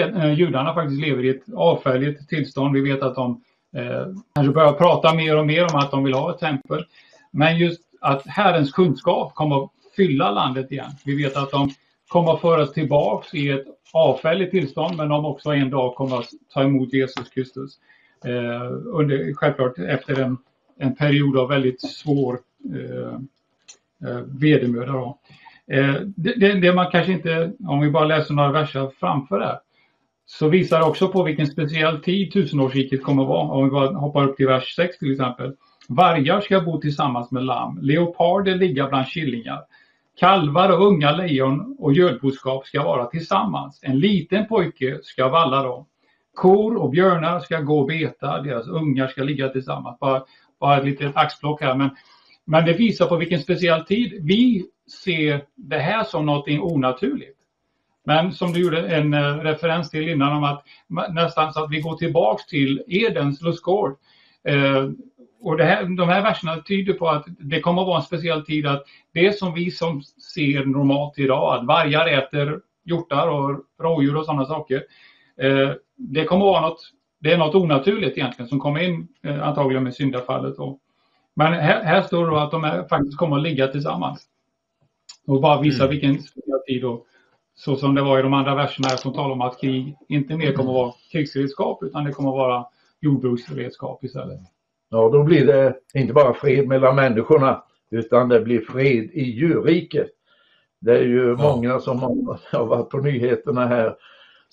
[0.00, 2.74] eh, judarna faktiskt lever i ett avfälligt tillstånd.
[2.74, 3.42] Vi vet att de
[3.76, 6.84] eh, kanske börjar prata mer och mer om att de vill ha ett tempel.
[7.30, 10.90] Men just att Herrens kunskap kommer att fylla landet igen.
[11.04, 11.70] Vi vet att de
[12.08, 16.28] kommer att föras tillbaks i ett avfälligt tillstånd men de också en dag kommer att
[16.54, 17.78] ta emot Jesus Kristus.
[18.24, 20.36] Eh, under, självklart efter en,
[20.78, 22.38] en period av väldigt svår
[22.74, 23.14] eh,
[24.10, 25.14] eh vedermöda.
[25.72, 29.60] Eh, det, det, det, man kanske inte, om vi bara läser några verser framför det,
[30.26, 33.48] så visar det också på vilken speciell tid tusenårsriket kommer att vara.
[33.48, 35.56] Om vi bara hoppar upp till vers 6 till exempel.
[35.88, 39.60] Vargar ska bo tillsammans med lamm, leoparder ligga bland killingar.
[40.20, 43.80] Kalvar och unga lejon och gödboskap ska vara tillsammans.
[43.82, 45.86] En liten pojke ska valla dem.
[46.34, 49.98] Kor och björnar ska gå och beta, deras ungar ska ligga tillsammans.
[49.98, 50.24] Bara,
[50.60, 51.74] bara ett litet axplock här.
[51.74, 51.90] Men,
[52.44, 54.18] men det visar på vilken speciell tid.
[54.22, 54.66] Vi
[55.04, 57.38] ser det här som något onaturligt.
[58.04, 60.64] Men som du gjorde en eh, referens till innan om att
[61.14, 63.96] nästan så att vi går tillbaks till Edens lustgård.
[64.48, 64.88] Eh,
[65.40, 68.66] och här, de här verserna tyder på att det kommer att vara en speciell tid
[68.66, 68.82] att
[69.12, 74.44] det som vi som ser normalt idag, att vargar äter hjortar och rådjur och sådana
[74.44, 74.82] saker.
[75.40, 76.80] Eh, det kommer vara något,
[77.20, 80.58] det är något onaturligt egentligen som kommer in eh, antagligen med syndafallet.
[80.58, 80.78] Och,
[81.34, 84.26] men här, här står det att de är, faktiskt kommer att ligga tillsammans.
[85.26, 85.90] Och bara visa mm.
[85.90, 86.18] vilken
[86.66, 87.06] tid och
[87.56, 90.52] så som det var i de andra verserna som talar om att krig inte mer
[90.52, 92.66] kommer att vara krigsredskap utan det kommer att vara
[93.00, 94.40] jordbruksredskap istället.
[94.90, 100.10] Ja, då blir det inte bara fred mellan människorna utan det blir fred i djurriket.
[100.80, 101.36] Det är ju ja.
[101.36, 101.98] många som
[102.52, 103.96] har varit på nyheterna här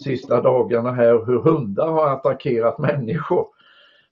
[0.02, 3.48] sista dagarna här hur hundar har attackerat människor.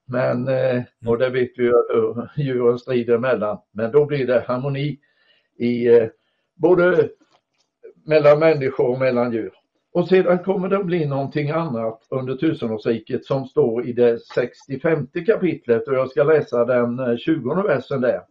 [0.06, 3.58] Men, eh, och det vet vi hur eh, djuren strider emellan.
[3.72, 5.00] Men då blir det harmoni
[5.58, 6.08] i eh,
[6.56, 7.10] både
[8.06, 9.52] mellan människor och mellan djur.
[9.94, 15.08] Och sedan kommer det att bli någonting annat under tusenårsriket som står i det 65
[15.26, 18.22] kapitlet och jag ska läsa den 20 versen där.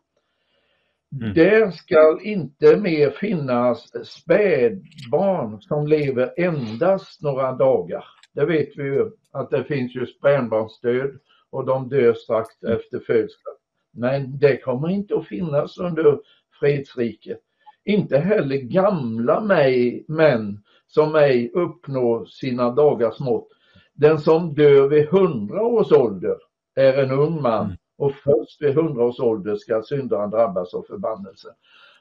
[1.13, 1.35] Mm.
[1.35, 8.05] Där skall inte mer finnas spädbarn som lever endast några dagar.
[8.33, 11.19] Det vet vi ju att det finns ju spädbarnsdöd
[11.51, 12.77] och de dör strax mm.
[12.77, 13.57] efter födseln.
[13.93, 16.21] Men det kommer inte att finnas under
[16.61, 17.41] fredsriket.
[17.85, 19.41] Inte heller gamla
[20.09, 23.49] män som ej uppnår sina dagars mått.
[23.95, 26.37] Den som dör vid hundra års ålder
[26.77, 27.77] är en ung man mm.
[27.99, 31.49] Och först vid hundra års ålder ska syndaren drabbas av förbannelse.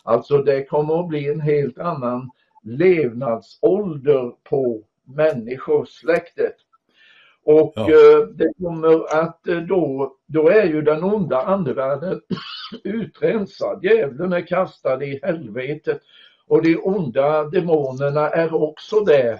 [0.03, 2.29] Alltså det kommer att bli en helt annan
[2.63, 6.55] levnadsålder på människosläktet.
[7.43, 7.83] Och ja.
[7.83, 12.21] eh, det kommer att eh, då, då är ju den onda andevärlden
[12.83, 13.83] utrensad.
[13.83, 16.01] Djävulen är kastad i helvetet
[16.47, 19.39] och de onda demonerna är också där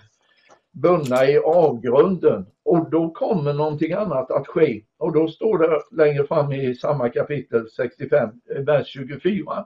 [0.71, 4.81] bundna i avgrunden och då kommer någonting annat att ske.
[4.97, 8.29] Och då står det längre fram i samma kapitel 65,
[8.65, 9.65] vers 24.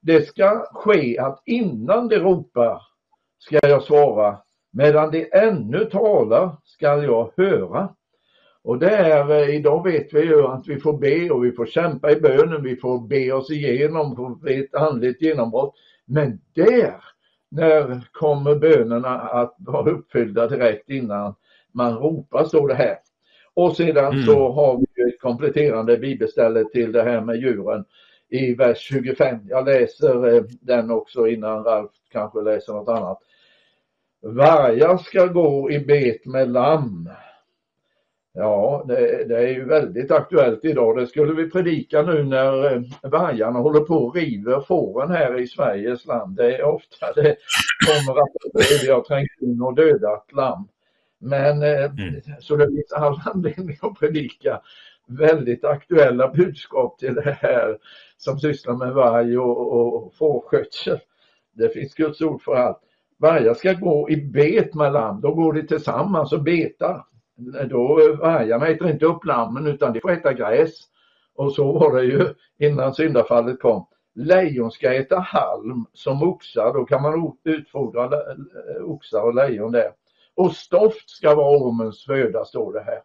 [0.00, 2.82] Det ska ske att innan de ropar
[3.38, 4.38] ska jag svara,
[4.72, 7.88] medan de ännu talar ska jag höra.
[8.62, 11.66] Och det är, eh, idag vet vi ju att vi får be och vi får
[11.66, 15.74] kämpa i bönen, vi får be oss igenom, få ett andligt genombrott.
[16.04, 16.94] Men där,
[17.50, 21.34] när kommer bönerna att vara uppfyllda direkt innan
[21.72, 22.98] man ropar, står det här.
[23.54, 24.26] Och sedan mm.
[24.26, 27.84] så har vi ett kompletterande bibelställe till det här med djuren
[28.28, 29.38] i vers 25.
[29.48, 33.18] Jag läser eh, den också innan Ralf kanske läser något annat.
[34.22, 37.10] Vargar ska gå i bet med lamm.
[38.32, 40.96] Ja, det, det, är ju väldigt aktuellt idag.
[40.96, 45.46] Det skulle vi predika nu när eh, vargarna håller på och river fåren här i
[45.46, 46.36] Sveriges land.
[46.36, 47.36] Det är ofta det
[47.86, 48.86] kommer rapporter.
[48.86, 50.68] Vi har trängt in och dödat lamm.
[51.18, 52.20] Men eh, mm.
[52.40, 54.60] så det finns all anledning att predika
[55.06, 57.78] väldigt aktuella budskap till det här
[58.16, 60.98] som sysslar med varg och, och fårskötsel.
[61.52, 62.80] Det finns Guds ord för allt.
[63.18, 67.04] Vargar ska gå i bet med lamm, då går de tillsammans och betar.
[67.70, 70.70] Då, vargarna äter inte upp lammen utan de får äta gräs.
[71.34, 73.86] Och så var det ju innan syndafallet kom.
[74.14, 78.10] Lejon ska äta halm som oxar, då kan man utfodra
[78.82, 79.92] oxar och lejon där.
[80.34, 83.02] Och stoft ska vara ormens föda, står det här.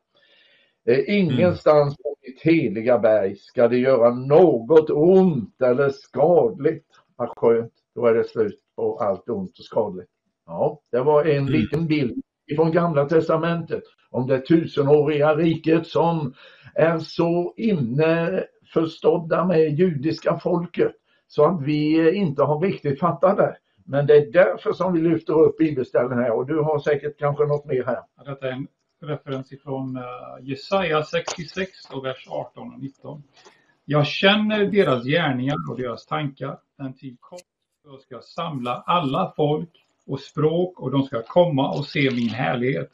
[0.87, 6.87] Eh, ingenstans på mitt heliga berg ska det göra något ont eller skadligt.
[7.15, 10.09] Vad skönt, då är det slut på allt ont och skadligt.
[10.45, 11.53] Ja, det var en mm.
[11.53, 16.33] liten bild ifrån Gamla Testamentet om det tusenåriga riket som
[16.75, 20.91] är så inneförstådda med judiska folket
[21.27, 23.57] så att vi inte har riktigt fattat det.
[23.85, 27.45] Men det är därför som vi lyfter upp bibelställen här och du har säkert kanske
[27.45, 27.99] något mer här.
[28.17, 28.67] Ja, detta är en
[29.01, 30.03] referens ifrån eh,
[30.41, 33.23] Jesaja 66 då, vers 18 och 19.
[33.85, 36.59] Jag känner deras gärningar och deras tankar.
[36.77, 37.41] Den tid kommer
[37.83, 42.29] då jag ska samla alla folk och språk och de ska komma och se min
[42.29, 42.89] härlighet.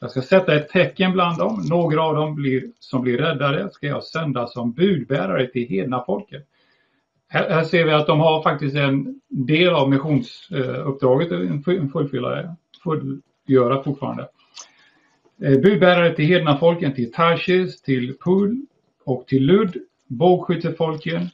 [0.00, 1.66] Jag ska sätta ett tecken bland dem.
[1.68, 6.46] Några av dem blir, som blir räddade ska jag sända som budbärare till hedna folket.
[7.28, 12.54] Här, här, ser vi att de har faktiskt en del av missionsuppdraget eh, en fullfyllare,
[12.84, 14.28] fullgöra fortfarande.
[15.42, 18.66] Eh, budbärare till hedna folken, till Tarsis, till Pul
[19.04, 19.76] och till Lud,
[20.06, 21.28] bågskyttefolken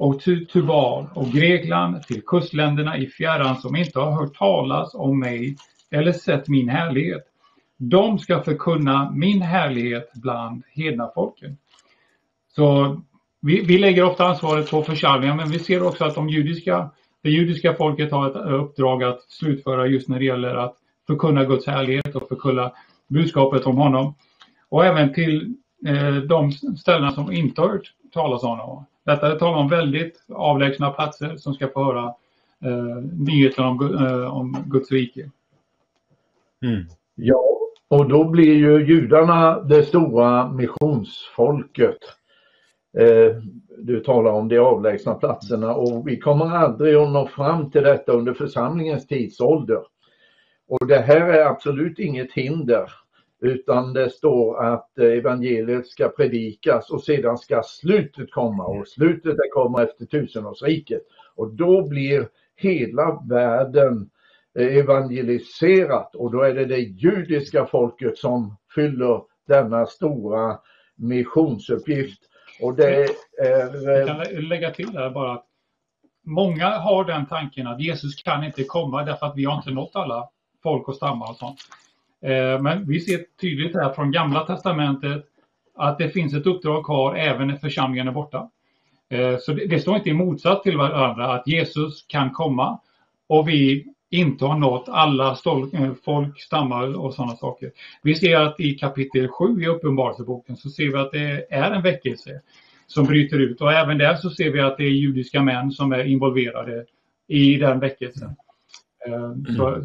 [0.00, 5.18] och till Tubal och Grekland, till kustländerna i fjärran som inte har hört talas om
[5.18, 5.56] mig
[5.90, 7.22] eller sett min härlighet.
[7.76, 11.56] De ska förkunna min härlighet bland hedna folken.
[12.56, 12.96] Så
[13.40, 16.90] vi, vi lägger ofta ansvaret på församlingen, men vi ser också att de judiska,
[17.22, 20.76] det judiska folket har ett uppdrag att slutföra just när det gäller att
[21.06, 22.72] förkunna Guds härlighet och förkunna
[23.08, 24.14] budskapet om honom.
[24.68, 25.54] Och även till
[25.86, 28.86] eh, de ställena som inte har hört talas om honom.
[29.06, 32.14] Detta talar om väldigt avlägsna platser som ska få höra
[32.64, 35.30] eh, nyheterna om, eh, om Guds rike.
[36.64, 36.86] Mm.
[37.14, 37.44] Ja,
[37.88, 41.98] och då blir ju judarna det stora missionsfolket.
[42.98, 43.36] Eh,
[43.78, 48.12] du talar om de avlägsna platserna och vi kommer aldrig att nå fram till detta
[48.12, 49.80] under församlingens tidsålder.
[50.68, 52.92] Och det här är absolut inget hinder
[53.40, 59.48] utan det står att evangeliet ska predikas och sedan ska slutet komma och slutet det
[59.52, 61.02] kommer efter tusenårsriket.
[61.34, 64.10] Och då blir hela världen
[64.58, 70.58] evangeliserat och då är det det judiska folket som fyller denna stora
[70.96, 72.20] missionsuppgift.
[72.62, 73.08] Och det är...
[73.84, 75.46] Jag kan lägga till här bara att
[76.26, 79.96] många har den tanken att Jesus kan inte komma därför att vi har inte nått
[79.96, 80.28] alla
[80.62, 81.58] folk och stammar och sånt.
[82.22, 85.24] Eh, men vi ser tydligt här från Gamla Testamentet
[85.74, 88.50] att det finns ett uppdrag kvar även när församlingen är borta.
[89.10, 92.80] Eh, så det står inte i motsats till varandra att Jesus kan komma
[93.26, 95.30] och vi inte har nått alla
[95.72, 97.72] eh, folk, stammar och sådana saker.
[98.02, 101.82] Vi ser att i kapitel 7 i Uppenbarelseboken så ser vi att det är en
[101.82, 102.40] väckelse
[102.86, 105.92] som bryter ut och även där så ser vi att det är judiska män som
[105.92, 106.84] är involverade
[107.28, 108.36] i den väckelsen.
[109.06, 109.56] Eh, mm.
[109.56, 109.84] Så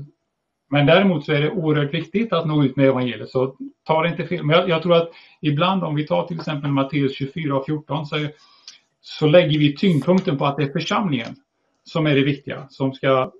[0.69, 3.29] men däremot så är det oerhört viktigt att nå ut med evangeliet.
[3.29, 4.43] Så ta det inte fel.
[4.43, 5.09] Men jag, jag tror att
[5.41, 8.15] ibland om vi tar till exempel Matteus 24 och 14 så,
[9.01, 11.35] så lägger vi tyngdpunkten på att det är församlingen
[11.83, 13.31] som är det viktiga, som ska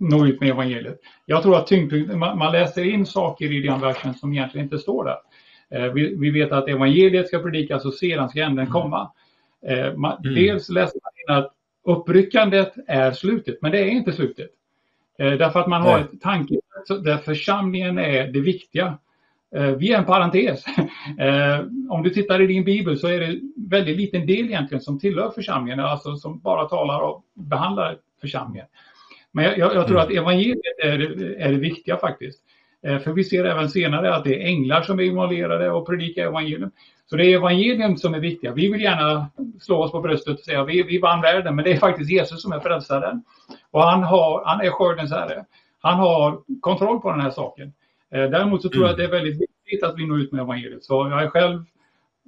[0.00, 1.00] nå ut med evangeliet.
[1.26, 4.78] Jag tror att tyngdpunkten, man, man läser in saker i den versen som egentligen inte
[4.78, 5.18] står där.
[5.72, 8.72] Eh, vi, vi, vet att evangeliet ska predikas och sedan ska änden mm.
[8.72, 9.10] komma.
[9.66, 10.34] Eh, man, mm.
[10.34, 11.52] Dels läser man in att
[11.84, 14.50] uppryckandet är slutet, men det är inte slutet.
[15.22, 18.98] Eh, därför att man har ett tankesätt där församlingen är det viktiga.
[19.56, 20.64] Eh, vi är en parentes.
[21.18, 24.98] Eh, om du tittar i din bibel så är det väldigt liten del egentligen som
[24.98, 28.66] tillhör församlingen, alltså som bara talar och behandlar församlingen.
[29.32, 30.02] Men jag, jag tror mm.
[30.02, 30.98] att evangeliet är,
[31.40, 32.40] är det viktiga faktiskt.
[32.82, 36.70] För vi ser även senare att det är änglar som är involverade och predikar evangelium.
[37.12, 38.52] Så det är evangelium som är viktiga.
[38.52, 41.64] Vi vill gärna slå oss på bröstet och säga att vi, vi vann världen, men
[41.64, 43.22] det är faktiskt Jesus som är frälsaren.
[43.70, 45.44] Och han, har, han är skördens herre.
[45.80, 47.72] Han har kontroll på den här saken.
[48.14, 50.40] Eh, däremot så tror jag att det är väldigt viktigt att vi når ut med
[50.40, 50.84] evangeliet.
[50.84, 51.64] Så jag är själv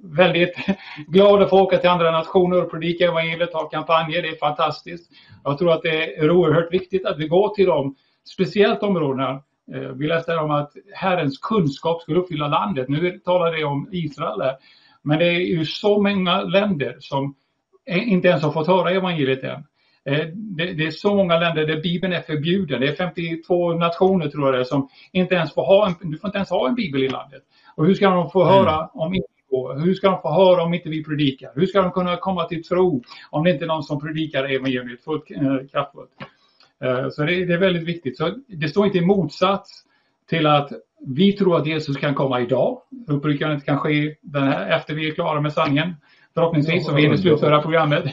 [0.03, 0.55] väldigt
[1.07, 4.21] glad att få åka till andra nationer och predika evangeliet, ha kampanjer.
[4.21, 5.11] Det är fantastiskt.
[5.43, 9.43] Jag tror att det är oerhört viktigt att vi går till de speciellt områdena.
[9.73, 12.89] Eh, vi läste om att Herrens kunskap skulle uppfylla landet.
[12.89, 14.55] Nu talar det om Israel.
[15.01, 17.35] Men det är ju så många länder som
[17.87, 19.63] inte ens har fått höra evangeliet än.
[20.05, 22.81] Eh, det, är så många länder där Bibeln är förbjuden.
[22.81, 26.17] Det är 52 nationer tror jag det är, som inte ens får ha en, du
[26.17, 27.43] får inte ens ha en bibel i landet.
[27.75, 28.89] Och hur ska de få höra mm.
[28.93, 29.27] om inte
[29.77, 31.51] hur ska de få höra om inte vi predikar?
[31.55, 35.03] Hur ska de kunna komma till tro om det inte är någon som predikar evangeliet
[35.03, 36.11] fullt äh, kraftfullt?
[36.85, 38.17] Eh, så det, det, är väldigt viktigt.
[38.17, 39.83] Så det står inte i motsats
[40.29, 40.71] till att
[41.07, 42.81] vi tror att Jesus kan komma idag.
[43.07, 45.95] Uppryckandet kan ske den här, efter vi är klara med sanningen.
[46.33, 48.05] Förhoppningsvis, som vi hinner slutföra programmet.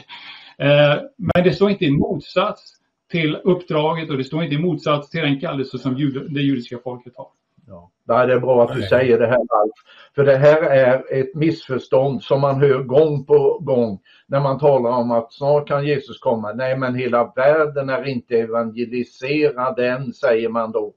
[0.57, 2.73] Eh, men det står inte i motsats
[3.11, 5.95] till uppdraget och det står inte i motsats till den kallelse som
[6.29, 7.27] det judiska folket har.
[7.67, 7.91] Ja.
[8.05, 9.71] det är bra att du säger det här Alf.
[10.15, 14.91] För det här är ett missförstånd som man hör gång på gång när man talar
[14.91, 16.53] om att snart kan Jesus komma.
[16.53, 20.93] Nej men hela världen är inte evangeliserad än säger man då.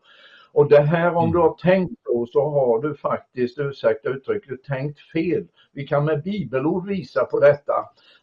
[0.53, 5.01] Och det här om du har tänkt då så har du faktiskt, ursäkta uttrycket, tänkt
[5.01, 5.47] fel.
[5.73, 7.73] Vi kan med bibelord visa på detta.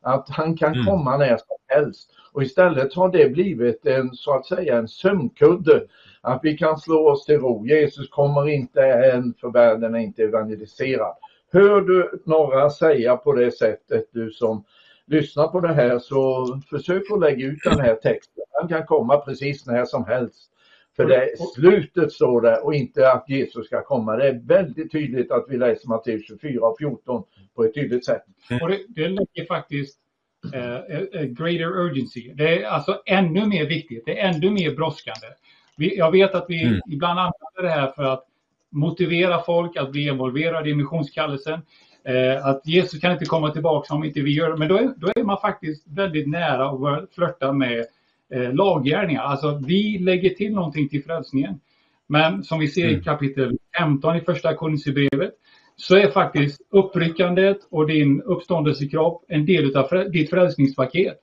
[0.02, 0.86] Att han kan mm.
[0.86, 2.12] komma när som helst.
[2.34, 5.84] Och istället har det blivit en så att säga en sömnkudde.
[6.22, 7.66] Att vi kan slå oss till ro.
[7.66, 11.16] Jesus kommer inte än för världen är inte evangeliserad.
[11.52, 14.64] Hör du några säga på det sättet, du som
[15.06, 18.44] lyssnar på det här, så försök att lägga ut den här texten.
[18.60, 20.50] Den kan komma precis när som helst.
[20.96, 24.16] För det är slutet står det och inte att Jesus ska komma.
[24.16, 27.24] Det är väldigt tydligt att vi läser Matteus 24 och 14
[27.56, 28.24] på ett tydligt sätt.
[28.62, 30.00] Och det, det lägger faktiskt
[30.54, 30.76] eh,
[31.22, 32.34] a greater urgency.
[32.34, 35.28] Det är alltså ännu mer viktigt, det är ännu mer brådskande.
[35.76, 36.80] Jag vet att vi mm.
[36.92, 38.26] ibland använder det här för att
[38.72, 41.62] motivera folk att bli involverade i missionskallelsen.
[42.06, 44.58] Eh, att Jesus kan inte komma tillbaka om inte vi gör det.
[44.58, 47.86] Men då är, då är man faktiskt väldigt nära att flörta med
[48.34, 49.22] eh, laggärningar.
[49.22, 51.60] Alltså vi lägger till någonting till frälsningen.
[52.08, 53.00] Men som vi ser mm.
[53.00, 55.34] i kapitel 15 i första Korinthierbrevet
[55.76, 61.20] så är faktiskt uppryckandet och din uppståndelsekropp en del av ditt frälsningspaket.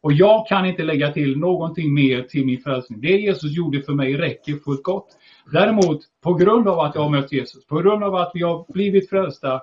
[0.00, 3.00] Och jag kan inte lägga till någonting mer till min frälsning.
[3.00, 5.06] Det Jesus gjorde för mig räcker fullt gott.
[5.52, 8.72] Däremot, på grund av att jag har mött Jesus, på grund av att vi har
[8.72, 9.60] blivit frälsta,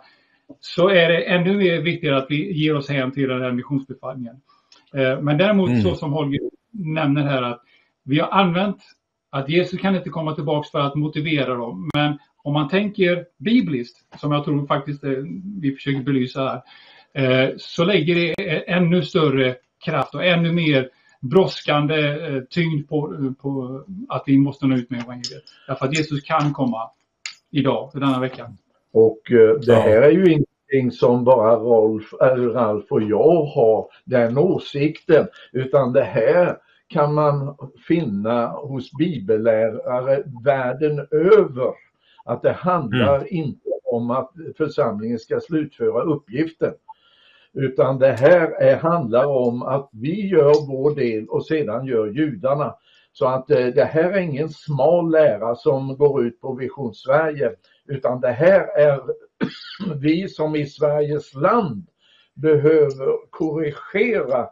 [0.59, 4.35] så är det ännu mer viktigt att vi ger oss hem till den här missionsbefallningen.
[4.93, 5.81] Eh, men däremot, mm.
[5.81, 7.61] så som Holger nämner här, att
[8.03, 8.77] vi har använt
[9.29, 14.19] att Jesus kan inte komma tillbaka för att motivera dem, men om man tänker bibliskt,
[14.19, 15.03] som jag tror faktiskt
[15.61, 16.63] vi försöker belysa
[17.13, 20.89] här, eh, så lägger det ännu större kraft och ännu mer
[21.21, 25.43] brådskande eh, tyngd på, på att vi måste nå ut med evangeliet.
[25.67, 26.89] Därför att Jesus kan komma
[27.51, 28.57] idag, denna veckan.
[28.93, 32.13] Och eh, det här är ju ingenting som bara Rolf,
[32.53, 41.07] Ralf och jag har den åsikten, utan det här kan man finna hos bibellärare världen
[41.11, 41.88] över.
[42.29, 43.27] Att det handlar mm.
[43.29, 46.73] inte om att församlingen ska slutföra uppgiften.
[47.53, 52.75] Utan det här är, handlar om att vi gör vår del och sedan gör judarna.
[53.11, 57.51] Så att eh, det här är ingen smal lära som går ut på Vision Sverige
[57.87, 59.01] utan det här är
[60.01, 61.87] vi som i Sveriges land
[62.33, 64.47] behöver korrigera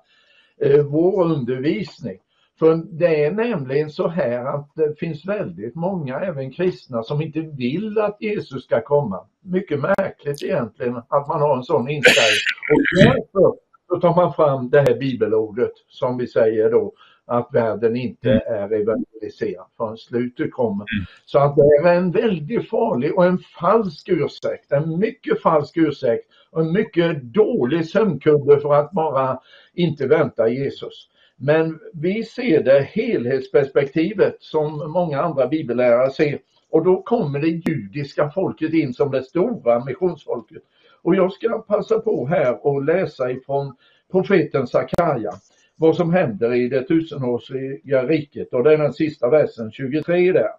[0.62, 2.18] eh, vår undervisning.
[2.60, 7.40] För det är nämligen så här att det finns väldigt många, även kristna, som inte
[7.40, 9.20] vill att Jesus ska komma.
[9.42, 12.38] Mycket märkligt egentligen att man har en sån inställning.
[12.74, 16.94] Och därför så tar man fram det här bibelordet som vi säger då,
[17.26, 18.42] att världen inte mm.
[18.48, 20.86] är evangeliserad förrän slutet kommer.
[20.98, 21.06] Mm.
[21.26, 26.26] Så att det är en väldigt farlig och en falsk ursäkt, en mycket falsk ursäkt
[26.52, 29.40] och en mycket dålig sömnkudde för att bara
[29.74, 31.10] inte vänta Jesus.
[31.40, 38.30] Men vi ser det helhetsperspektivet som många andra bibellärare ser och då kommer det judiska
[38.30, 40.64] folket in som det stora missionsfolket.
[41.02, 43.76] Och jag ska passa på här och läsa ifrån
[44.12, 45.32] profeten Sakarja
[45.76, 50.50] vad som händer i det tusenåriga riket och det är den sista versen 23 där.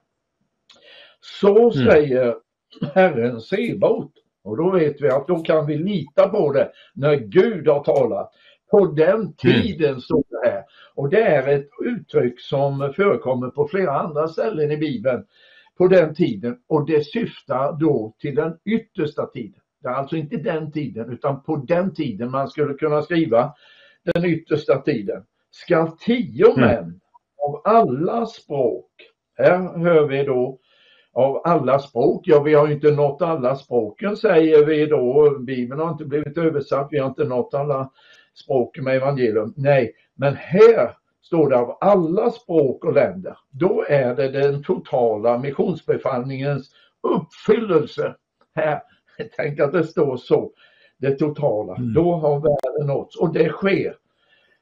[1.21, 1.87] Så mm.
[1.87, 2.37] säger
[2.95, 4.13] Herren Sebaot
[4.43, 8.33] och då vet vi att då kan vi lita på det när Gud har talat.
[8.71, 9.33] På den mm.
[9.33, 10.01] tiden mm.
[10.01, 10.65] står det här.
[10.95, 15.25] Och det är ett uttryck som förekommer på flera andra ställen i Bibeln.
[15.79, 19.61] På den tiden och det syftar då till den yttersta tiden.
[19.83, 23.55] Det är alltså inte den tiden utan på den tiden man skulle kunna skriva
[24.05, 25.23] den yttersta tiden.
[25.51, 26.61] Ska tio mm.
[26.61, 27.01] män
[27.47, 28.91] av alla språk,
[29.39, 30.59] här hör vi då
[31.13, 32.23] av alla språk.
[32.25, 35.37] Ja, vi har inte nått alla språken säger vi då.
[35.39, 36.89] Bibeln har inte blivit översatt.
[36.91, 37.91] Vi har inte nått alla
[38.39, 39.55] språk med evangelium.
[39.57, 43.39] Nej, men här står det av alla språk och länder.
[43.51, 46.71] Då är det den totala missionsbefallningens
[47.03, 48.15] uppfyllelse.
[48.55, 48.83] Här,
[49.37, 50.53] tänk att det står så.
[50.99, 51.77] Det totala.
[51.77, 51.93] Mm.
[51.93, 53.95] Då har världen nåtts och det sker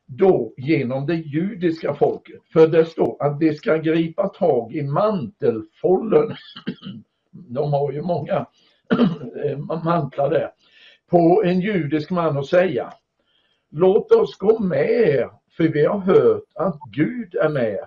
[0.06, 2.40] då genom det judiska folket.
[2.52, 6.36] För det står att de ska gripa tag i mantelfållen.
[7.30, 8.46] De har ju många
[9.84, 10.50] mantlar där.
[11.10, 12.92] På en judisk man och säga
[13.70, 17.78] Låt oss gå med för vi har hört att Gud är med.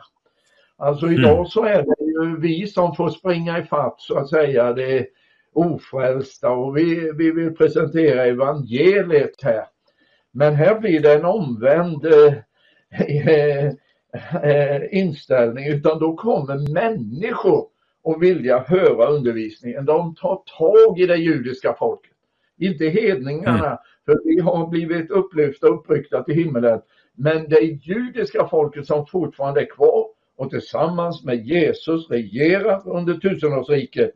[0.78, 1.20] Alltså mm.
[1.20, 5.08] idag så är det ju vi som får springa i fatt så att säga det
[5.54, 9.66] ofrälsta och vi, vi vill presentera evangeliet här.
[10.32, 13.66] Men här blir det en omvänd eh,
[14.44, 17.68] eh, inställning utan då kommer människor
[18.04, 19.86] och vilja höra undervisningen.
[19.86, 22.12] De tar tag i det judiska folket.
[22.58, 23.78] Inte hedningarna, mm.
[24.10, 26.82] För vi har blivit upplyfta och uppryckta till himmelen.
[27.16, 30.06] Men det judiska folket som fortfarande är kvar
[30.38, 34.12] och tillsammans med Jesus regerar under tusenårsriket.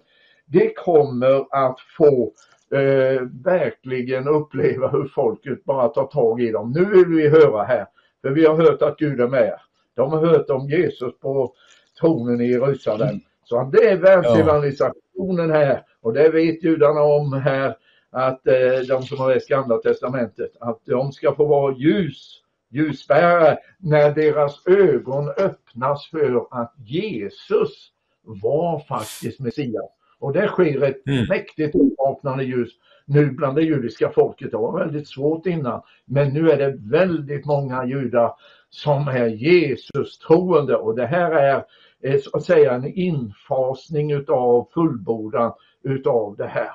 [0.45, 2.33] Det kommer att få
[2.71, 6.71] eh, verkligen uppleva hur folket bara tar tag i dem.
[6.71, 7.85] Nu vill vi höra här,
[8.21, 9.59] för vi har hört att Gud är med.
[9.95, 11.53] De har hört om Jesus på
[11.99, 13.19] tronen i Jerusalem.
[13.43, 17.75] Så det är världscivilisationen här och det vet judarna om här
[18.14, 23.57] att eh, de som har läst gamla testamentet att de ska få vara ljus, ljusbärare
[23.78, 27.91] när deras ögon öppnas för att Jesus
[28.22, 29.91] var faktiskt Messias.
[30.20, 31.26] Och det sker ett mm.
[31.30, 32.70] mäktigt uppvaknande ljus
[33.05, 34.51] nu bland det judiska folket.
[34.51, 35.82] Det var väldigt svårt innan.
[36.05, 38.34] Men nu är det väldigt många judar
[38.70, 41.66] som är Jesus troende och det här är
[42.03, 45.53] eh, så att säga en infasning utav fullbordan
[45.84, 46.72] utav det här.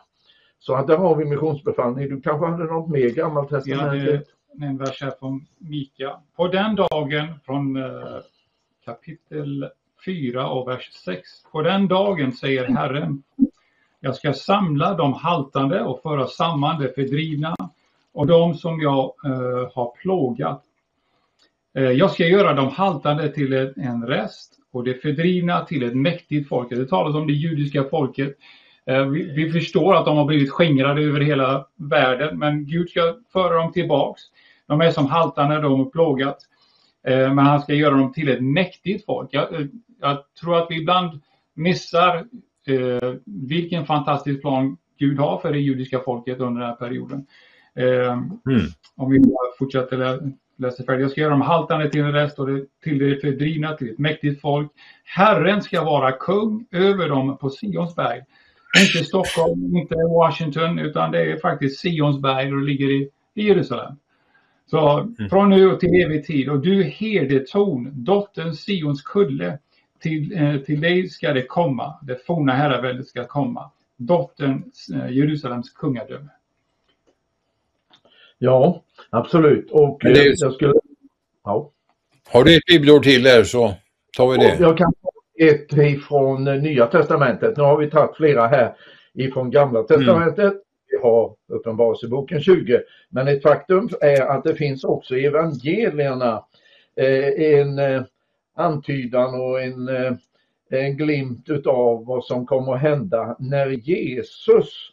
[0.58, 2.08] Så att där har vi missionsbefallning.
[2.08, 4.28] Du kanske hade något mer gammalt testamentet?
[4.52, 6.20] Ja, en vers här från Mika.
[6.36, 8.18] På den dagen från eh,
[8.84, 9.68] kapitel
[10.04, 11.28] 4 och vers 6.
[11.52, 13.22] På den dagen säger Herren,
[14.00, 17.54] jag ska samla de haltande och föra samman de fördrivna
[18.12, 20.62] och de som jag eh, har plågat.
[21.74, 26.48] Eh, jag ska göra de haltande till en rest och de fördrivna till ett mäktigt
[26.48, 26.70] folk.
[26.70, 28.36] Det talas om det judiska folket.
[28.88, 33.14] Eh, vi, vi, förstår att de har blivit skingrade över hela världen, men Gud ska
[33.32, 34.22] föra dem tillbaks.
[34.66, 36.38] De är som haltande, de har plågat.
[37.06, 39.28] Eh, men han ska göra dem till ett mäktigt folk.
[39.32, 39.66] Jag, eh,
[40.00, 41.20] jag tror att vi ibland
[41.54, 42.16] missar
[42.66, 47.26] eh, vilken fantastisk plan Gud har för det judiska folket under den här perioden.
[47.76, 48.66] Eh, mm.
[48.96, 49.22] Om vi
[49.58, 50.18] fortsätter lä
[50.58, 51.02] läsa färdigt.
[51.02, 53.98] Jag ska göra dem haltande till en rest och det, till det fördrivna, till ett
[53.98, 54.72] mäktigt folk.
[55.04, 58.22] Herren ska vara kung över dem på Sionsberg.
[58.76, 63.96] Inte Stockholm, inte Washington, utan det är faktiskt Sionsberg och det ligger i, i Jerusalem.
[64.70, 65.28] Så mm.
[65.30, 69.58] från nu och till evig tid och du herdetorn, dottern Sions kulle,
[70.00, 75.70] till, eh, till dig ska det komma, det forna herraväldet ska komma, dottern eh, Jerusalems
[75.70, 76.28] kungadöme.
[78.38, 79.70] Ja, absolut.
[79.70, 80.10] Och är...
[80.10, 80.74] Eh, jag skulle...
[81.44, 81.70] Ja.
[82.28, 83.74] Har du ett bibelord till där så
[84.16, 84.56] tar vi det.
[84.60, 85.07] Jag kan ta
[85.38, 87.56] ett ifrån Nya Testamentet.
[87.56, 88.74] Nu har vi tagit flera här
[89.14, 90.52] ifrån Gamla Testamentet.
[90.52, 90.62] Mm.
[90.90, 92.80] Vi har Uppenbarelseboken 20.
[93.08, 96.44] Men ett faktum är att det finns också i evangelierna
[97.36, 97.78] en
[98.58, 100.12] antydan och en, eh,
[100.70, 104.92] en glimt utav vad som kommer att hända när Jesus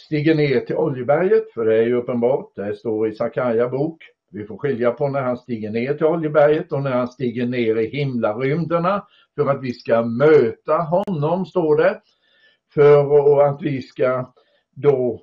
[0.00, 4.02] stiger ner till Oljeberget, för det är ju uppenbart, det står i Sakarja bok
[4.32, 7.76] Vi får skilja på när han stiger ner till Oljeberget och när han stiger ner
[7.76, 9.06] i himlarymderna
[9.44, 12.00] för att vi ska möta honom, står det.
[12.74, 14.32] För att vi ska
[14.74, 15.22] då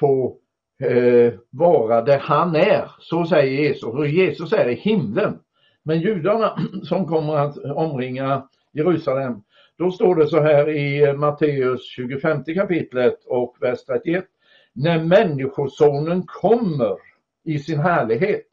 [0.00, 0.36] få
[0.82, 2.90] eh, vara där han är.
[2.98, 3.82] Så säger Jesus.
[3.82, 5.38] Och Jesus är i himlen.
[5.82, 9.42] Men judarna som kommer att omringa Jerusalem,
[9.78, 14.24] då står det så här i Matteus 25 kapitlet och vers 31.
[14.72, 16.96] När människosonen kommer
[17.44, 18.46] i sin härlighet.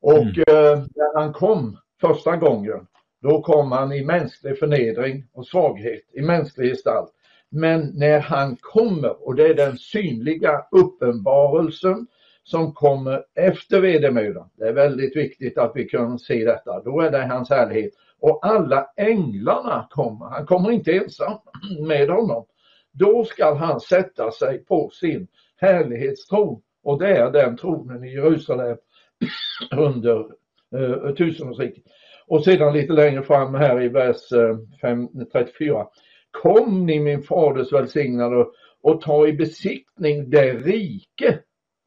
[0.00, 0.44] Och mm.
[0.48, 2.86] eh, när han kom första gången,
[3.22, 7.12] då kom han i mänsklig förnedring och svaghet, i mänsklig gestalt.
[7.48, 12.06] Men när han kommer, och det är den synliga uppenbarelsen
[12.44, 14.50] som kommer efter vedermödan.
[14.56, 16.82] Det är väldigt viktigt att vi kan se detta.
[16.82, 17.92] Då är det hans härlighet.
[18.20, 20.26] Och alla änglarna kommer.
[20.26, 21.38] Han kommer inte ensam
[21.86, 22.44] med honom.
[22.92, 25.26] Då ska han sätta sig på sin
[25.56, 26.62] härlighetstron.
[26.82, 28.76] Och det är den tronen i Jerusalem
[29.76, 30.18] under
[30.76, 31.84] eh, tusenårsriket.
[32.30, 35.86] Och sedan lite längre fram här i vers eh, 5, 34.
[36.30, 38.46] Kom ni min faders välsignade
[38.82, 41.38] och ta i besiktning det rike,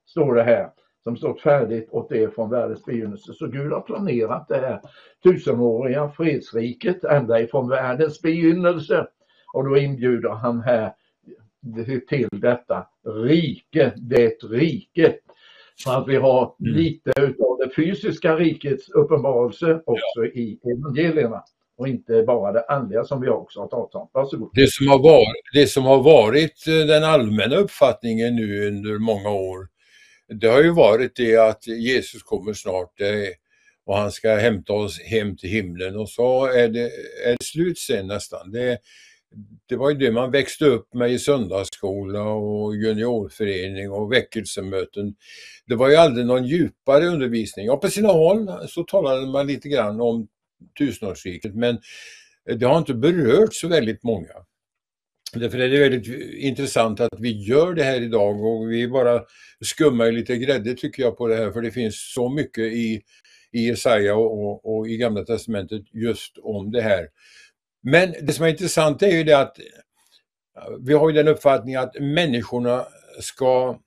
[0.06, 0.70] står det här,
[1.04, 3.34] som stått färdigt åt er från världens begynnelse.
[3.34, 4.82] Så Gud har planerat det här
[5.24, 9.08] tusenåriga fredsriket ända ifrån världens begynnelse.
[9.54, 10.94] Och då inbjuder han här
[12.10, 12.88] till detta
[13.26, 15.16] rike, det rike.
[15.76, 16.74] Så att vi har mm.
[16.76, 20.26] lite utav det fysiska rikets uppenbarelse också ja.
[20.26, 21.44] i evangelierna
[21.78, 24.10] och inte bara det andliga som vi också har talat om.
[24.14, 24.50] Varsågod.
[24.54, 29.30] Det som har varit, det som har varit eh, den allmänna uppfattningen nu under många
[29.30, 29.68] år,
[30.28, 32.94] det har ju varit det att Jesus kommer snart
[33.86, 36.90] och han ska hämta oss hem till himlen och så är det,
[37.26, 38.52] är det slut sen nästan.
[38.52, 38.78] Det,
[39.66, 45.16] det var ju det man växte upp med i söndagsskola och juniorförening och väckelsemöten.
[45.68, 47.66] Det var ju aldrig någon djupare undervisning.
[47.66, 50.28] Ja, på sina håll så talade man lite grann om
[50.78, 51.80] tusenårsriket men
[52.46, 54.34] det har inte berört så väldigt många.
[55.34, 59.24] Därför är det väldigt intressant att vi gör det här idag och vi bara
[59.66, 63.02] skummar lite grädde tycker jag på det här för det finns så mycket i,
[63.52, 67.08] i Jesaja och, och, och i Gamla Testamentet just om det här.
[67.84, 69.58] Men det som är intressant är ju det att
[70.80, 72.88] vi har ju den uppfattningen att människorna
[73.20, 73.80] ska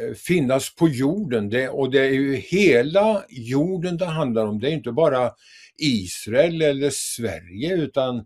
[0.00, 4.60] eh, finnas på jorden det, och det är ju hela jorden det handlar om.
[4.60, 5.32] Det är inte bara
[5.78, 8.24] Israel eller Sverige utan eh,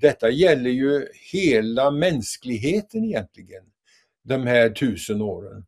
[0.00, 3.64] detta gäller ju hela mänskligheten egentligen,
[4.24, 5.66] de här tusen åren.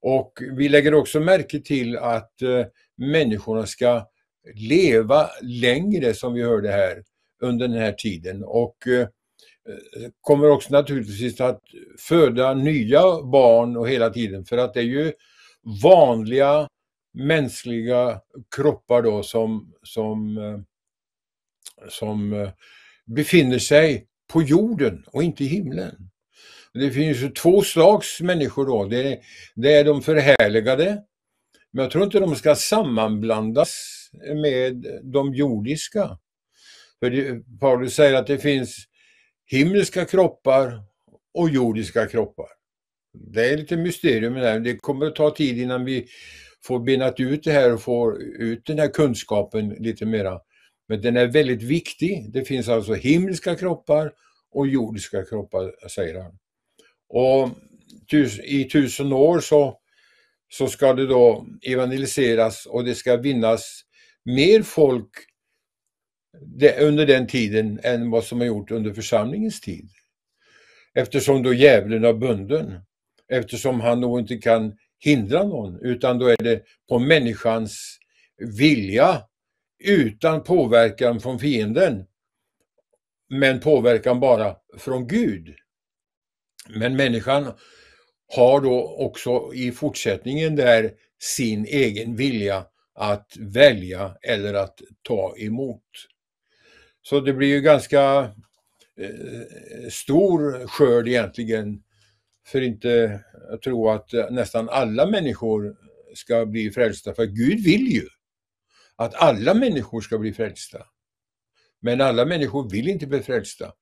[0.00, 2.66] Och vi lägger också märke till att eh,
[2.96, 4.08] människorna ska
[4.54, 7.02] leva längre som vi hörde här
[7.44, 9.08] under den här tiden och eh,
[10.20, 11.60] kommer också naturligtvis att
[11.98, 15.12] föda nya barn och hela tiden för att det är ju
[15.82, 16.68] vanliga
[17.14, 18.20] mänskliga
[18.56, 20.60] kroppar då som, som, eh,
[21.88, 22.50] som eh,
[23.06, 26.10] befinner sig på jorden och inte i himlen.
[26.74, 28.84] Det finns ju två slags människor då.
[28.84, 29.18] Det är,
[29.54, 31.02] det är de förhärligade,
[31.70, 33.74] men jag tror inte de ska sammanblandas
[34.42, 36.18] med de jordiska.
[37.04, 38.76] För det, Paulus säger att det finns
[39.46, 40.82] himmelska kroppar
[41.34, 42.46] och jordiska kroppar.
[43.14, 44.60] Det är lite mysterium där.
[44.60, 46.06] Det kommer att ta tid innan vi
[46.64, 50.40] får benat ut det här och får ut den här kunskapen lite mera.
[50.88, 52.32] Men den är väldigt viktig.
[52.32, 54.12] Det finns alltså himmelska kroppar
[54.50, 56.38] och jordiska kroppar, säger han.
[57.08, 57.50] Och
[58.44, 59.78] i tusen år så,
[60.48, 63.82] så ska det då evangeliseras och det ska vinnas
[64.24, 65.10] mer folk
[66.80, 69.88] under den tiden än vad som har gjort under församlingens tid.
[70.94, 72.80] Eftersom då djävulen är bunden.
[73.28, 77.98] Eftersom han då inte kan hindra någon utan då är det på människans
[78.58, 79.22] vilja
[79.84, 82.06] utan påverkan från fienden.
[83.28, 85.54] Men påverkan bara från Gud.
[86.68, 87.52] Men människan
[88.34, 95.82] har då också i fortsättningen där sin egen vilja att välja eller att ta emot.
[97.08, 98.32] Så det blir ju ganska
[99.00, 101.82] eh, stor skörd egentligen
[102.46, 103.20] för inte
[103.52, 105.76] att tro att nästan alla människor
[106.14, 107.14] ska bli frälsta.
[107.14, 108.08] För Gud vill ju
[108.96, 110.86] att alla människor ska bli frälsta.
[111.80, 113.72] Men alla människor vill inte bli frälsta.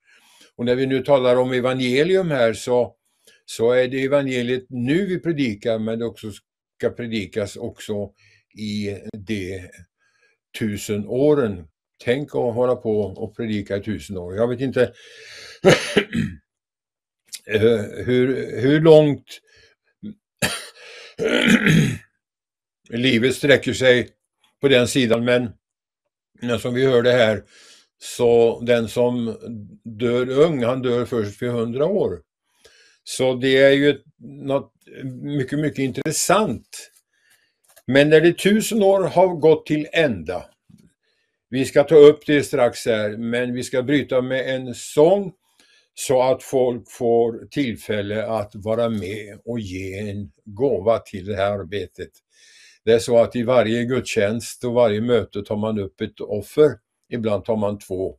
[0.57, 2.97] Och när vi nu talar om evangelium här så,
[3.45, 6.31] så är det evangeliet nu vi predikar men det också
[6.79, 8.13] ska predikas också
[8.59, 9.71] i de
[10.59, 11.69] tusen åren
[12.05, 14.37] Tänk att hålla på och predika i tusen år.
[14.37, 14.83] Jag vet inte
[17.47, 19.25] eh, hur, hur långt
[22.89, 24.09] livet sträcker sig
[24.61, 25.53] på den sidan men
[26.61, 27.43] som vi hörde här
[27.99, 29.37] så den som
[29.85, 32.21] dör ung, han dör först vid 100 år.
[33.05, 34.73] Så det är ju något
[35.23, 36.91] mycket, mycket intressant.
[37.87, 40.45] Men när det tusen år har gått till ända,
[41.53, 45.33] vi ska ta upp det strax här, men vi ska bryta med en sång
[45.95, 51.53] så att folk får tillfälle att vara med och ge en gåva till det här
[51.53, 52.11] arbetet.
[52.85, 56.71] Det är så att i varje gudstjänst och varje möte tar man upp ett offer.
[57.09, 58.17] Ibland tar man två.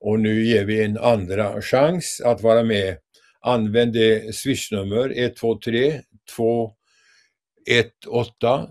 [0.00, 2.96] Och nu ger vi en andra chans att vara med.
[3.40, 6.00] Använd det swishnummer 123
[6.36, 8.68] 218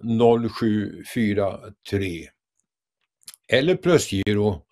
[0.55, 2.29] 0743.
[3.53, 4.65] Eller plusgiro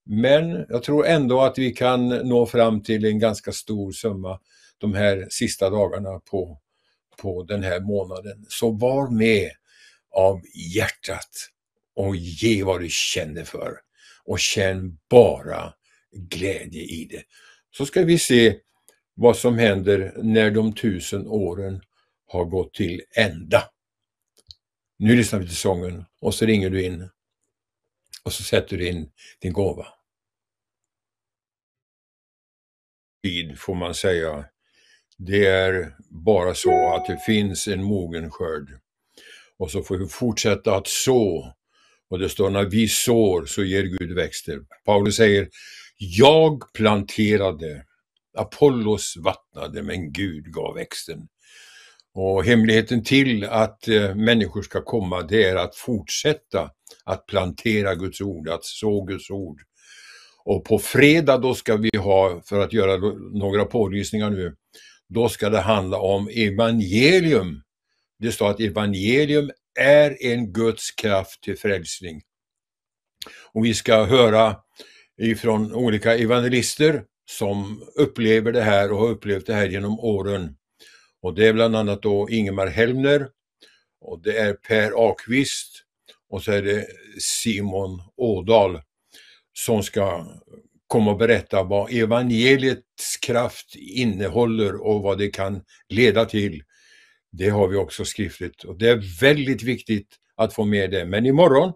[0.07, 4.41] Men jag tror ändå att vi kan nå fram till en ganska stor summa
[4.79, 6.59] de här sista dagarna på,
[7.23, 8.45] på den här månaden.
[8.49, 9.51] Så var med
[10.17, 10.41] av
[10.75, 11.31] hjärtat
[12.01, 13.81] och ge vad du känner för.
[14.25, 15.75] Och känn bara
[16.13, 17.23] glädje i det.
[17.71, 18.57] Så ska vi se
[19.15, 21.83] vad som händer när de tusen åren
[22.27, 23.63] har gått till ända.
[24.99, 27.11] Nu lyssnar vi till sången och så ringer du in
[28.25, 29.11] och så sätter du in
[29.41, 29.87] din gåva.
[33.23, 34.45] Tid får man säga.
[35.19, 38.81] Det är bara så att det finns en mogen skörd.
[39.59, 41.55] Och så får vi fortsätta att så
[42.11, 44.61] och det står när vi sår så ger Gud växter.
[44.85, 45.49] Paulus säger,
[45.97, 47.85] jag planterade,
[48.39, 51.29] Apollos vattnade, men Gud gav växten.
[52.15, 56.71] Och hemligheten till att eh, människor ska komma, det är att fortsätta
[57.05, 59.61] att plantera Guds ord, att så Guds ord.
[60.45, 62.97] Och på fredag då ska vi ha, för att göra
[63.33, 64.55] några pålysningar nu,
[65.09, 67.63] då ska det handla om evangelium.
[68.19, 72.23] Det står att evangelium är en Guds kraft till frälsning.
[73.53, 74.57] Och vi ska höra
[75.19, 80.57] ifrån olika evangelister som upplever det här och har upplevt det här genom åren.
[81.23, 83.29] Och det är bland annat då Ingemar Helmner
[84.01, 85.85] och det är Per Akvist
[86.31, 86.87] och så är det
[87.19, 88.83] Simon Ådal
[89.53, 90.27] som ska
[90.87, 96.63] komma och berätta vad evangeliets kraft innehåller och vad det kan leda till
[97.33, 101.07] det har vi också skriftligt och det är väldigt viktigt att få med det.
[101.07, 101.73] Men imorgon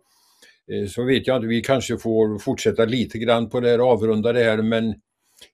[0.72, 4.32] eh, så vet jag inte, vi kanske får fortsätta lite grann på det här, avrunda
[4.32, 4.94] det här, men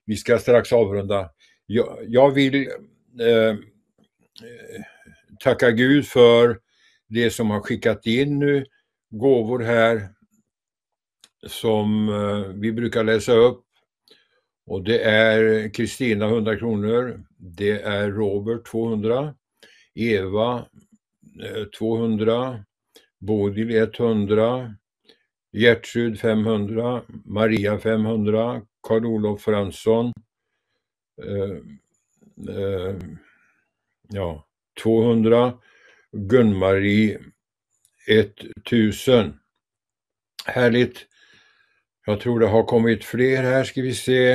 [0.05, 1.29] vi ska strax avrunda.
[1.65, 2.55] Jag, jag vill
[3.21, 3.55] eh,
[5.39, 6.59] tacka Gud för
[7.09, 8.65] det som har skickat in nu,
[9.09, 10.09] gåvor här
[11.47, 13.63] som eh, vi brukar läsa upp.
[14.65, 19.33] Och det är Kristina 100 kronor, det är Robert 200,
[19.95, 20.67] Eva
[21.43, 22.65] eh, 200,
[23.19, 24.75] Bodil 100,
[25.53, 30.13] Gertrud 500, Maria 500, Karl-Olof Fransson
[31.23, 31.57] eh,
[32.55, 32.95] eh,
[34.09, 34.47] ja,
[34.83, 35.53] 200,
[36.11, 37.19] Gun-Marie
[38.07, 39.33] 1000.
[40.45, 41.07] Härligt.
[42.05, 44.33] Jag tror det har kommit fler här, ska vi se.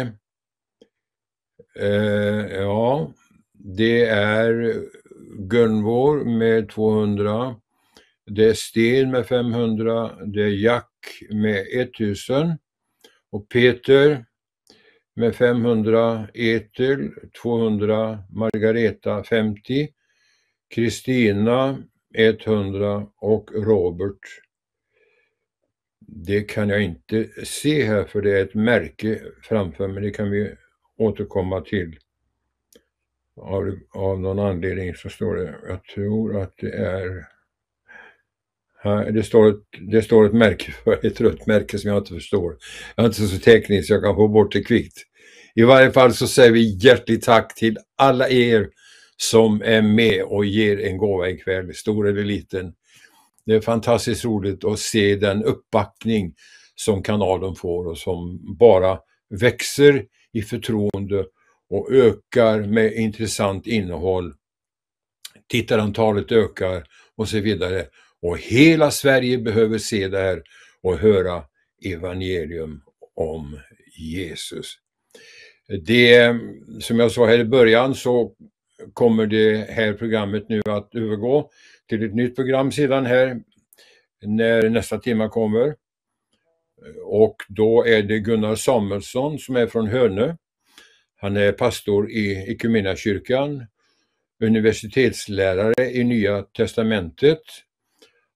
[1.77, 3.12] Eh, ja,
[3.53, 4.83] det är
[5.38, 7.56] Gunvor med 200.
[8.26, 10.24] Det är Sten med 500.
[10.26, 10.90] Det är Jack
[11.30, 12.58] med 1000.
[13.30, 14.24] Och Peter
[15.16, 16.28] med 500.
[16.34, 17.10] Etel
[17.42, 18.18] 200.
[18.30, 19.88] Margareta 50.
[20.74, 21.78] Kristina
[22.14, 24.20] 100 och Robert
[26.00, 30.30] Det kan jag inte se här för det är ett märke framför men det kan
[30.30, 30.54] vi
[30.98, 31.98] återkomma till.
[33.36, 37.26] Av, av någon anledning så står det, jag tror att det är
[39.12, 42.56] det, står ett, det står ett märke för ett rött märke som jag inte förstår.
[42.96, 44.98] Jag är inte så teknisk så jag kan få bort det kvickt.
[45.54, 48.68] I varje fall så säger vi hjärtligt tack till alla er
[49.16, 52.72] som är med och ger en gåva ikväll, stor eller liten.
[53.46, 56.34] Det är fantastiskt roligt att se den uppbackning
[56.74, 58.98] som kanalen får och som bara
[59.40, 61.24] växer i förtroende
[61.70, 64.34] och ökar med intressant innehåll.
[65.48, 66.84] Tittarantalet ökar
[67.16, 67.86] och så vidare.
[68.22, 70.43] Och hela Sverige behöver se det här
[70.82, 71.43] och höra
[71.84, 72.82] evangelium
[73.14, 73.60] om
[73.98, 74.78] Jesus.
[75.86, 76.36] Det,
[76.80, 78.32] som jag sa här i början så
[78.93, 81.51] kommer det här programmet nu att övergå
[81.88, 83.40] till ett nytt program sedan här
[84.22, 85.74] när nästa timme kommer.
[87.05, 90.36] Och då är det Gunnar Samuelsson som är från Hönö.
[91.16, 93.66] Han är pastor i Equmeniakyrkan,
[94.43, 97.43] universitetslärare i Nya Testamentet,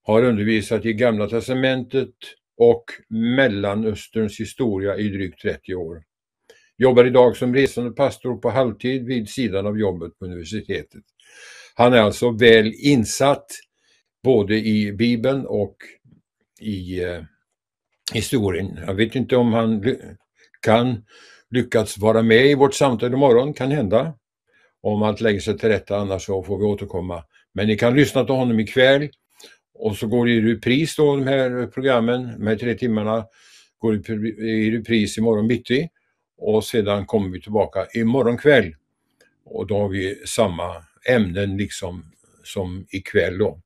[0.02, 2.14] har undervisat i Gamla Testamentet
[2.56, 6.02] och Mellanösterns historia i drygt 30 år.
[6.76, 11.02] Jobbar idag som resande pastor på halvtid vid sidan av jobbet på universitetet.
[11.74, 13.46] Han är alltså väl insatt
[14.22, 15.76] både i Bibeln och
[16.60, 17.22] i eh,
[18.14, 18.78] historien.
[18.86, 19.96] Jag vet inte om han
[20.60, 21.04] kan
[21.50, 24.14] lyckats vara med i vårt samtal imorgon, kan hända.
[24.82, 27.24] Om allt lägger sig till rätta, annars så får vi återkomma.
[27.52, 29.08] Men ni kan lyssna till honom ikväll
[29.74, 33.24] och så går det i repris då, de här programmen, de här tre timmarna
[33.78, 34.10] går
[34.40, 35.88] i repris imorgon bitti
[36.38, 38.74] och sedan kommer vi tillbaka imorgon kväll
[39.44, 40.76] och då har vi samma
[41.08, 42.04] ämnen liksom
[42.44, 43.60] som ikväll då.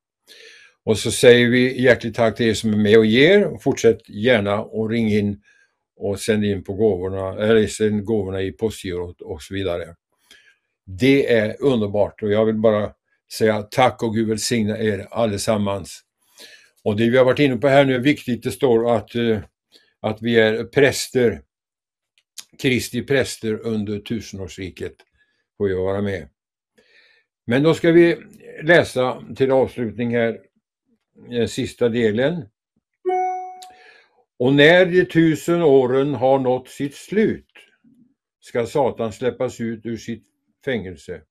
[0.85, 3.59] Och så säger vi hjärtligt tack till er som är med och ger.
[3.59, 5.43] Fortsätt gärna och ring in
[5.97, 9.95] och sänd in på gåvorna, eller sänd gåvorna i postgirot och så vidare.
[10.87, 12.93] Det är underbart och jag vill bara
[13.33, 16.01] säga tack och Gud välsigna er allesammans.
[16.85, 19.39] Och det vi har varit inne på här nu är viktigt, det står att, eh,
[20.01, 21.43] att vi är präster,
[22.63, 24.95] Kristi präster under tusenårsriket,
[25.57, 26.29] får jag vara med.
[27.47, 28.17] Men då ska vi
[28.63, 30.41] läsa till avslutning här,
[31.29, 32.49] den sista delen.
[34.39, 37.53] Och när de tusen åren har nått sitt slut
[38.41, 40.27] ska Satan släppas ut ur sitt
[40.65, 41.23] fängelse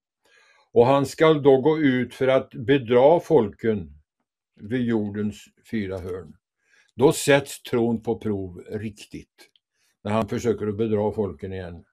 [0.72, 3.90] och han skall då gå ut för att bedra folken
[4.60, 6.36] vid jordens fyra hörn.
[6.94, 9.50] Då sätts tron på prov riktigt,
[10.04, 11.84] när han försöker att bedra folken igen.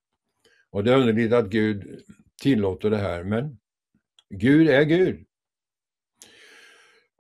[0.70, 2.02] Och det är underligt att Gud
[2.42, 3.60] tillåter det här, men
[4.30, 5.26] Gud är Gud.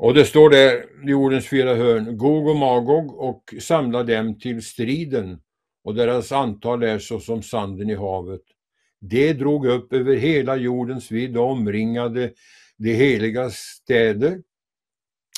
[0.01, 4.61] Och det står där i jordens fyra hörn, Gog och Magog och samla dem till
[4.61, 5.41] striden
[5.83, 8.41] och deras antal är så som sanden i havet.
[8.99, 12.33] Det drog upp över hela jordens vidd och omringade
[12.77, 14.41] de heliga städer,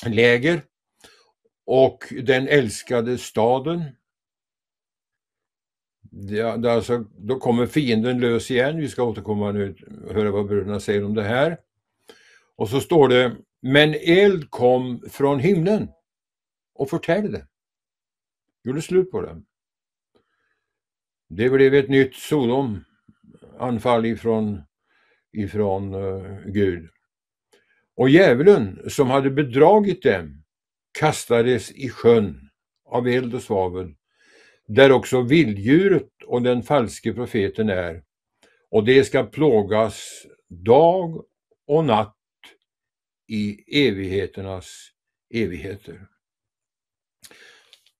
[0.06, 0.62] läger
[1.66, 3.84] och den älskade staden.
[6.10, 8.76] Det, det alltså, då kommer fienden lös igen.
[8.76, 9.76] Vi ska återkomma nu
[10.08, 11.58] och höra vad bröderna säger om det här.
[12.56, 13.36] Och så står det,
[13.66, 15.88] men eld kom från himlen
[16.74, 17.46] och förtärde.
[18.64, 19.42] Gjorde slut på det.
[21.28, 22.84] Det blev ett nytt Sodom
[23.58, 24.62] anfall ifrån,
[25.32, 26.88] ifrån uh, Gud.
[27.96, 30.44] Och djävulen som hade bedragit dem
[30.98, 32.50] kastades i sjön
[32.84, 33.94] av eld och svavel,
[34.66, 38.02] där också vilddjuret och den falske profeten är,
[38.70, 41.24] och det ska plågas dag
[41.66, 42.16] och natt
[43.28, 44.90] i evigheternas
[45.34, 46.06] evigheter.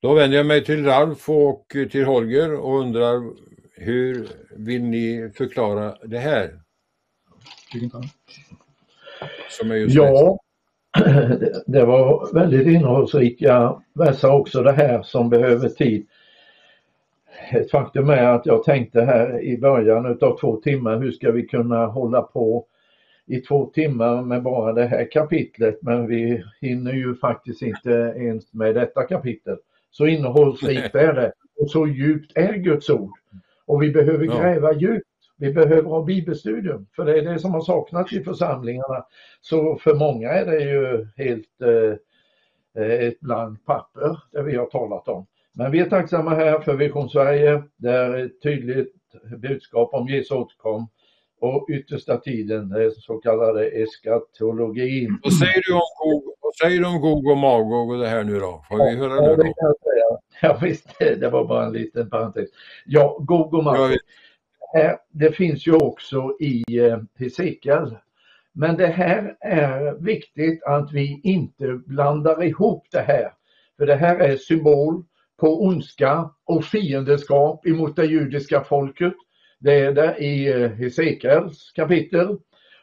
[0.02, 3.32] Då vänder jag mig till Ralf och till Holger och undrar
[3.76, 6.60] hur vill ni förklara det här?
[9.50, 10.38] Som är just ja,
[11.66, 16.06] det var väldigt innehållsrika verser också det här som behöver tid.
[17.52, 21.46] Ett faktum är att jag tänkte här i början utav två timmar, hur ska vi
[21.46, 22.66] kunna hålla på
[23.26, 28.52] i två timmar med bara det här kapitlet men vi hinner ju faktiskt inte ens
[28.52, 29.56] med detta kapitel.
[29.90, 33.18] Så innehållsrikt är det och så djupt är Guds ord.
[33.66, 34.78] Och vi behöver gräva ja.
[34.78, 35.08] djupt.
[35.36, 39.04] Vi behöver ha bibelstudium för det är det som har saknats i församlingarna.
[39.40, 45.08] Så för många är det ju helt eh, ett blankt papper det vi har talat
[45.08, 45.26] om.
[45.52, 47.62] Men vi är tacksamma här för Vision Sverige.
[47.76, 48.94] Det är ett tydligt
[49.36, 50.88] budskap om Jesu återkom
[51.40, 55.18] och yttersta tiden, den så kallade eskatologin.
[55.22, 58.24] Vad säger du om Gog, vad säger du om Gog och Magog och det här
[58.24, 58.64] nu då?
[58.68, 59.42] Får vi höra ja, det det då?
[59.42, 60.18] kan jag säga.
[60.42, 62.48] Ja, visst, det var bara en liten parentes.
[62.86, 63.90] Ja, Gog och Magog.
[64.72, 67.96] Ja, Det finns ju också i eh, Hesekiel.
[68.52, 73.32] Men det här är viktigt att vi inte blandar ihop det här.
[73.78, 75.04] För det här är symbol
[75.40, 79.14] på ondska och fiendeskap emot det judiska folket.
[79.64, 82.38] Det är det i eh, Hesekiels kapitel.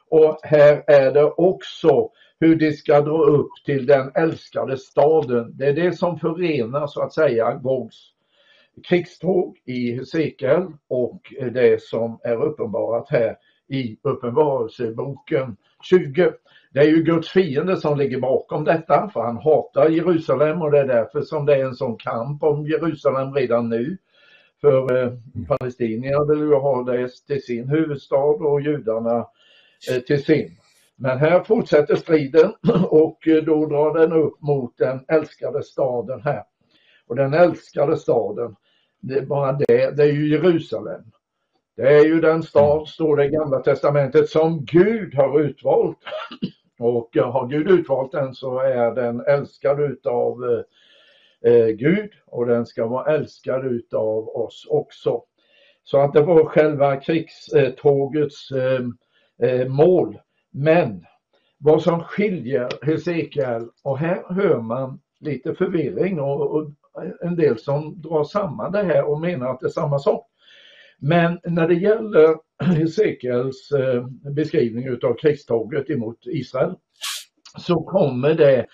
[0.10, 2.10] Och här är det också
[2.40, 5.58] hur de ska dra upp till den älskade staden.
[5.58, 7.96] Det är det som förenar så att säga Gogs
[8.90, 11.22] krigståg i Hesekiel och
[11.54, 13.36] det som är uppenbarat här
[13.68, 16.32] i Uppenbarelseboken 20.
[16.74, 20.80] Det är ju Guds fiende som ligger bakom detta för han hatar Jerusalem och det
[20.80, 23.98] är därför som det är en sån kamp om Jerusalem redan nu.
[24.62, 25.14] För eh,
[25.48, 29.28] palestinierna vill ju ha det till sin huvudstad och judarna
[29.92, 30.58] eh, till sin.
[30.96, 32.54] Men här fortsätter striden
[32.90, 36.44] och eh, då drar den upp mot den älskade staden här.
[37.08, 38.56] Och den älskade staden,
[39.00, 41.02] det är bara det, det är ju Jerusalem.
[41.76, 45.98] Det är ju den stad, står det i Gamla Testamentet, som Gud har utvalt.
[46.80, 50.62] Och eh, har Gud utvalt den så är den älskad utav eh,
[51.46, 55.24] Eh, Gud och den ska vara älskad utav oss också.
[55.84, 58.82] Så att det var själva krigstågets eh,
[59.50, 60.20] eh, mål.
[60.52, 61.06] Men
[61.58, 66.72] vad som skiljer Hesekiel, och här hör man lite förvirring och, och
[67.22, 70.28] en del som drar samman det här och menar att det är samma sak.
[71.00, 76.76] Men när det gäller Hesekiels eh, beskrivning utav krigståget emot Israel
[77.60, 78.66] så kommer det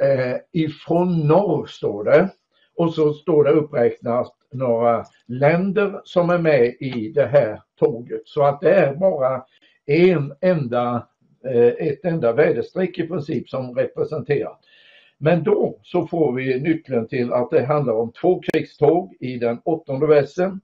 [0.00, 2.30] eh, ifrån norr står det
[2.76, 8.42] och så står det uppräknat några länder som är med i det här tåget så
[8.42, 9.44] att det är bara
[9.86, 11.06] en enda,
[11.44, 14.56] eh, ett enda väderstreck i princip som representerar.
[15.18, 19.60] Men då så får vi nyckeln till att det handlar om två krigståg i den
[19.64, 20.60] åttonde versen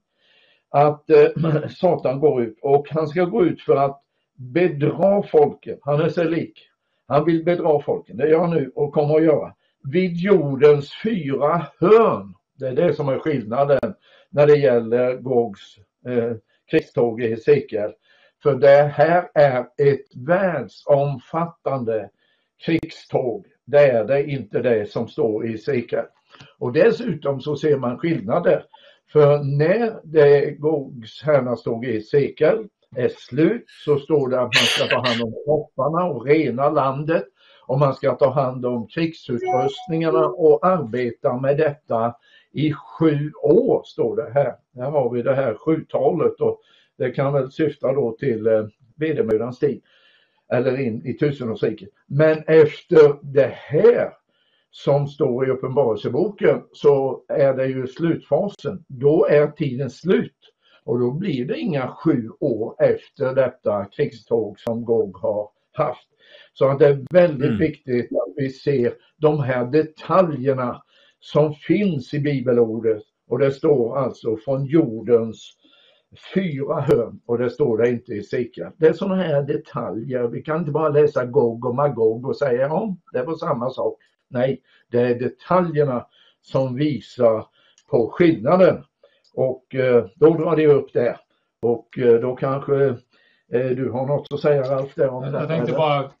[0.69, 1.27] att eh,
[1.69, 4.01] Satan går ut och han ska gå ut för att
[4.35, 5.79] bedra folket.
[5.81, 6.68] Han är sig lik.
[7.09, 8.17] Han vill bedra folken.
[8.17, 9.53] Det gör han nu och kommer att göra.
[9.91, 12.33] Vid jordens fyra hörn.
[12.59, 13.93] Det är det som är skillnaden
[14.29, 15.77] när det gäller Gogs
[16.07, 16.33] eh,
[16.71, 17.91] krigståg i Hesekiel.
[18.43, 22.09] För det här är ett världsomfattande
[22.65, 23.45] krigståg.
[23.65, 26.05] Det är det inte det som står i Hesekiel.
[26.57, 28.65] Och dessutom så ser man skillnader.
[29.11, 34.85] För när det Gogs härnadståg i Hesekiel är slut så står det att man ska
[34.87, 37.25] ta hand om kropparna och rena landet
[37.65, 42.15] och man ska ta hand om krigsutrustningarna och arbeta med detta
[42.51, 44.55] i sju år står det här.
[44.75, 46.61] Här har vi det här sjutalet och
[46.97, 49.81] det kan väl syfta då till eh, vedermödans tid
[50.51, 51.89] eller in i tusenårsriket.
[52.07, 54.13] Men efter det här
[54.71, 58.85] som står i Uppenbarelseboken så är det ju slutfasen.
[58.87, 60.35] Då är tiden slut
[60.83, 66.07] och då blir det inga sju år efter detta krigståg som Gog har haft.
[66.53, 67.59] Så att det är väldigt Mm.
[67.59, 70.83] viktigt att vi ser de här detaljerna
[71.19, 75.55] som finns i bibelordet och det står alltså från jordens
[76.33, 78.73] fyra hörn och det står det inte i Sika.
[78.77, 80.27] Det är sådana här detaljer.
[80.27, 83.97] Vi kan inte bara läsa Gog och Magog och säga ja, det var samma sak.
[84.27, 84.61] Nej,
[84.91, 86.05] det är detaljerna
[86.41, 87.45] som visar
[87.89, 88.83] på skillnaden.
[89.39, 91.19] Och eh, då drar de upp det.
[91.61, 92.85] Och eh, då kanske
[93.53, 96.11] eh, du har något att säga Ralf där om Jag tänkte bara,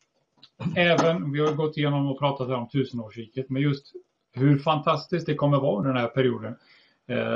[0.75, 3.85] även, vi har gått igenom och pratat om tusenårsriket, men just
[4.33, 6.55] hur fantastiskt det kommer vara under den här perioden.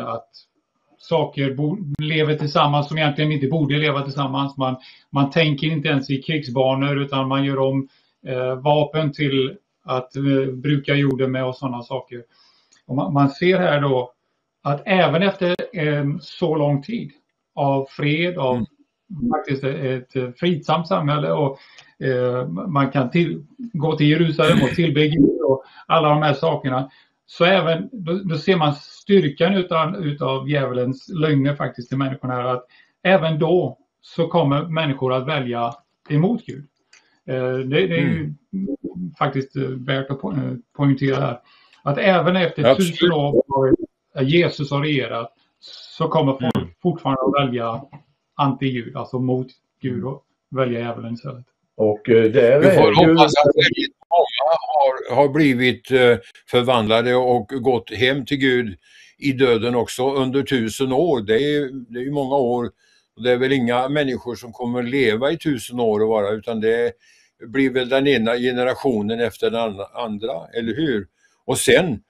[0.06, 0.30] Att
[0.98, 1.58] saker
[2.02, 4.58] lever tillsammans som egentligen inte borde leva tillsammans.
[4.58, 4.76] Man,
[5.10, 7.88] man tänker inte ens i krigsbanor utan man gör om
[8.28, 12.24] eh, vapen till att eh, bruka jorden med och sådana saker.
[12.86, 14.14] Och man, man ser här då
[14.64, 17.12] att även efter eh, så lång tid
[17.56, 18.66] av fred, av
[19.10, 19.30] Mm.
[19.30, 21.58] faktiskt ett, fridsamt samhälle och
[22.00, 26.90] eh, man kan till, gå till Jerusalem och tillbe Gud och alla de här sakerna.
[27.26, 32.44] Så även, då, då ser man styrkan utav, utav djävulens lögner faktiskt till människorna här
[32.46, 32.66] att
[33.04, 35.74] även då så kommer människor att välja
[36.10, 36.66] emot Gud.
[37.28, 38.34] Eh, det, det är ju
[39.20, 41.40] faktiskt eh, värt att po- poängtera här.
[41.84, 42.92] Att även efter Absolut.
[42.92, 43.76] tusen år av
[44.22, 46.70] Jesus har regerat så kommer folk Mm.
[46.82, 47.82] fortfarande att välja
[48.38, 49.48] anti-Gud, alltså mot
[49.82, 51.46] Gud och välja djävulen istället.
[51.76, 53.10] Och eh, där Vi får är ju...
[53.14, 56.18] hoppas att väldigt många har, har blivit eh,
[56.48, 58.78] förvandlade och gått hem till Gud
[59.18, 61.22] i döden också under tusen år.
[61.22, 62.72] Det är, det är ju många år.
[63.16, 66.62] Och Det är väl inga människor som kommer leva i tusen år och vara utan
[66.62, 66.92] det är
[67.48, 71.08] blir väl den ena generationen efter den andra, eller hur?
[71.46, 72.04] Och sen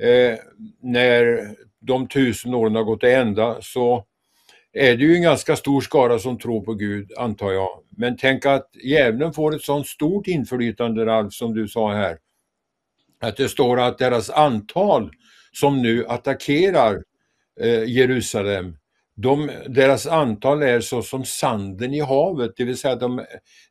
[0.00, 0.38] eh,
[0.80, 1.48] när
[1.80, 4.04] de tusen åren har gått till ända så
[4.72, 7.68] är det ju en ganska stor skara som tror på Gud, antar jag.
[7.96, 12.18] Men tänk att djävulen får ett sådant stort inflytande, Ralf, som du sa här.
[13.20, 15.10] Att det står att deras antal
[15.52, 17.02] som nu attackerar
[17.60, 18.76] eh, Jerusalem,
[19.16, 23.24] de, deras antal är så som sanden i havet, det vill säga de,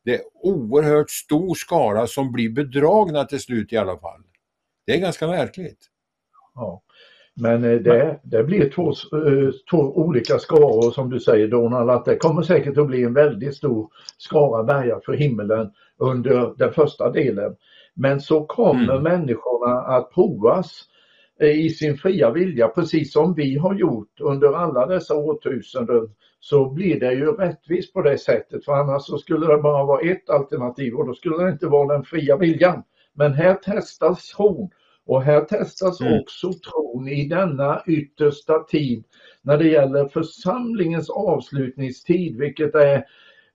[0.04, 4.22] det är oerhört stor skara som blir bedragna till slut i alla fall.
[4.86, 5.90] Det är ganska märkligt.
[6.56, 6.82] Ja.
[7.36, 12.06] Men eh, det, det blir två, eh, två olika skaror som du säger Donald, att
[12.06, 17.10] det kommer säkert att bli en väldigt stor skara bergar för himmelen under den första
[17.10, 17.56] delen.
[17.94, 19.04] Men så kommer mm.
[19.04, 20.82] människorna att provas
[21.40, 26.10] eh, i sin fria vilja, precis som vi har gjort under alla dessa årtusenden,
[26.40, 30.02] så blir det ju rättvist på det sättet, för annars så skulle det bara vara
[30.02, 32.84] ett alternativ och då skulle det inte vara den fria viljan.
[33.14, 34.70] Men här testas tron
[35.06, 36.20] och här testas mm.
[36.22, 39.04] också tron i denna yttersta tid
[39.42, 43.06] när det gäller församlingens avslutningstid, vilket är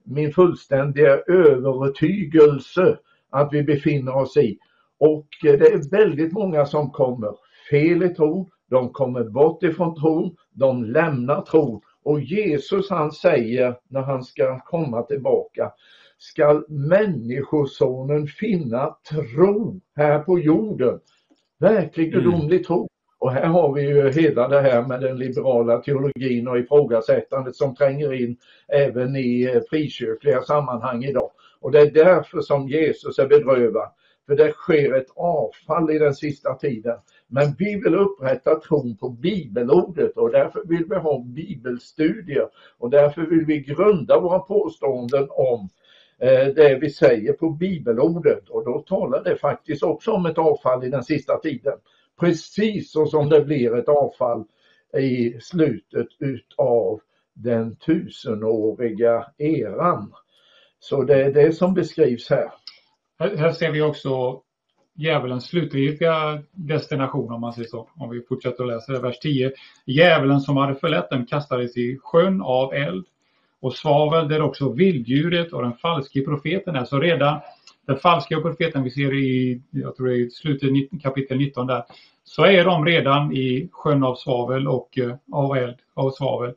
[0.05, 2.99] min fullständiga övertygelse
[3.31, 4.59] att vi befinner oss i.
[4.99, 7.33] Och det är väldigt många som kommer
[7.70, 11.81] fel i tron, de kommer bort ifrån tron, de lämnar tron.
[12.03, 15.73] Och Jesus han säger när han ska komma tillbaka,
[16.19, 21.01] skall människosonen finna tro här på jorden?
[21.61, 22.25] Verklig mm.
[22.25, 22.89] gudomlig tro.
[23.19, 27.75] Och här har vi ju hela det här med den liberala teologin och ifrågasättandet som
[27.75, 28.37] tränger in
[28.69, 31.31] även i eh, frikyrkliga sammanhang idag.
[31.61, 33.89] Och det är därför som Jesus är bedrövad.
[34.27, 36.97] För det sker ett avfall i den sista tiden.
[37.27, 42.49] Men vi vill upprätta tron på bibelordet och därför vill vi ha bibelstudier
[42.79, 45.69] och därför vill vi grunda våra påståenden om
[46.20, 50.85] Eh, det vi säger på bibelordet och då talar det faktiskt också om ett avfall
[50.85, 51.78] i den sista tiden.
[52.20, 54.45] Precis så som det blir ett avfall
[54.99, 57.01] i slutet utav
[57.35, 60.12] den tusenåriga eran.
[60.78, 62.51] Så det är det som beskrivs här.
[63.19, 64.43] Här ser vi också
[64.95, 67.89] djävulens slutgiltiga destination om man säger så.
[67.97, 69.53] Om vi fortsätter att läsa det, vers 10.
[69.86, 73.07] Djävulen som hade förlett dem kastades i sjön av eld
[73.61, 76.85] och svavel där också vilddjuret och den falske profeten är.
[76.85, 77.41] Så redan
[77.87, 81.85] den falska profeten vi ser i, jag tror det är slutet kapitel 19 där,
[82.25, 86.55] så är de redan i sjön av svavel och eh, av eld, av svavel.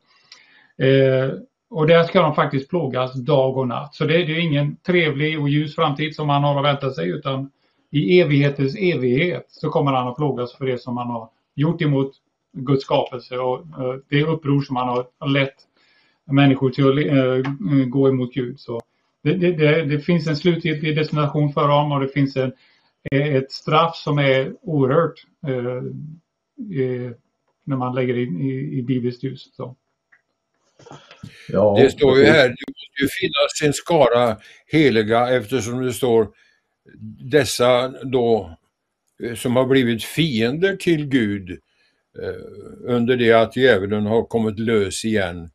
[0.78, 1.38] Eh,
[1.70, 3.94] och där ska de faktiskt plågas dag och natt.
[3.94, 7.08] Så det, det är ingen trevlig och ljus framtid som man har att vänta sig
[7.08, 7.50] utan
[7.90, 12.12] i evighetens evighet så kommer han att plågas för det som han har gjort emot
[12.52, 15.54] Guds skapelse och eh, det uppror som han har lett
[16.32, 18.60] människor till att äh, gå emot Gud.
[18.60, 18.80] Så
[19.22, 22.52] det, det, det, finns en slutgiltig destination för dem och det finns en,
[23.10, 25.14] ett straff som är oerhört
[27.64, 29.48] när man lägger in i, i bibliskt ljus.
[29.56, 29.76] Så.
[31.48, 34.36] Ja, det står ju här, det måste ju finnas en skara
[34.66, 36.28] heliga eftersom det står
[37.30, 38.56] dessa då
[39.36, 41.58] som har blivit fiender till Gud
[42.84, 45.50] under det att djävulen har kommit lös igen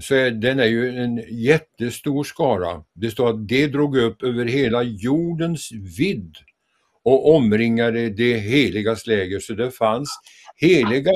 [0.00, 2.84] så är, den är ju en jättestor skara.
[2.94, 6.36] Det står att det drog upp över hela jordens vidd
[7.02, 9.40] och omringade det heligas läger.
[9.40, 10.08] Så det fanns
[10.56, 11.12] heliga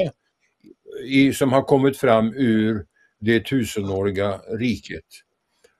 [1.05, 2.86] i, som har kommit fram ur
[3.20, 5.05] det tusenåriga riket.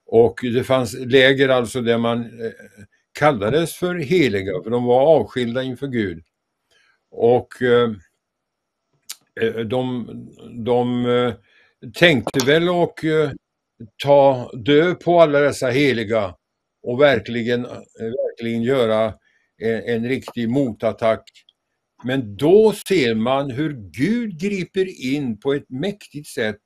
[0.07, 2.53] Och det fanns läger alltså där man eh,
[3.13, 6.25] kallades för heliga, för de var avskilda inför Gud.
[7.11, 7.91] Och eh,
[9.41, 10.07] eh de,
[10.65, 11.35] de eh,
[11.95, 13.31] tänkte väl och eh,
[14.03, 16.35] ta död på alla dessa heliga
[16.83, 17.71] och verkligen, eh,
[18.01, 19.15] verkligen göra
[19.59, 21.23] en, en riktig motattack.
[22.05, 26.61] Men då ser man hur Gud griper in på ett mäktigt sätt.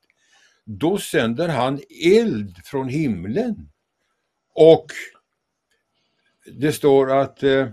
[0.65, 3.55] Då sänder han eld från himlen.
[4.53, 4.85] Och
[6.45, 7.67] det står att eh,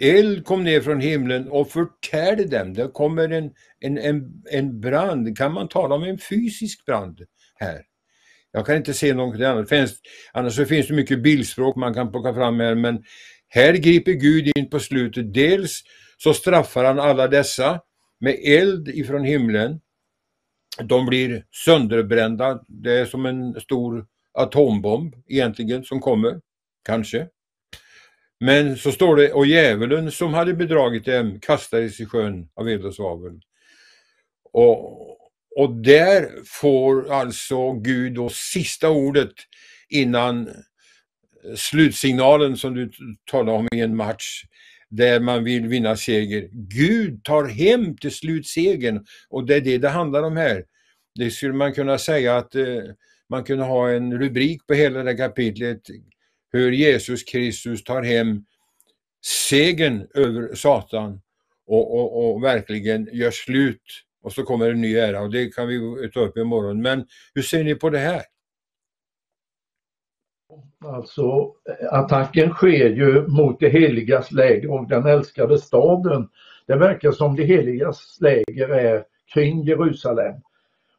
[0.00, 2.74] eld kom ner från himlen och förtärde dem.
[2.74, 3.50] Det kommer en,
[3.80, 5.38] en, en, en brand.
[5.38, 7.20] Kan man tala om en fysisk brand
[7.54, 7.82] här?
[8.52, 9.68] Jag kan inte se något annat.
[9.68, 10.00] Finns,
[10.32, 13.04] annars så finns det mycket bildspråk man kan plocka fram här, men
[13.48, 15.34] här griper Gud in på slutet.
[15.34, 15.82] Dels
[16.18, 17.80] så straffar han alla dessa
[18.20, 19.80] med eld ifrån himlen.
[20.82, 22.64] De blir sönderbrända.
[22.68, 24.06] Det är som en stor
[24.38, 26.40] atombomb egentligen som kommer,
[26.84, 27.28] kanske.
[28.40, 32.84] Men så står det, och djävulen som hade bedragit dem kastades i sjön av eld
[32.84, 33.40] och svavel.
[34.52, 35.10] Och,
[35.56, 39.32] och där får alltså Gud då sista ordet
[39.88, 40.48] innan
[41.56, 42.90] slutsignalen som du
[43.30, 44.44] talar om i en match
[44.88, 46.48] där man vill vinna seger.
[46.52, 50.64] Gud tar hem till slut segern och det är det det handlar om här.
[51.14, 52.82] Det skulle man kunna säga att eh,
[53.28, 55.80] man kunde ha en rubrik på hela det kapitlet
[56.52, 58.44] hur Jesus Kristus tar hem
[59.48, 61.20] segern över Satan
[61.66, 63.82] och, och, och verkligen gör slut
[64.22, 66.82] och så kommer en ny ära och det kan vi ta upp imorgon.
[66.82, 68.22] Men hur ser ni på det här?
[70.84, 71.54] Alltså
[71.90, 76.28] attacken sker ju mot det heligas läger och den älskade staden.
[76.66, 79.04] Det verkar som det heligas läger är
[79.34, 80.34] kring Jerusalem.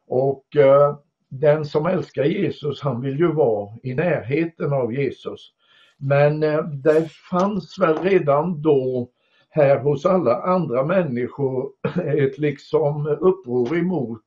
[0.06, 0.96] Och eh,
[1.32, 5.52] den som älskar Jesus han vill ju vara i närheten av Jesus.
[5.96, 9.10] Men eh, det fanns väl redan då
[9.50, 11.70] här hos alla andra människor
[12.06, 14.22] ett liksom uppror emot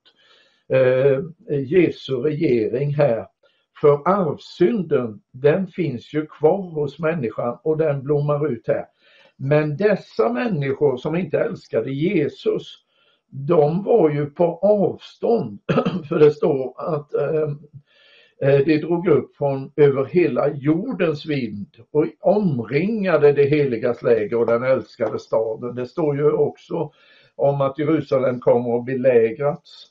[0.69, 1.19] eh,
[1.59, 3.27] Jesu regering här.
[3.81, 8.85] För arvsynden, den finns ju kvar hos människan och den blommar ut här.
[9.37, 12.84] Men dessa människor som inte älskade Jesus,
[13.29, 15.59] de var ju på avstånd.
[16.09, 17.59] För det står att ehm,
[18.41, 24.45] eh, de drog upp från över hela jordens vind och omringade det heligas läger och
[24.45, 25.75] den älskade staden.
[25.75, 26.91] Det står ju också
[27.35, 29.87] om att Jerusalem kommer att belägrats.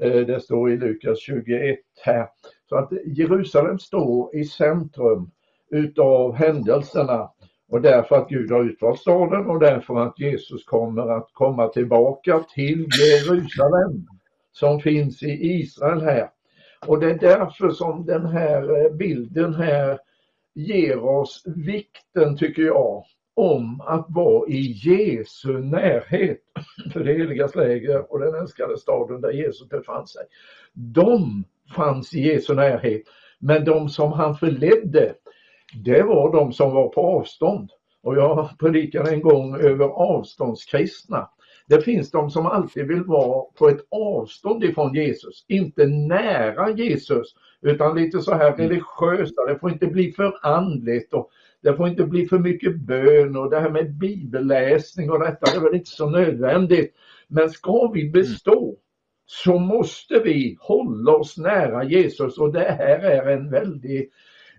[0.00, 2.28] Eh, det står i Lukas 21 här.
[2.68, 5.30] Så att Jerusalem står i centrum
[5.70, 7.30] utav händelserna
[7.68, 12.44] och därför att Gud har utvalt staden och därför att Jesus kommer att komma tillbaka
[12.54, 14.06] till Jerusalem
[14.52, 16.30] som finns i Israel här.
[16.86, 19.98] Och det är därför som den här eh, bilden här
[20.54, 23.04] ger oss vikten, tycker jag,
[23.34, 26.40] om att vara i Jesu närhet.
[26.92, 30.22] För det heligas läger och den älskade staden där Jesus befann sig.
[30.72, 31.44] De
[31.76, 33.02] fanns i Jesu närhet.
[33.38, 35.14] Men de som han förledde,
[35.74, 37.70] det var de som var på avstånd.
[38.02, 41.28] Och jag predikade en gång över avståndskristna.
[41.66, 47.34] Det finns de som alltid vill vara på ett avstånd ifrån Jesus, inte nära Jesus,
[47.62, 48.58] utan lite så här mm.
[48.58, 49.44] religiösa.
[49.48, 51.30] Det får inte bli för andligt och
[51.62, 55.56] det får inte bli för mycket bön och det här med bibelläsning och detta, det
[55.56, 56.94] är väl inte så nödvändigt.
[57.28, 58.76] Men ska vi bestå
[59.26, 64.12] så måste vi hålla oss nära Jesus och det här är en väldigt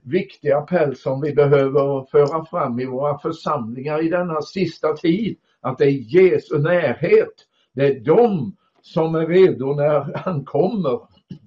[0.05, 5.37] viktig appell som vi behöver föra fram i våra församlingar i denna sista tid.
[5.61, 7.33] Att det är Jesu närhet.
[7.73, 10.99] Det är de som är redo när han kommer.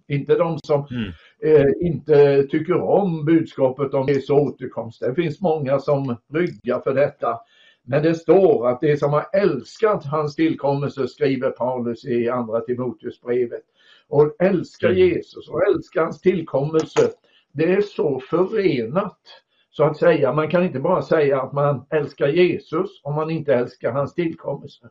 [0.09, 1.13] Inte de som mm.
[1.43, 5.01] eh, inte tycker om budskapet om Jesu återkomst.
[5.01, 7.41] Det finns många som ryggar för detta.
[7.83, 13.63] Men det står att det som har älskat hans tillkommelse skriver Paulus i andra Timoteusbrevet.
[14.09, 14.99] Och älska mm.
[14.99, 17.11] Jesus och älska hans tillkommelse,
[17.59, 19.19] det är så förenat
[19.71, 20.33] så att säga.
[20.33, 24.89] Man kan inte bara säga att man älskar Jesus om man inte älskar hans tillkommelse.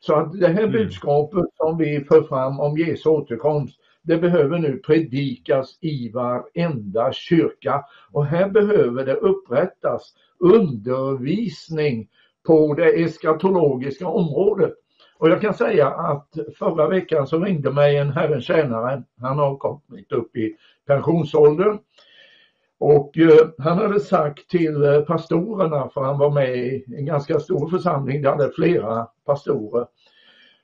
[0.00, 0.72] Så att det här mm.
[0.72, 7.84] budskapet som vi för fram om Jesu återkomst, det behöver nu predikas i varenda kyrka
[8.12, 12.08] och här behöver det upprättas undervisning
[12.46, 14.74] på det eskatologiska området.
[15.22, 16.28] Och jag kan säga att
[16.58, 21.78] förra veckan så ringde mig en Herrens tjänare, han har kommit upp i pensionsåldern.
[22.78, 27.40] Och eh, han hade sagt till eh, pastorerna, för han var med i en ganska
[27.40, 29.86] stor församling, det hade flera pastorer.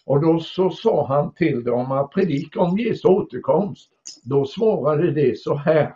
[0.04, 3.90] Och då så sa han till dem att predika om Jesu återkomst.
[4.24, 5.94] Då svarade de så här.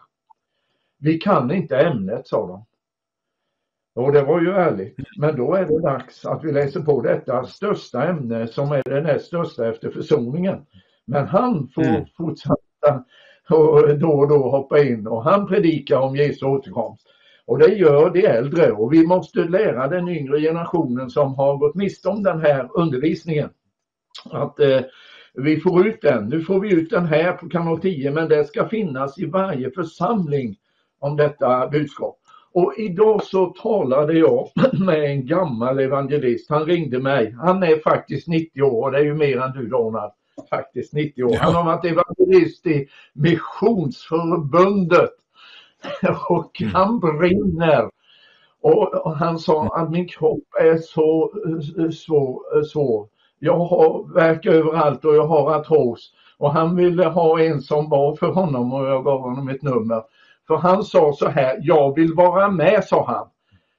[0.98, 2.64] Vi kan inte ämnet, sa de.
[3.94, 4.96] Och det var ju ärligt.
[5.18, 9.00] Men då är det dags att vi läser på detta största ämne som är det
[9.00, 10.66] näst största efter försoningen.
[11.06, 12.04] Men han får mm.
[12.16, 13.04] fortsätta
[13.50, 17.06] och då och då hoppa in och han predikar om Jesu återkomst.
[17.46, 21.74] Och det gör de äldre och vi måste lära den yngre generationen som har gått
[21.74, 23.48] miste om den här undervisningen
[24.30, 24.80] att eh,
[25.34, 26.28] vi får ut den.
[26.28, 29.70] Nu får vi ut den här på kanal 10 men det ska finnas i varje
[29.70, 30.56] församling
[31.00, 32.21] om detta budskap.
[32.54, 36.50] Och idag så talade jag med en gammal evangelist.
[36.50, 37.36] Han ringde mig.
[37.40, 40.12] Han är faktiskt 90 år och det är ju mer än du Donald.
[40.50, 41.36] Faktiskt 90 år.
[41.40, 45.10] Han har varit evangelist i Missionsförbundet.
[46.28, 46.74] Och mm.
[46.74, 47.90] han brinner.
[48.60, 51.32] Och han sa att min kropp är så
[51.92, 52.62] svår.
[52.62, 53.08] svår.
[53.38, 56.12] Jag har värk överallt och jag har artros.
[56.38, 60.02] Och han ville ha en som var för honom och jag gav honom ett nummer.
[60.52, 63.26] För han sa så här, jag vill vara med, sa han.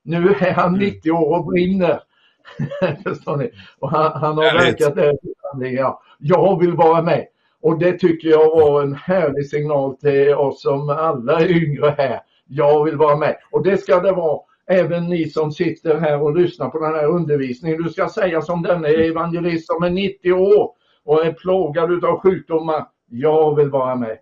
[0.04, 1.24] Nu är han 90 mm.
[1.24, 2.00] år och brinner.
[3.04, 3.52] Förstår ni?
[3.80, 5.18] Och han, han har verkat där.
[5.60, 7.26] Ja, jag vill vara med.
[7.62, 12.20] Och det tycker jag var en härlig signal till oss som alla yngre här.
[12.48, 13.36] Jag vill vara med.
[13.52, 17.06] Och det ska det vara även ni som sitter här och lyssnar på den här
[17.06, 17.84] undervisningen.
[17.84, 20.72] Du ska säga som denne evangelist som är 90 år
[21.06, 22.86] och är plågad av sjukdomar.
[23.10, 24.18] Jag vill vara med.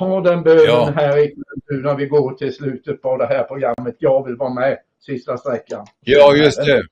[0.00, 0.92] Ta den bönen ja.
[0.96, 1.30] här
[1.70, 3.96] nu när vi går till slutet på det här programmet.
[3.98, 5.86] Jag vill vara med sista sträckan.
[6.04, 6.82] Ja, just det.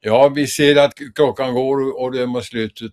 [0.00, 2.92] Ja, vi ser att klockan går och det var slutet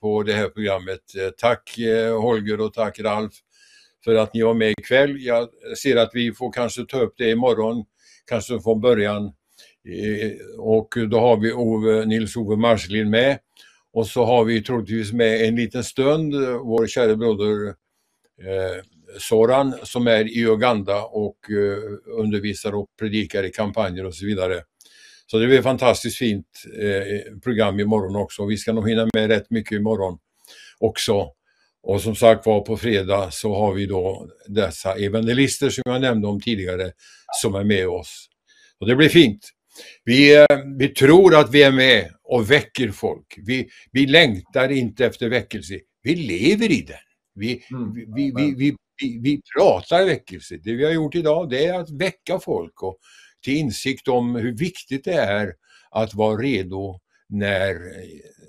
[0.00, 1.00] på det här programmet.
[1.38, 3.32] Tack eh, Holger och tack Ralf
[4.04, 5.16] för att ni var med ikväll.
[5.20, 5.48] Jag
[5.82, 7.84] ser att vi får kanske ta upp det imorgon,
[8.26, 9.24] kanske från början.
[9.24, 13.38] Eh, och då har vi Ove, Nils-Ove Marslin med.
[13.92, 17.74] Och så har vi troligtvis med en liten stund vår kära broder
[18.46, 18.82] Eh,
[19.18, 24.62] Soran som är i Uganda och eh, undervisar och predikar i kampanjer och så vidare.
[25.26, 26.46] Så det blir ett fantastiskt fint
[26.80, 28.46] eh, program imorgon också.
[28.46, 30.18] Vi ska nog hinna med rätt mycket imorgon
[30.78, 31.32] också.
[31.82, 36.28] Och som sagt var på fredag så har vi då dessa evangelister som jag nämnde
[36.28, 36.92] om tidigare
[37.42, 38.28] som är med oss.
[38.80, 39.48] Och det blir fint.
[40.04, 40.46] Vi, eh,
[40.78, 43.38] vi tror att vi är med och väcker folk.
[43.46, 45.78] Vi, vi längtar inte efter väckelse.
[46.02, 47.07] Vi lever i den.
[47.38, 47.94] Vi, mm.
[47.94, 50.56] vi, vi, vi, vi, vi, pratar väckelse.
[50.56, 52.98] Det vi har gjort idag det är att väcka folk och
[53.42, 55.54] till insikt om hur viktigt det är
[55.90, 57.76] att vara redo när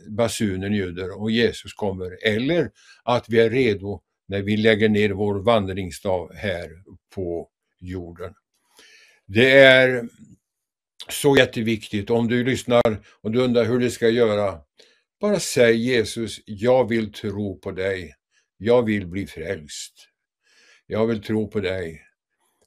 [0.09, 2.27] basunen ljuder och Jesus kommer.
[2.27, 2.71] Eller
[3.03, 6.69] att vi är redo när vi lägger ner vår vandringsstav här
[7.15, 7.49] på
[7.79, 8.33] jorden.
[9.25, 10.09] Det är
[11.09, 12.09] så jätteviktigt.
[12.09, 14.59] Om du lyssnar och du undrar hur du ska göra,
[15.21, 18.13] bara säg Jesus, jag vill tro på dig.
[18.61, 19.94] Jag vill bli frälst.
[20.86, 22.02] Jag vill tro på dig.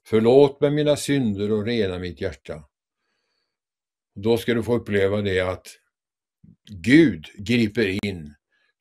[0.05, 2.63] Förlåt mig mina synder och rena mitt hjärta.
[4.15, 5.67] Då ska du få uppleva det att
[6.69, 8.33] Gud griper in.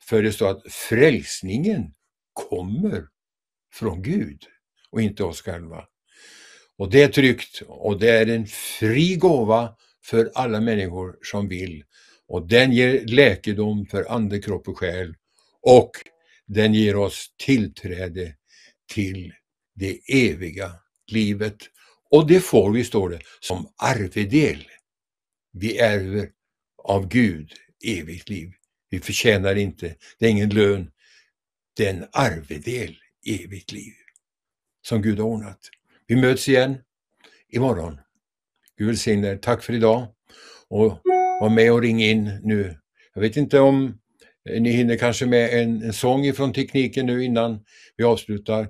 [0.02, 1.94] För det står att frälsningen
[2.32, 3.08] kommer
[3.72, 4.42] från Gud
[4.90, 5.84] och inte oss själva.
[6.76, 11.84] Och det är tryggt och det är en fri gåva för alla människor som vill.
[12.28, 15.14] Och den ger läkedom för ande, kropp och själ.
[15.60, 15.90] Och
[16.48, 18.34] den ger oss tillträde
[18.92, 19.32] till
[19.74, 20.72] det eviga
[21.06, 21.56] livet.
[22.10, 24.66] Och det får vi, står det, som arvedel.
[25.52, 26.30] Vi ärver
[26.84, 27.52] av Gud
[27.84, 28.52] evigt liv.
[28.90, 30.90] Vi förtjänar inte, det är ingen lön,
[31.76, 32.96] det är en arvedel,
[33.26, 33.92] evigt liv,
[34.86, 35.58] som Gud har ordnat.
[36.06, 36.78] Vi möts igen
[37.48, 38.00] imorgon.
[38.76, 39.36] Gud välsigne er.
[39.36, 40.06] Tack för idag.
[40.68, 41.00] Och
[41.40, 42.78] var med och ring in nu.
[43.14, 43.98] Jag vet inte om
[44.50, 47.64] Eh, ni hinner kanske med en, en sång ifrån tekniken nu innan
[47.96, 48.68] vi avslutar.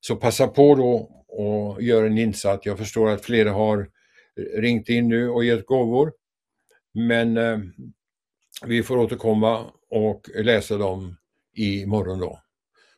[0.00, 2.66] Så passa på då och gör en insats.
[2.66, 3.88] Jag förstår att flera har
[4.56, 6.12] ringt in nu och gett gåvor.
[6.94, 7.58] Men eh,
[8.66, 11.16] vi får återkomma och läsa dem
[11.56, 12.42] imorgon då.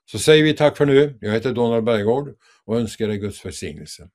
[0.04, 1.18] Så säger vi tack för nu.
[1.20, 2.34] Jag heter Donald Berggård
[2.64, 4.08] och önskar dig Guds välsignelse.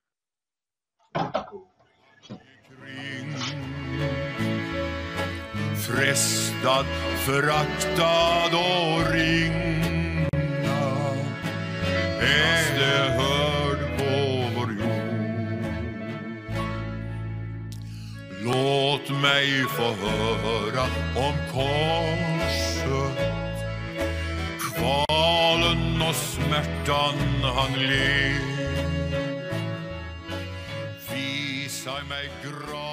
[5.88, 6.86] Frestad,
[7.26, 10.28] föraktad och ringa
[12.22, 15.66] är det hörd på vår jord.
[18.42, 20.84] Låt mig få höra
[21.16, 22.16] om korset
[24.74, 28.42] kvalen och smärtan han led.
[31.12, 32.85] Visa mig graven